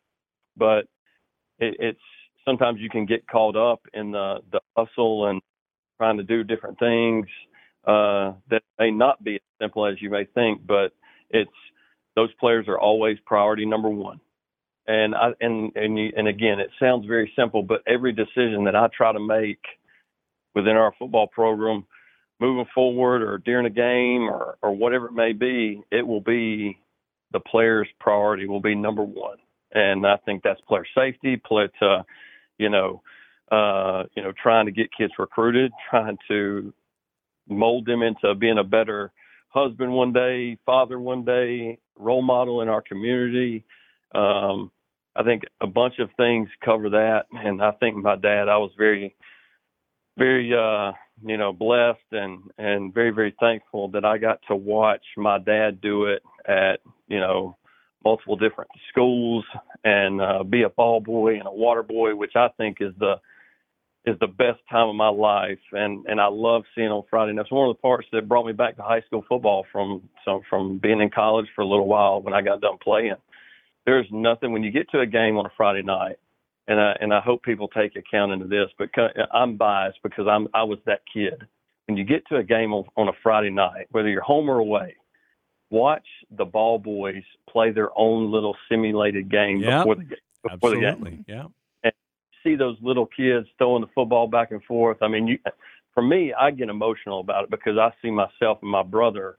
but 0.57 0.87
it, 1.59 1.77
it's 1.79 2.01
sometimes 2.45 2.81
you 2.81 2.91
can 2.91 3.07
get 3.07 3.27
caught 3.27 3.57
up 3.57 3.81
in 3.95 4.13
the 4.13 4.39
the 4.53 4.61
hustle 4.77 5.27
and 5.27 5.41
trying 5.99 6.19
to 6.19 6.23
do 6.23 6.45
different 6.45 6.79
things 6.79 7.27
uh, 7.87 8.33
that 8.51 8.63
may 8.79 8.91
not 8.91 9.23
be 9.23 9.37
as 9.37 9.41
simple 9.61 9.87
as 9.87 10.01
you 10.01 10.11
may 10.11 10.25
think, 10.35 10.67
but 10.67 10.93
it's 11.31 11.51
those 12.15 12.33
players 12.41 12.67
are 12.69 12.79
always 12.79 13.19
priority 13.27 13.65
number 13.65 13.89
one. 13.89 14.21
And 14.87 15.15
I 15.15 15.31
and 15.41 15.75
and 15.75 15.99
you, 15.99 16.13
and 16.17 16.29
again, 16.29 16.61
it 16.61 16.71
sounds 16.81 17.07
very 17.07 17.33
simple, 17.37 17.63
but 17.63 17.83
every 17.87 18.13
decision 18.13 18.65
that 18.65 18.77
I 18.77 18.89
try 18.97 19.13
to 19.13 19.21
make 19.21 19.61
within 20.55 20.77
our 20.77 20.93
football 20.99 21.27
program, 21.27 21.85
moving 22.41 22.67
forward 22.75 23.23
or 23.23 23.39
during 23.39 23.67
a 23.67 23.71
game 23.71 24.29
or 24.29 24.59
or 24.63 24.73
whatever 24.75 25.07
it 25.07 25.13
may 25.13 25.33
be, 25.33 25.83
it 25.91 26.07
will 26.07 26.21
be 26.21 26.79
the 27.33 27.41
player's 27.41 27.89
priority 28.01 28.47
will 28.47 28.61
be 28.61 28.75
number 28.75 29.03
one. 29.03 29.39
And 29.73 30.07
I 30.07 30.17
think 30.25 30.43
that's 30.43 30.61
player 30.63 30.87
safety, 30.95 31.37
play 31.37 31.69
to, 31.81 32.05
you 32.59 32.71
know, 32.71 33.03
uh, 33.51 34.05
you 34.17 34.23
know, 34.23 34.33
trying 34.41 34.67
to 34.67 34.73
get 34.73 34.95
kids 34.97 35.13
recruited, 35.19 35.73
trying 35.91 36.19
to 36.29 36.73
mold 37.49 37.87
them 37.87 38.03
into 38.03 38.35
being 38.35 38.59
a 38.59 38.65
better 38.65 39.13
husband 39.49 39.93
one 39.93 40.13
day, 40.13 40.59
father 40.67 40.99
one 40.99 41.25
day, 41.25 41.79
role 41.99 42.23
model 42.23 42.63
in 42.63 42.69
our 42.69 42.83
community. 42.83 43.65
Um, 44.15 44.71
I 45.15 45.23
think 45.23 45.45
a 45.61 45.67
bunch 45.67 45.99
of 45.99 46.11
things 46.17 46.49
cover 46.65 46.91
that, 46.91 47.27
and 47.33 47.63
I 47.63 47.73
think 47.73 47.97
my 47.97 48.17
dad, 48.17 48.49
I 48.49 48.59
was 48.59 48.73
very, 48.77 49.15
very, 50.19 50.53
uh, 50.53 50.93
you 51.25 51.37
know, 51.37 51.53
blessed 51.53 51.99
and 52.13 52.43
and 52.59 52.93
very 52.93 53.11
very 53.11 53.35
thankful 53.41 53.89
that 53.89 54.05
I 54.05 54.19
got 54.19 54.41
to 54.49 54.57
watch 54.57 55.05
my 55.17 55.39
dad 55.39 55.81
do 55.81 56.07
it 56.07 56.23
at 56.47 56.81
you 57.09 57.21
know 57.21 57.57
multiple 58.05 58.37
different 58.37 58.71
schools 58.91 59.45
and 59.83 60.21
uh, 60.21 60.45
be 60.45 60.63
a 60.63 60.69
ball 60.69 61.01
boy 61.01 61.35
and 61.35 61.47
a 61.47 61.53
water 61.53 61.83
boy, 61.83 62.15
which 62.15 62.37
I 62.37 62.49
think 62.57 62.79
is 62.81 62.93
the 62.99 63.17
is 64.05 64.17
the 64.21 64.29
best 64.29 64.61
time 64.71 64.89
of 64.89 64.95
my 64.95 65.09
life, 65.09 65.59
and 65.73 66.07
and 66.07 66.21
I 66.21 66.29
love 66.29 66.63
seeing 66.75 66.89
on 66.89 67.03
Friday. 67.11 67.35
That's 67.37 67.51
one 67.51 67.69
of 67.69 67.77
the 67.77 67.81
parts 67.81 68.07
that 68.13 68.29
brought 68.29 68.47
me 68.47 68.53
back 68.53 68.77
to 68.77 68.83
high 68.83 69.01
school 69.03 69.25
football 69.29 69.67
from 69.73 70.09
so 70.25 70.43
from 70.49 70.79
being 70.79 71.01
in 71.01 71.11
college 71.11 71.47
for 71.55 71.63
a 71.63 71.67
little 71.67 71.89
while 71.89 72.23
when 72.23 72.35
I 72.35 72.43
got 72.43 72.61
done 72.61 72.79
playing. 72.83 73.17
There's 73.85 74.07
nothing 74.11 74.53
when 74.53 74.63
you 74.63 74.71
get 74.71 74.91
to 74.91 75.01
a 75.01 75.07
game 75.07 75.37
on 75.37 75.47
a 75.47 75.53
Friday 75.57 75.83
night, 75.83 76.19
and 76.69 76.81
I 76.81 76.97
and 77.01 77.13
I 77.15 77.21
hope 77.21 77.43
people 77.43 77.69
take 77.69 77.97
account 77.97 78.33
into 78.33 78.47
this, 78.47 78.69
but 78.79 78.91
I'm 79.33 79.57
biased 79.57 79.99
because 80.03 80.27
I'm 80.29 80.49
I 80.55 80.63
was 80.65 80.79
that 80.87 81.01
kid. 81.13 81.47
When 81.87 81.97
you 81.97 82.05
get 82.05 82.27
to 82.29 82.37
a 82.37 82.43
game 82.43 82.73
on, 82.73 82.85
on 82.97 83.09
a 83.09 83.13
Friday 83.23 83.51
night, 83.51 83.87
whether 83.93 84.09
you're 84.09 84.21
home 84.23 84.51
or 84.51 84.59
away, 84.59 84.97
watch 85.71 86.07
the 86.37 86.45
ball 86.45 86.79
boys 86.79 87.23
play 87.49 87.71
their 87.71 87.97
own 87.97 88.33
little 88.33 88.57
simulated 88.69 89.31
game 89.31 89.59
Yep. 89.59 89.81
before 89.81 89.95
the 89.95 90.05
game. 90.05 90.19
Before 90.43 90.71
the 90.71 90.77
game 90.77 90.85
Absolutely. 90.85 91.25
Yeah. 91.29 91.45
And 91.85 91.93
see 92.43 92.57
those 92.57 92.77
little 92.81 93.07
kids 93.07 93.47
throwing 93.59 93.83
the 93.83 93.89
football 93.95 94.27
back 94.27 94.51
and 94.51 94.63
forth. 94.65 94.99
I 95.01 95.09
mean, 95.09 95.29
you, 95.29 95.39
for 95.95 96.03
me, 96.03 96.33
I 96.33 96.51
get 96.51 96.69
emotional 96.69 97.21
about 97.21 97.45
it 97.45 97.51
because 97.51 97.79
I 97.79 97.91
see 98.03 98.11
myself 98.11 98.59
and 98.63 98.71
my 98.71 98.83
brother, 98.83 99.39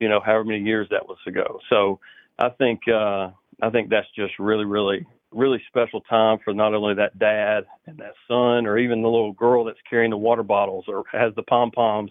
you 0.00 0.08
know, 0.08 0.20
however 0.20 0.44
many 0.44 0.62
years 0.64 0.88
that 0.90 1.06
was 1.06 1.18
ago. 1.26 1.58
So 1.70 2.00
I 2.38 2.48
think 2.50 2.82
uh, 2.88 3.30
I 3.62 3.70
think 3.70 3.90
that's 3.90 4.06
just 4.16 4.38
really, 4.38 4.64
really, 4.64 5.06
really 5.34 5.62
special 5.68 6.00
time 6.02 6.38
for 6.44 6.54
not 6.54 6.74
only 6.74 6.94
that 6.94 7.18
dad 7.18 7.64
and 7.86 7.98
that 7.98 8.14
son, 8.28 8.66
or 8.66 8.78
even 8.78 9.02
the 9.02 9.08
little 9.08 9.32
girl 9.32 9.64
that's 9.64 9.78
carrying 9.88 10.10
the 10.10 10.16
water 10.16 10.42
bottles 10.42 10.84
or 10.88 11.04
has 11.12 11.34
the 11.34 11.42
pom 11.42 11.70
poms 11.70 12.10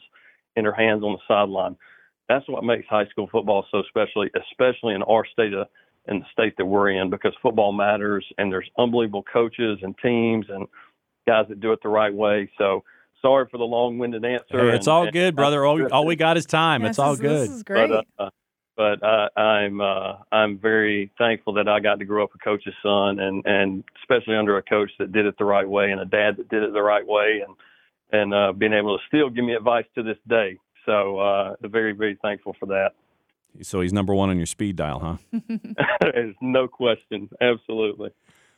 in 0.56 0.66
her 0.66 0.74
hands 0.74 1.04
on 1.04 1.14
the 1.14 1.20
sideline. 1.28 1.76
That's 2.30 2.48
what 2.48 2.64
makes 2.64 2.88
high 2.88 3.08
school 3.08 3.28
football 3.32 3.66
so 3.72 3.84
special, 3.90 4.26
especially 4.52 4.96
in 4.96 5.04
our 5.04 5.26
state 5.26 5.54
of 5.54 5.68
in 6.08 6.20
the 6.20 6.26
state 6.34 6.54
that 6.58 6.66
we're 6.66 6.90
in 6.90 7.10
because 7.10 7.34
football 7.42 7.72
matters 7.72 8.26
and 8.38 8.52
there's 8.52 8.70
unbelievable 8.78 9.24
coaches 9.32 9.80
and 9.84 9.96
teams 10.04 10.46
and 10.50 10.68
guys 11.26 11.46
that 11.48 11.62
do 11.62 11.72
it 11.72 11.80
the 11.82 11.90
right 11.90 12.14
way. 12.14 12.50
So 12.58 12.84
sorry 13.22 13.46
for 13.50 13.58
the 13.58 13.64
long-winded 13.64 14.26
answer. 14.26 14.44
Hey, 14.52 14.76
it's 14.76 14.88
and- 14.88 14.94
all 14.94 15.12
good, 15.12 15.36
brother. 15.36 15.66
All, 15.66 15.94
all 15.94 16.06
we 16.06 16.18
got 16.18 16.36
is 16.36 16.46
time. 16.46 16.82
Yes, 16.82 16.92
it's 16.92 17.00
all 17.00 17.12
this 17.12 17.22
good. 17.22 17.50
This 17.50 17.56
is 17.56 17.64
great. 17.64 17.90
But, 17.90 18.06
uh, 18.20 18.30
but 18.76 19.04
uh, 19.04 19.30
I'm 19.40 19.82
uh, 19.82 20.16
I'm 20.32 20.58
very 20.58 21.12
thankful 21.18 21.54
that 21.54 21.68
I 21.68 21.80
got 21.80 22.00
to 22.00 22.06
grow 22.06 22.24
up 22.24 22.32
a 22.36 22.38
coach's 22.40 22.74
son, 22.82 23.20
and 23.20 23.46
and 23.46 23.84
especially 24.02 24.36
under 24.36 24.58
a 24.58 24.64
coach 24.64 24.92
that 25.00 25.12
did 25.12 25.26
it 25.26 25.38
the 25.38 25.46
right 25.46 25.68
way, 25.68 25.92
and 25.92 26.02
a 26.02 26.06
dad 26.06 26.38
that 26.38 26.50
did 26.50 26.64
it 26.64 26.74
the 26.74 26.82
right 26.82 27.06
way, 27.06 27.44
and 27.46 27.56
and 28.12 28.34
uh, 28.34 28.52
being 28.52 28.74
able 28.74 28.98
to 28.98 29.04
still 29.08 29.30
give 29.30 29.46
me 29.46 29.54
advice 29.54 29.86
to 29.96 30.04
this 30.04 30.18
day. 30.28 30.58
So 30.86 31.20
uh, 31.20 31.56
very 31.62 31.94
very 31.94 32.18
thankful 32.22 32.56
for 32.60 32.68
that. 32.68 32.92
So 33.62 33.82
he's 33.82 33.94
number 33.94 34.16
one 34.16 34.30
on 34.30 34.38
your 34.38 34.48
speed 34.48 34.76
dial, 34.76 35.00
huh? 35.32 35.40
There's 36.02 36.36
no 36.42 36.68
question, 36.68 37.30
absolutely. 37.40 38.10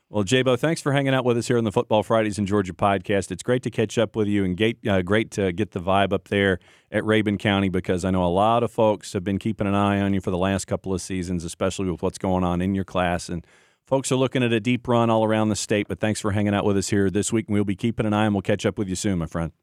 Well, 0.08 0.24
Jabo, 0.24 0.58
thanks 0.58 0.82
for 0.82 0.92
hanging 0.92 1.16
out 1.16 1.26
with 1.26 1.36
us 1.36 1.48
here 1.48 1.58
on 1.58 1.64
the 1.64 1.72
Football 1.72 2.04
Fridays 2.04 2.38
in 2.38 2.46
Georgia 2.46 2.74
podcast. 2.74 3.32
It's 3.32 3.42
great 3.42 3.64
to 3.64 3.72
catch 3.72 3.98
up 3.98 4.16
with 4.16 4.28
you 4.28 4.46
and 4.46 4.56
get, 4.56 4.78
uh, 4.88 5.02
great 5.02 5.32
to 5.32 5.52
get 5.52 5.72
the 5.72 5.80
vibe 5.80 6.14
up 6.14 6.28
there 6.28 6.60
at 6.92 7.04
Rabun 7.04 7.40
County 7.40 7.70
because 7.70 8.06
I 8.06 8.12
know 8.12 8.24
a 8.24 8.28
lot 8.30 8.62
of 8.62 8.72
folks 8.72 9.14
have 9.14 9.24
been 9.24 9.40
keeping 9.40 9.66
an 9.66 9.74
eye 9.74 10.00
on 10.00 10.14
you 10.14 10.22
for 10.22 10.30
the 10.30 10.38
last 10.38 10.66
couple 10.66 10.94
of 10.94 11.02
seasons, 11.02 11.44
especially 11.44 11.90
with 11.90 12.04
what's 12.04 12.20
going 12.20 12.44
on 12.44 12.62
in 12.62 12.76
your 12.76 12.84
class. 12.84 13.30
And 13.30 13.48
folks 13.88 14.12
are 14.12 14.16
looking 14.16 14.44
at 14.44 14.54
a 14.54 14.60
deep 14.60 14.88
run 14.88 15.10
all 15.10 15.26
around 15.26 15.50
the 15.50 15.56
state. 15.56 15.88
But 15.88 16.00
thanks 16.00 16.22
for 16.22 16.34
hanging 16.34 16.54
out 16.54 16.66
with 16.66 16.78
us 16.78 16.90
here 16.90 17.10
this 17.10 17.34
week. 17.34 17.48
And 17.48 17.56
we'll 17.56 17.64
be 17.64 17.76
keeping 17.76 18.06
an 18.06 18.14
eye 18.14 18.26
and 18.26 18.36
we'll 18.36 18.44
catch 18.44 18.64
up 18.64 18.78
with 18.78 18.88
you 18.88 18.96
soon, 18.96 19.18
my 19.18 19.26
friend. 19.26 19.54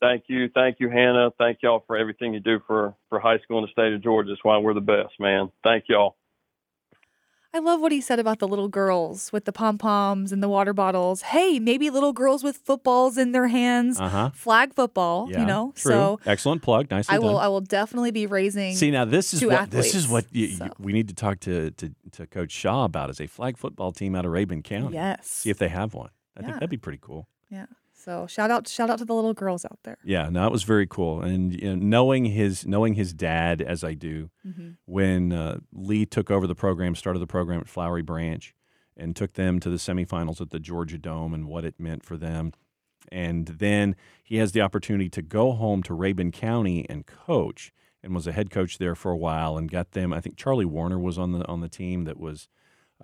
Thank 0.00 0.24
you, 0.28 0.50
thank 0.54 0.76
you, 0.78 0.88
Hannah. 0.88 1.30
Thank 1.36 1.58
y'all 1.62 1.82
for 1.86 1.96
everything 1.96 2.32
you 2.32 2.40
do 2.40 2.60
for 2.66 2.94
for 3.08 3.18
high 3.18 3.38
school 3.38 3.58
in 3.58 3.64
the 3.64 3.72
state 3.72 3.92
of 3.92 4.02
Georgia. 4.02 4.30
That's 4.30 4.44
why 4.44 4.58
we're 4.58 4.74
the 4.74 4.80
best, 4.80 5.18
man. 5.18 5.50
Thank 5.64 5.84
y'all. 5.88 6.14
I 7.54 7.60
love 7.60 7.80
what 7.80 7.92
he 7.92 8.00
said 8.00 8.18
about 8.18 8.40
the 8.40 8.48
little 8.48 8.66
girls 8.68 9.32
with 9.32 9.44
the 9.44 9.52
pom 9.52 9.78
poms 9.78 10.32
and 10.32 10.42
the 10.42 10.48
water 10.48 10.72
bottles. 10.72 11.22
Hey, 11.22 11.60
maybe 11.60 11.88
little 11.88 12.12
girls 12.12 12.42
with 12.42 12.56
footballs 12.56 13.16
in 13.16 13.30
their 13.30 13.46
hands, 13.46 14.00
Uh 14.00 14.08
huh. 14.08 14.30
flag 14.34 14.74
football. 14.74 15.28
Yeah. 15.30 15.40
you 15.40 15.46
know, 15.46 15.72
True. 15.76 15.92
so 15.92 16.20
excellent 16.26 16.62
plug. 16.62 16.90
Nicely 16.90 17.14
I 17.14 17.18
will. 17.20 17.34
done. 17.34 17.44
I 17.44 17.48
will 17.48 17.60
definitely 17.60 18.10
be 18.10 18.26
raising. 18.26 18.74
See 18.74 18.90
now, 18.90 19.04
this 19.04 19.32
is 19.32 19.44
what 19.44 19.70
this 19.70 19.94
is 19.94 20.08
what 20.08 20.26
you, 20.32 20.46
you- 20.48 20.70
we 20.80 20.92
need 20.92 21.06
to 21.08 21.14
talk 21.14 21.38
to, 21.40 21.70
to 21.70 21.94
to 22.12 22.26
Coach 22.26 22.50
Shaw 22.50 22.84
about 22.84 23.08
is 23.10 23.20
a 23.20 23.28
flag 23.28 23.56
football 23.56 23.92
team 23.92 24.16
out 24.16 24.24
of 24.24 24.32
Rabun 24.32 24.64
County. 24.64 24.94
yes. 24.94 25.28
See 25.28 25.50
if 25.50 25.58
they 25.58 25.68
have 25.68 25.94
one. 25.94 26.10
I 26.36 26.40
think 26.42 26.54
that'd 26.54 26.68
be 26.70 26.76
pretty 26.76 26.98
cool. 27.00 27.28
yeah. 27.50 27.66
So 28.04 28.26
shout 28.26 28.50
out, 28.50 28.68
shout 28.68 28.90
out 28.90 28.98
to 28.98 29.06
the 29.06 29.14
little 29.14 29.32
girls 29.32 29.64
out 29.64 29.78
there. 29.82 29.96
Yeah, 30.04 30.28
no, 30.28 30.46
it 30.46 30.52
was 30.52 30.62
very 30.64 30.86
cool. 30.86 31.22
And 31.22 31.58
you 31.58 31.74
know, 31.74 31.74
knowing 31.74 32.26
his 32.26 32.66
knowing 32.66 32.94
his 32.94 33.14
dad 33.14 33.62
as 33.62 33.82
I 33.82 33.94
do, 33.94 34.30
hmm 34.42 34.72
when 34.84 35.32
uh, 35.32 35.60
Lee 35.72 36.04
took 36.04 36.30
over 36.30 36.46
the 36.46 36.54
program, 36.54 36.94
started 36.94 37.20
the 37.20 37.26
program 37.26 37.60
at 37.60 37.68
Flowery 37.68 38.02
Branch, 38.02 38.54
and 38.96 39.16
took 39.16 39.32
them 39.32 39.58
to 39.60 39.70
the 39.70 39.76
semifinals 39.76 40.40
at 40.42 40.50
the 40.50 40.60
Georgia 40.60 40.98
Dome, 40.98 41.32
and 41.32 41.46
what 41.48 41.64
it 41.64 41.80
meant 41.80 42.04
for 42.04 42.18
them. 42.18 42.52
And 43.10 43.46
then 43.46 43.96
he 44.22 44.36
has 44.36 44.52
the 44.52 44.60
opportunity 44.60 45.08
to 45.10 45.22
go 45.22 45.52
home 45.52 45.82
to 45.84 45.94
Rabun 45.94 46.32
County 46.32 46.84
and 46.90 47.06
coach, 47.06 47.72
and 48.02 48.14
was 48.14 48.26
a 48.26 48.32
head 48.32 48.50
coach 48.50 48.76
there 48.76 48.94
for 48.94 49.12
a 49.12 49.16
while, 49.16 49.56
and 49.56 49.70
got 49.70 49.92
them. 49.92 50.12
I 50.12 50.20
think 50.20 50.36
Charlie 50.36 50.66
Woerner 50.66 51.00
was 51.00 51.16
on 51.18 51.32
the 51.32 51.46
on 51.48 51.60
the 51.60 51.70
team 51.70 52.04
that 52.04 52.18
was. 52.20 52.48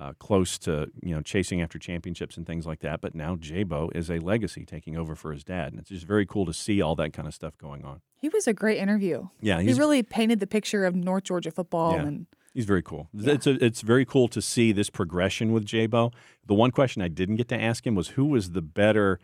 Uh, 0.01 0.15
close 0.19 0.57
to 0.59 0.91
you 1.03 1.15
know 1.15 1.21
chasing 1.21 1.61
after 1.61 1.79
championships 1.79 2.39
and 2.39 2.47
things 2.47 2.67
like 2.67 2.81
that, 2.81 3.03
but 3.03 3.15
now 3.15 3.37
Jabo 3.37 3.95
is 3.95 4.09
a 4.11 4.19
legacy 4.19 4.65
taking 4.65 4.97
over 4.97 5.15
for 5.15 5.31
his 5.31 5.45
dad, 5.45 5.73
and 5.75 5.79
it's 5.79 5.91
just 5.91 6.07
very 6.07 6.25
cool 6.25 6.47
to 6.47 6.55
see 6.55 6.81
all 6.81 6.95
that 6.97 7.13
kind 7.13 7.29
of 7.29 7.35
stuff 7.35 7.59
going 7.59 7.85
on. 7.85 8.01
He 8.17 8.31
was 8.31 8.47
a 8.49 8.55
great 8.55 8.79
interview. 8.79 9.29
Yeah, 9.43 9.61
He 9.61 9.75
really 9.75 10.03
painted 10.03 10.41
the 10.41 10.47
picture 10.47 10.87
of 10.87 10.95
North 10.95 11.25
Georgia 11.25 11.51
football, 11.51 11.93
Yeah. 11.97 12.03
and 12.07 12.27
He's 12.55 12.65
very 12.65 12.83
cool. 12.83 13.09
Yeah. 13.13 13.35
It's 13.35 13.47
a, 13.47 13.63
it's 13.65 13.83
very 13.83 14.05
cool 14.07 14.27
to 14.29 14.41
see 14.41 14.73
this 14.73 14.89
progression 14.91 15.53
with 15.53 15.67
Jabo. 15.67 16.13
The 16.47 16.55
one 16.55 16.71
question 16.71 17.03
I 17.03 17.09
didn't 17.09 17.37
get 17.37 17.49
to 17.49 17.61
ask 17.61 17.87
him 17.87 17.95
was 17.95 18.09
who 18.09 18.25
was 18.25 18.53
the 18.53 18.63
better 18.63 19.21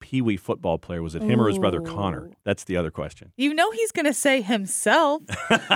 Pee 0.00 0.20
Wee 0.20 0.36
football 0.36 0.78
player? 0.78 1.02
Was 1.02 1.14
it 1.14 1.22
him 1.22 1.40
or 1.40 1.48
his 1.48 1.58
brother 1.58 1.80
Connor? 1.80 2.30
That's 2.44 2.64
the 2.64 2.76
other 2.76 2.90
question. 2.90 3.32
you 3.36 3.54
know 3.54 3.70
he's 3.70 3.92
going 3.92 4.06
to 4.06 4.14
say 4.14 4.42
himself. 4.42 5.22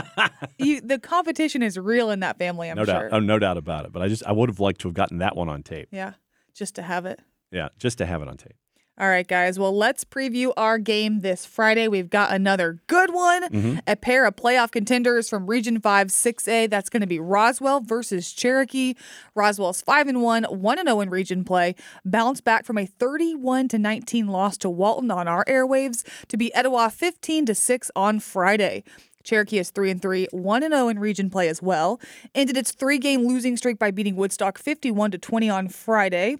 you, 0.58 0.80
the 0.80 0.98
competition 0.98 1.62
is 1.62 1.78
real 1.78 2.10
in 2.10 2.20
that 2.20 2.38
family. 2.38 2.70
I'm 2.70 2.76
no 2.76 2.84
sure. 2.84 2.94
doubt, 2.94 3.08
oh, 3.12 3.18
no 3.20 3.38
doubt 3.38 3.56
about 3.56 3.86
it. 3.86 3.92
But 3.92 4.02
I 4.02 4.08
just 4.08 4.24
I 4.26 4.32
would 4.32 4.48
have 4.48 4.60
liked 4.60 4.80
to 4.82 4.88
have 4.88 4.94
gotten 4.94 5.18
that 5.18 5.36
one 5.36 5.48
on 5.48 5.62
tape. 5.62 5.88
Yeah, 5.90 6.14
just 6.54 6.74
to 6.76 6.82
have 6.82 7.06
it. 7.06 7.20
Yeah, 7.50 7.68
just 7.78 7.98
to 7.98 8.06
have 8.06 8.22
it 8.22 8.28
on 8.28 8.36
tape. 8.36 8.56
All 8.98 9.08
right, 9.08 9.26
guys. 9.26 9.58
Well, 9.58 9.74
let's 9.74 10.04
preview 10.04 10.52
our 10.58 10.76
game 10.76 11.20
this 11.20 11.46
Friday. 11.46 11.88
We've 11.88 12.10
got 12.10 12.34
another 12.34 12.80
good 12.86 13.14
one. 13.14 13.44
Mm-hmm. 13.44 13.78
A 13.86 13.96
pair 13.96 14.26
of 14.26 14.36
playoff 14.36 14.72
contenders 14.72 15.26
from 15.26 15.46
Region 15.46 15.80
5 15.80 16.08
6A. 16.08 16.68
That's 16.68 16.90
going 16.90 17.00
to 17.00 17.06
be 17.06 17.18
Roswell 17.18 17.80
versus 17.80 18.30
Cherokee. 18.30 18.94
Roswell's 19.34 19.80
5 19.80 20.08
and 20.08 20.22
1, 20.22 20.44
1 20.44 20.78
and 20.78 20.86
0 20.86 21.00
in 21.00 21.08
region 21.08 21.44
play. 21.44 21.76
Bounced 22.04 22.44
back 22.44 22.66
from 22.66 22.76
a 22.76 22.84
31 22.84 23.68
to 23.68 23.78
19 23.78 24.28
loss 24.28 24.58
to 24.58 24.68
Walton 24.68 25.10
on 25.10 25.26
our 25.26 25.46
airwaves 25.46 26.04
to 26.28 26.36
be 26.36 26.54
Etowah 26.54 26.90
15 26.90 27.46
to 27.46 27.54
6 27.54 27.90
on 27.96 28.20
Friday. 28.20 28.84
Cherokee 29.22 29.58
is 29.58 29.70
3 29.70 29.92
and 29.92 30.02
3, 30.02 30.28
1 30.30 30.62
and 30.62 30.74
0 30.74 30.88
in 30.88 30.98
region 30.98 31.30
play 31.30 31.48
as 31.48 31.62
well. 31.62 32.00
Ended 32.34 32.56
its 32.58 32.72
three-game 32.72 33.26
losing 33.26 33.56
streak 33.56 33.78
by 33.78 33.90
beating 33.90 34.16
Woodstock 34.16 34.58
51 34.58 35.12
to 35.12 35.18
20 35.18 35.48
on 35.48 35.68
Friday. 35.68 36.36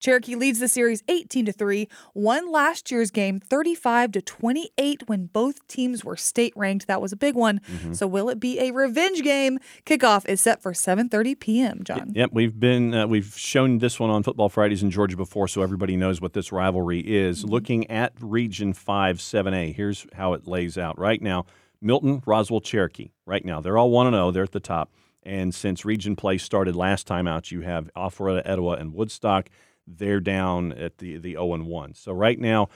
Cherokee 0.00 0.34
leads 0.34 0.58
the 0.58 0.68
series 0.68 1.02
18 1.08 1.46
to 1.46 1.52
3, 1.52 1.86
won 2.14 2.50
last 2.50 2.90
year's 2.90 3.10
game 3.10 3.38
35 3.38 4.12
to 4.12 4.22
28 4.22 5.02
when 5.08 5.26
both 5.26 5.66
teams 5.68 6.04
were 6.04 6.16
state 6.16 6.52
ranked. 6.56 6.86
That 6.86 7.00
was 7.02 7.12
a 7.12 7.16
big 7.16 7.34
one. 7.34 7.60
So 7.92 8.06
will 8.06 8.28
it 8.30 8.40
be 8.40 8.58
a 8.58 8.72
revenge 8.72 9.22
game? 9.22 9.58
Kickoff 9.84 10.26
is 10.28 10.40
set 10.40 10.62
for 10.62 10.72
7:30 10.72 11.38
p.m., 11.38 11.80
John. 11.84 12.12
Yep, 12.14 12.30
we've 12.32 12.58
been 12.58 12.94
uh, 12.94 13.06
we've 13.06 13.36
shown 13.36 13.78
this 13.78 14.00
one 14.00 14.10
on 14.10 14.22
Football 14.22 14.48
Fridays 14.48 14.82
in 14.82 14.90
Georgia 14.90 15.16
before, 15.16 15.48
so 15.48 15.62
everybody 15.62 15.96
knows 15.96 16.20
what 16.20 16.32
this 16.32 16.50
rivalry 16.50 17.00
is. 17.00 17.44
Looking 17.44 17.90
at 17.90 18.14
Region 18.20 18.72
Five, 18.72 19.20
Seven 19.20 19.52
A, 19.52 19.72
here's 19.72 20.06
how 20.14 20.32
it 20.32 20.46
lays 20.46 20.78
out 20.78 20.98
right 20.98 21.20
now: 21.20 21.44
Milton, 21.80 22.22
Roswell, 22.26 22.60
Cherokee. 22.60 23.10
Right 23.26 23.44
now, 23.44 23.60
they're 23.60 23.76
all 23.76 23.90
one 23.90 24.06
and 24.06 24.14
zero. 24.14 24.30
They're 24.30 24.44
at 24.44 24.52
the 24.52 24.60
top. 24.60 24.90
And 25.22 25.54
since 25.54 25.84
region 25.84 26.16
play 26.16 26.38
started 26.38 26.74
last 26.74 27.06
time 27.06 27.28
out, 27.28 27.50
you 27.50 27.60
have 27.60 27.90
Alpharetta, 27.94 28.42
Etowah, 28.44 28.76
and 28.76 28.94
Woodstock. 28.94 29.50
They're 29.86 30.20
down 30.20 30.72
at 30.72 30.98
the 30.98 31.18
the 31.18 31.32
zero 31.32 31.54
and 31.54 31.66
one. 31.66 31.94
So 31.94 32.12
right 32.12 32.38
now, 32.38 32.68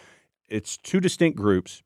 it's 0.48 0.76
two 0.76 1.00
distinct 1.00 1.38
groups, 1.38 1.82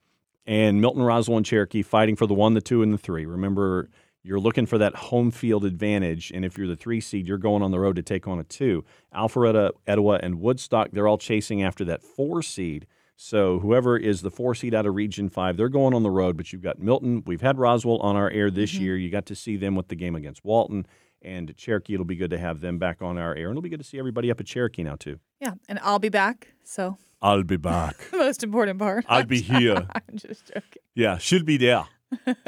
and 0.47 0.81
Milton, 0.81 1.03
Roswell, 1.03 1.39
and 1.39 1.47
Cherokee 1.47 1.83
fighting 1.83 2.17
for 2.17 2.27
the 2.27 2.35
one, 2.35 2.55
the 2.55 2.61
two, 2.61 2.83
and 2.83 2.93
the 2.93 2.99
three. 2.99 3.27
Remember, 3.27 3.89
you're 4.23 4.41
looking 4.41 4.67
for 4.67 4.79
that 4.79 4.95
home 4.95 5.31
field 5.31 5.65
advantage, 5.65 6.31
and 6.35 6.45
if 6.45 6.59
you're 6.59 6.67
the 6.67 6.77
three 6.77 7.01
seed, 7.01 7.27
you're 7.27 7.39
going 7.39 7.63
on 7.63 7.71
the 7.71 7.79
road 7.79 7.97
to 7.97 8.03
take 8.03 8.27
on 8.27 8.39
a 8.39 8.45
two. 8.45 8.85
Alpharetta, 9.15 9.71
Etowah, 9.87 10.21
and 10.23 10.41
Woodstock, 10.41 10.91
they're 10.93 11.09
all 11.09 11.19
chasing 11.19 11.63
after 11.63 11.85
that 11.85 12.03
four 12.03 12.43
seed. 12.43 12.87
So 13.17 13.59
whoever 13.59 13.97
is 13.97 14.23
the 14.23 14.31
four 14.31 14.55
seed 14.55 14.75
out 14.75 14.87
of 14.87 14.95
Region 14.95 15.29
Five, 15.29 15.57
they're 15.57 15.69
going 15.69 15.93
on 15.93 16.05
the 16.05 16.11
road. 16.11 16.37
But 16.37 16.53
you've 16.53 16.63
got 16.63 16.79
Milton. 16.79 17.25
We've 17.27 17.41
had 17.41 17.59
Roswell 17.59 17.99
on 17.99 18.17
our 18.17 18.31
air 18.31 18.51
this 18.51 18.73
mm-hmm. 18.73 18.85
year. 18.85 18.97
You 18.97 19.11
got 19.11 19.27
to 19.27 19.35
see 19.35 19.57
them 19.57 19.75
with 19.75 19.89
the 19.89 19.97
game 19.97 20.15
against 20.15 20.45
Walton 20.45 20.87
and 21.23 21.57
Cherokee. 21.57 21.95
It'll 21.95 22.05
be 22.07 22.17
good 22.17 22.31
to 22.31 22.39
have 22.39 22.61
them 22.61 22.79
back 22.79 23.03
on 23.03 23.19
our 23.19 23.35
air, 23.35 23.47
and 23.49 23.53
it'll 23.53 23.63
be 23.63 23.69
good 23.69 23.81
to 23.81 23.87
see 23.87 23.99
everybody 23.99 24.31
up 24.31 24.41
at 24.41 24.47
Cherokee 24.47 24.83
now 24.83 24.97
too. 24.97 25.19
Yeah, 25.41 25.55
and 25.69 25.79
I'll 25.83 25.99
be 25.99 26.09
back. 26.09 26.49
So 26.65 26.97
I'll 27.23 27.43
be 27.43 27.57
back. 27.57 27.97
the 28.11 28.17
most 28.19 28.43
important 28.43 28.79
part. 28.79 29.05
I'll 29.09 29.25
be 29.25 29.41
here. 29.43 29.87
I'm 29.95 30.17
just 30.17 30.47
joking. 30.47 30.83
Yeah, 30.95 31.19
should 31.19 31.45
be 31.45 31.57
there. 31.57 31.85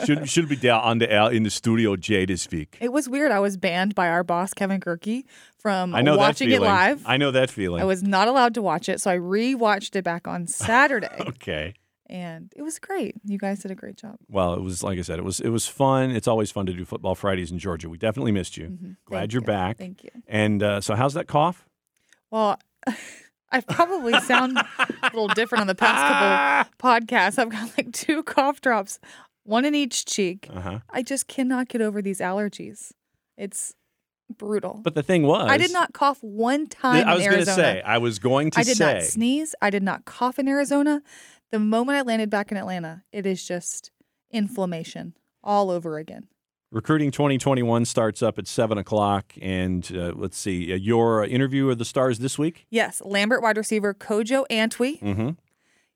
should 0.07 0.29
should 0.29 0.49
be 0.49 0.57
there 0.57 0.75
on 0.77 0.99
the 0.99 1.12
air 1.12 1.31
in 1.31 1.43
the 1.43 1.51
studio, 1.51 1.95
Jay, 1.95 2.25
this 2.25 2.49
week. 2.51 2.79
It 2.81 2.93
was 2.93 3.09
weird. 3.11 3.31
I 3.31 3.41
was 3.41 3.59
banned 3.59 3.95
by 3.95 4.09
our 4.09 4.25
boss 4.25 4.55
Kevin 4.55 4.81
Gerke 4.81 5.25
from 5.59 5.95
I 5.95 6.01
know 6.01 6.16
watching 6.16 6.51
it 6.51 6.62
live. 6.62 7.03
I 7.05 7.18
know 7.18 7.31
that 7.31 7.51
feeling. 7.51 7.83
I 7.83 7.85
was 7.85 8.03
not 8.03 8.27
allowed 8.27 8.55
to 8.55 8.62
watch 8.62 8.89
it, 8.89 9.03
so 9.03 9.11
I 9.11 9.18
rewatched 9.18 9.97
it 9.97 10.03
back 10.05 10.27
on 10.27 10.47
Saturday, 10.47 11.09
okay. 11.21 11.75
And 12.11 12.53
it 12.55 12.63
was 12.63 12.79
great. 12.79 13.15
You 13.25 13.39
guys 13.39 13.61
did 13.61 13.71
a 13.71 13.75
great 13.75 13.97
job. 13.97 14.17
Well, 14.29 14.53
it 14.55 14.61
was 14.61 14.83
like 14.83 14.99
I 14.99 15.03
said, 15.03 15.19
it 15.19 15.25
was 15.25 15.41
it 15.41 15.49
was 15.49 15.67
fun. 15.67 16.11
It's 16.11 16.29
always 16.29 16.51
fun 16.51 16.67
to 16.67 16.73
do 16.75 16.85
football 16.85 17.15
Fridays 17.15 17.51
in 17.51 17.59
Georgia. 17.59 17.89
We 17.89 17.97
definitely 17.97 18.33
missed 18.33 18.57
you. 18.59 18.67
Glad 18.67 18.75
Mm-hmm. 18.77 19.15
Thank 19.15 19.33
you're 19.33 19.43
you. 19.43 19.47
back. 19.47 19.79
Thank 19.79 20.05
you. 20.05 20.11
And 20.27 20.63
uh, 20.63 20.81
so, 20.83 20.95
how's 20.95 21.15
that 21.15 21.27
cough? 21.29 21.67
Well, 22.31 22.59
I 23.53 23.61
probably 23.61 24.19
sound 24.21 24.59
a 24.59 24.87
little 25.05 25.29
different 25.29 25.61
on 25.63 25.67
the 25.67 25.75
past 25.75 26.69
couple 26.69 26.73
podcasts. 26.91 27.39
I've 27.39 27.49
got 27.51 27.71
like 27.79 27.93
two 27.93 28.23
cough 28.23 28.61
drops, 28.61 28.99
one 29.45 29.65
in 29.65 29.75
each 29.75 30.05
cheek. 30.05 30.49
Uh 30.53 30.61
huh. 30.61 30.79
I 30.91 31.03
just 31.03 31.27
cannot 31.29 31.69
get 31.69 31.81
over 31.81 32.01
these 32.03 32.21
allergies. 32.21 32.93
It's 33.37 33.75
brutal. 34.37 34.81
But 34.85 34.95
the 34.95 35.03
thing 35.03 35.25
was, 35.25 35.51
I 35.51 35.57
did 35.57 35.73
not 35.73 35.93
cough 35.93 36.19
one 36.23 36.69
time 36.69 37.09
I 37.09 37.15
was 37.15 37.25
going 37.25 37.39
to 37.41 37.47
say. 37.47 37.83
I 37.83 37.99
was 37.99 38.19
going 38.21 38.51
to 38.53 38.61
I 38.61 38.63
did 38.63 38.77
say. 38.77 38.95
not 38.95 39.03
sneeze. 39.03 39.55
I 39.61 39.71
did 39.71 39.83
not 39.83 40.05
cough 40.05 40.39
in 40.39 40.47
Arizona. 40.47 41.03
The 41.51 41.59
moment 41.59 41.99
I 41.99 42.03
landed 42.03 42.31
back 42.31 42.53
in 42.53 42.57
Atlanta, 42.57 43.03
it 43.13 43.27
is 43.27 43.45
just 43.45 43.91
inflammation 44.31 45.15
all 45.43 45.71
over 45.71 45.99
again. 45.99 46.29
Recruiting 46.71 47.11
2021 47.11 47.85
starts 47.87 48.23
up 48.23 48.39
at 48.39 48.47
seven 48.47 48.79
o'clock, 48.79 49.33
and 49.43 49.91
uh, 49.93 50.13
let's 50.15 50.39
see, 50.39 50.73
uh, 50.73 50.77
your 50.77 51.25
interview 51.25 51.69
of 51.69 51.79
the 51.79 51.85
stars 51.85 52.21
this 52.21 52.39
week. 52.39 52.67
Yes, 52.71 53.03
Lambert 53.05 53.43
wide 53.43 53.57
receiver 53.57 53.93
Kojo 53.93 54.45
Antwi. 54.49 55.01
Mm-hmm. 55.03 55.31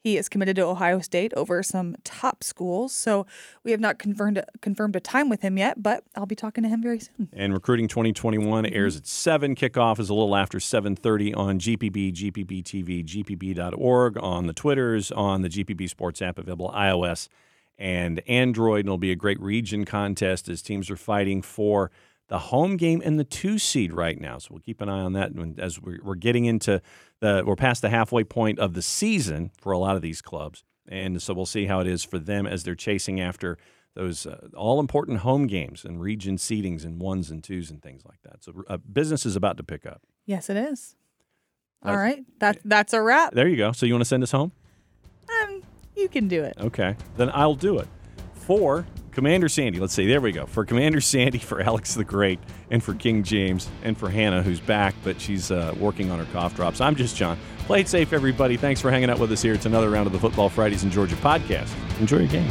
He 0.05 0.19
is 0.19 0.29
committed 0.29 0.57
to 0.57 0.63
Ohio 0.67 1.01
State 1.01 1.33
over 1.33 1.63
some 1.63 1.97
top 2.05 2.45
schools. 2.45 2.93
So 2.93 3.25
we 3.65 3.71
have 3.71 3.81
not 3.81 3.99
confirmed 3.99 4.45
confirmed 4.61 4.95
a 4.97 5.01
time 5.01 5.31
with 5.31 5.41
him 5.41 5.57
yet, 5.57 5.83
but 5.83 6.05
I'll 6.15 6.27
be 6.27 6.35
talking 6.37 6.63
to 6.63 6.69
him 6.69 6.83
very 6.83 7.01
soon. 7.01 7.31
And 7.33 7.55
recruiting 7.55 7.89
2021 7.89 8.65
Mm-hmm. 8.65 8.75
airs 8.77 8.97
at 8.99 9.07
seven. 9.07 9.55
Kickoff 9.55 9.99
is 9.99 10.11
a 10.11 10.15
little 10.15 10.37
after 10.37 10.59
7:30 10.59 11.35
on 11.35 11.59
GPB, 11.59 12.13
GPB 12.13 12.63
TV, 12.63 13.03
GPB.org, 13.03 14.19
on 14.19 14.47
the 14.47 14.53
Twitters, 14.53 15.11
on 15.11 15.41
the 15.41 15.49
GPB 15.49 15.89
Sports 15.89 16.21
app 16.21 16.39
available 16.39 16.71
iOS 16.77 17.29
and 17.79 18.21
Android. 18.29 18.81
And 18.81 18.89
it'll 18.89 18.99
be 18.99 19.11
a 19.11 19.17
great 19.17 19.41
region 19.41 19.87
contest 19.87 20.51
as 20.51 20.61
teams 20.61 20.91
are 20.91 20.97
fighting 20.97 21.41
for 21.41 21.91
the 22.29 22.39
home 22.39 22.77
game 22.77 23.03
and 23.05 23.19
the 23.19 23.25
two 23.25 23.59
seed 23.59 23.93
right 23.93 24.19
now. 24.21 24.39
So 24.39 24.49
we'll 24.53 24.61
keep 24.61 24.81
an 24.81 24.89
eye 24.89 25.01
on 25.01 25.13
that 25.13 25.31
and 25.33 25.59
as 25.61 25.81
we're, 25.81 25.99
we're 26.03 26.15
getting 26.15 26.47
into 26.47 26.81
the 27.21 27.43
we're 27.47 27.57
past 27.57 27.83
the 27.83 27.91
halfway 27.91 28.25
point 28.25 28.59
of 28.59 28.75
the 28.75 28.83
season 28.83 29.51
for 29.59 29.73
a 29.73 29.79
lot 29.79 29.97
of 29.97 30.03
these 30.03 30.23
clubs. 30.23 30.65
And 30.89 31.21
so 31.23 31.33
we'll 31.35 31.47
see 31.47 31.67
how 31.67 31.81
it 31.81 31.87
is 31.87 32.05
for 32.05 32.19
them 32.19 32.47
as 32.47 32.63
they're 32.65 32.75
chasing 32.75 33.21
after 33.21 33.59
those 33.95 34.27
uh, 34.27 34.49
all 34.57 34.81
important 34.81 35.21
home 35.21 35.47
games 35.47 35.85
and 35.85 36.01
region 36.01 36.37
seedings 36.37 36.85
and 36.85 37.01
ones 37.01 37.31
and 37.31 37.45
twos 37.45 37.71
and 37.71 37.81
things 37.83 38.03
like 38.05 38.21
that. 38.23 38.43
So 38.43 38.53
uh, 38.69 38.79
business 38.79 39.25
is 39.25 39.37
about 39.37 39.57
to 39.59 39.63
pick 39.63 39.87
up. 39.87 40.03
Yes, 40.27 40.51
it 40.51 40.57
is. 40.57 40.97
All 41.83 41.93
That's- 41.93 41.99
right, 41.99 42.25
that 42.41 42.59
that's 42.65 42.93
a 42.95 43.03
wrap. 43.03 43.35
There 43.35 43.47
you 43.47 43.57
go. 43.57 43.73
So 43.73 43.87
you 43.87 43.93
want 43.93 44.01
to 44.03 44.07
send 44.09 44.23
us 44.23 44.33
home? 44.33 44.53
Um, 45.43 45.63
you 45.97 46.09
can 46.09 46.29
do 46.29 46.43
it. 46.43 46.57
Okay. 46.59 46.97
Then 47.17 47.31
I'll 47.33 47.55
do 47.55 47.79
it. 47.79 47.89
For 48.35 48.87
Commander 49.15 49.49
Sandy, 49.49 49.79
let's 49.79 49.95
see, 49.95 50.07
there 50.07 50.21
we 50.21 50.33
go. 50.33 50.45
For 50.45 50.65
Commander 50.65 51.01
Sandy, 51.01 51.39
for 51.39 51.61
Alex 51.61 51.95
the 51.95 52.05
Great, 52.05 52.41
and 52.71 52.83
for 52.83 52.95
King 52.95 53.23
James, 53.23 53.69
and 53.85 53.97
for 53.97 54.11
Hannah, 54.11 54.43
who's 54.43 54.61
back, 54.61 54.95
but 55.05 55.21
she's 55.21 55.53
uh, 55.53 55.75
working 55.79 56.11
on 56.11 56.19
her 56.19 56.27
cough 56.33 56.57
drops. 56.57 56.81
I'm 56.81 56.97
just 56.97 57.17
John. 57.17 57.39
Play 57.61 57.83
it 57.83 57.89
safe, 57.89 58.13
everybody. 58.13 58.57
Thanks 58.57 58.81
for 58.81 58.91
hanging 58.91 59.11
out 59.11 59.21
with 59.21 59.31
us 59.31 59.41
here. 59.41 59.55
It's 59.55 59.67
another 59.67 59.89
round 59.89 60.07
of 60.09 60.13
the 60.13 60.19
Football 60.19 60.49
Fridays 60.49 60.83
in 60.83 60.91
Georgia 60.91 61.17
podcast. 61.17 61.73
Enjoy 62.01 62.19
your 62.19 62.29
game. 62.29 62.51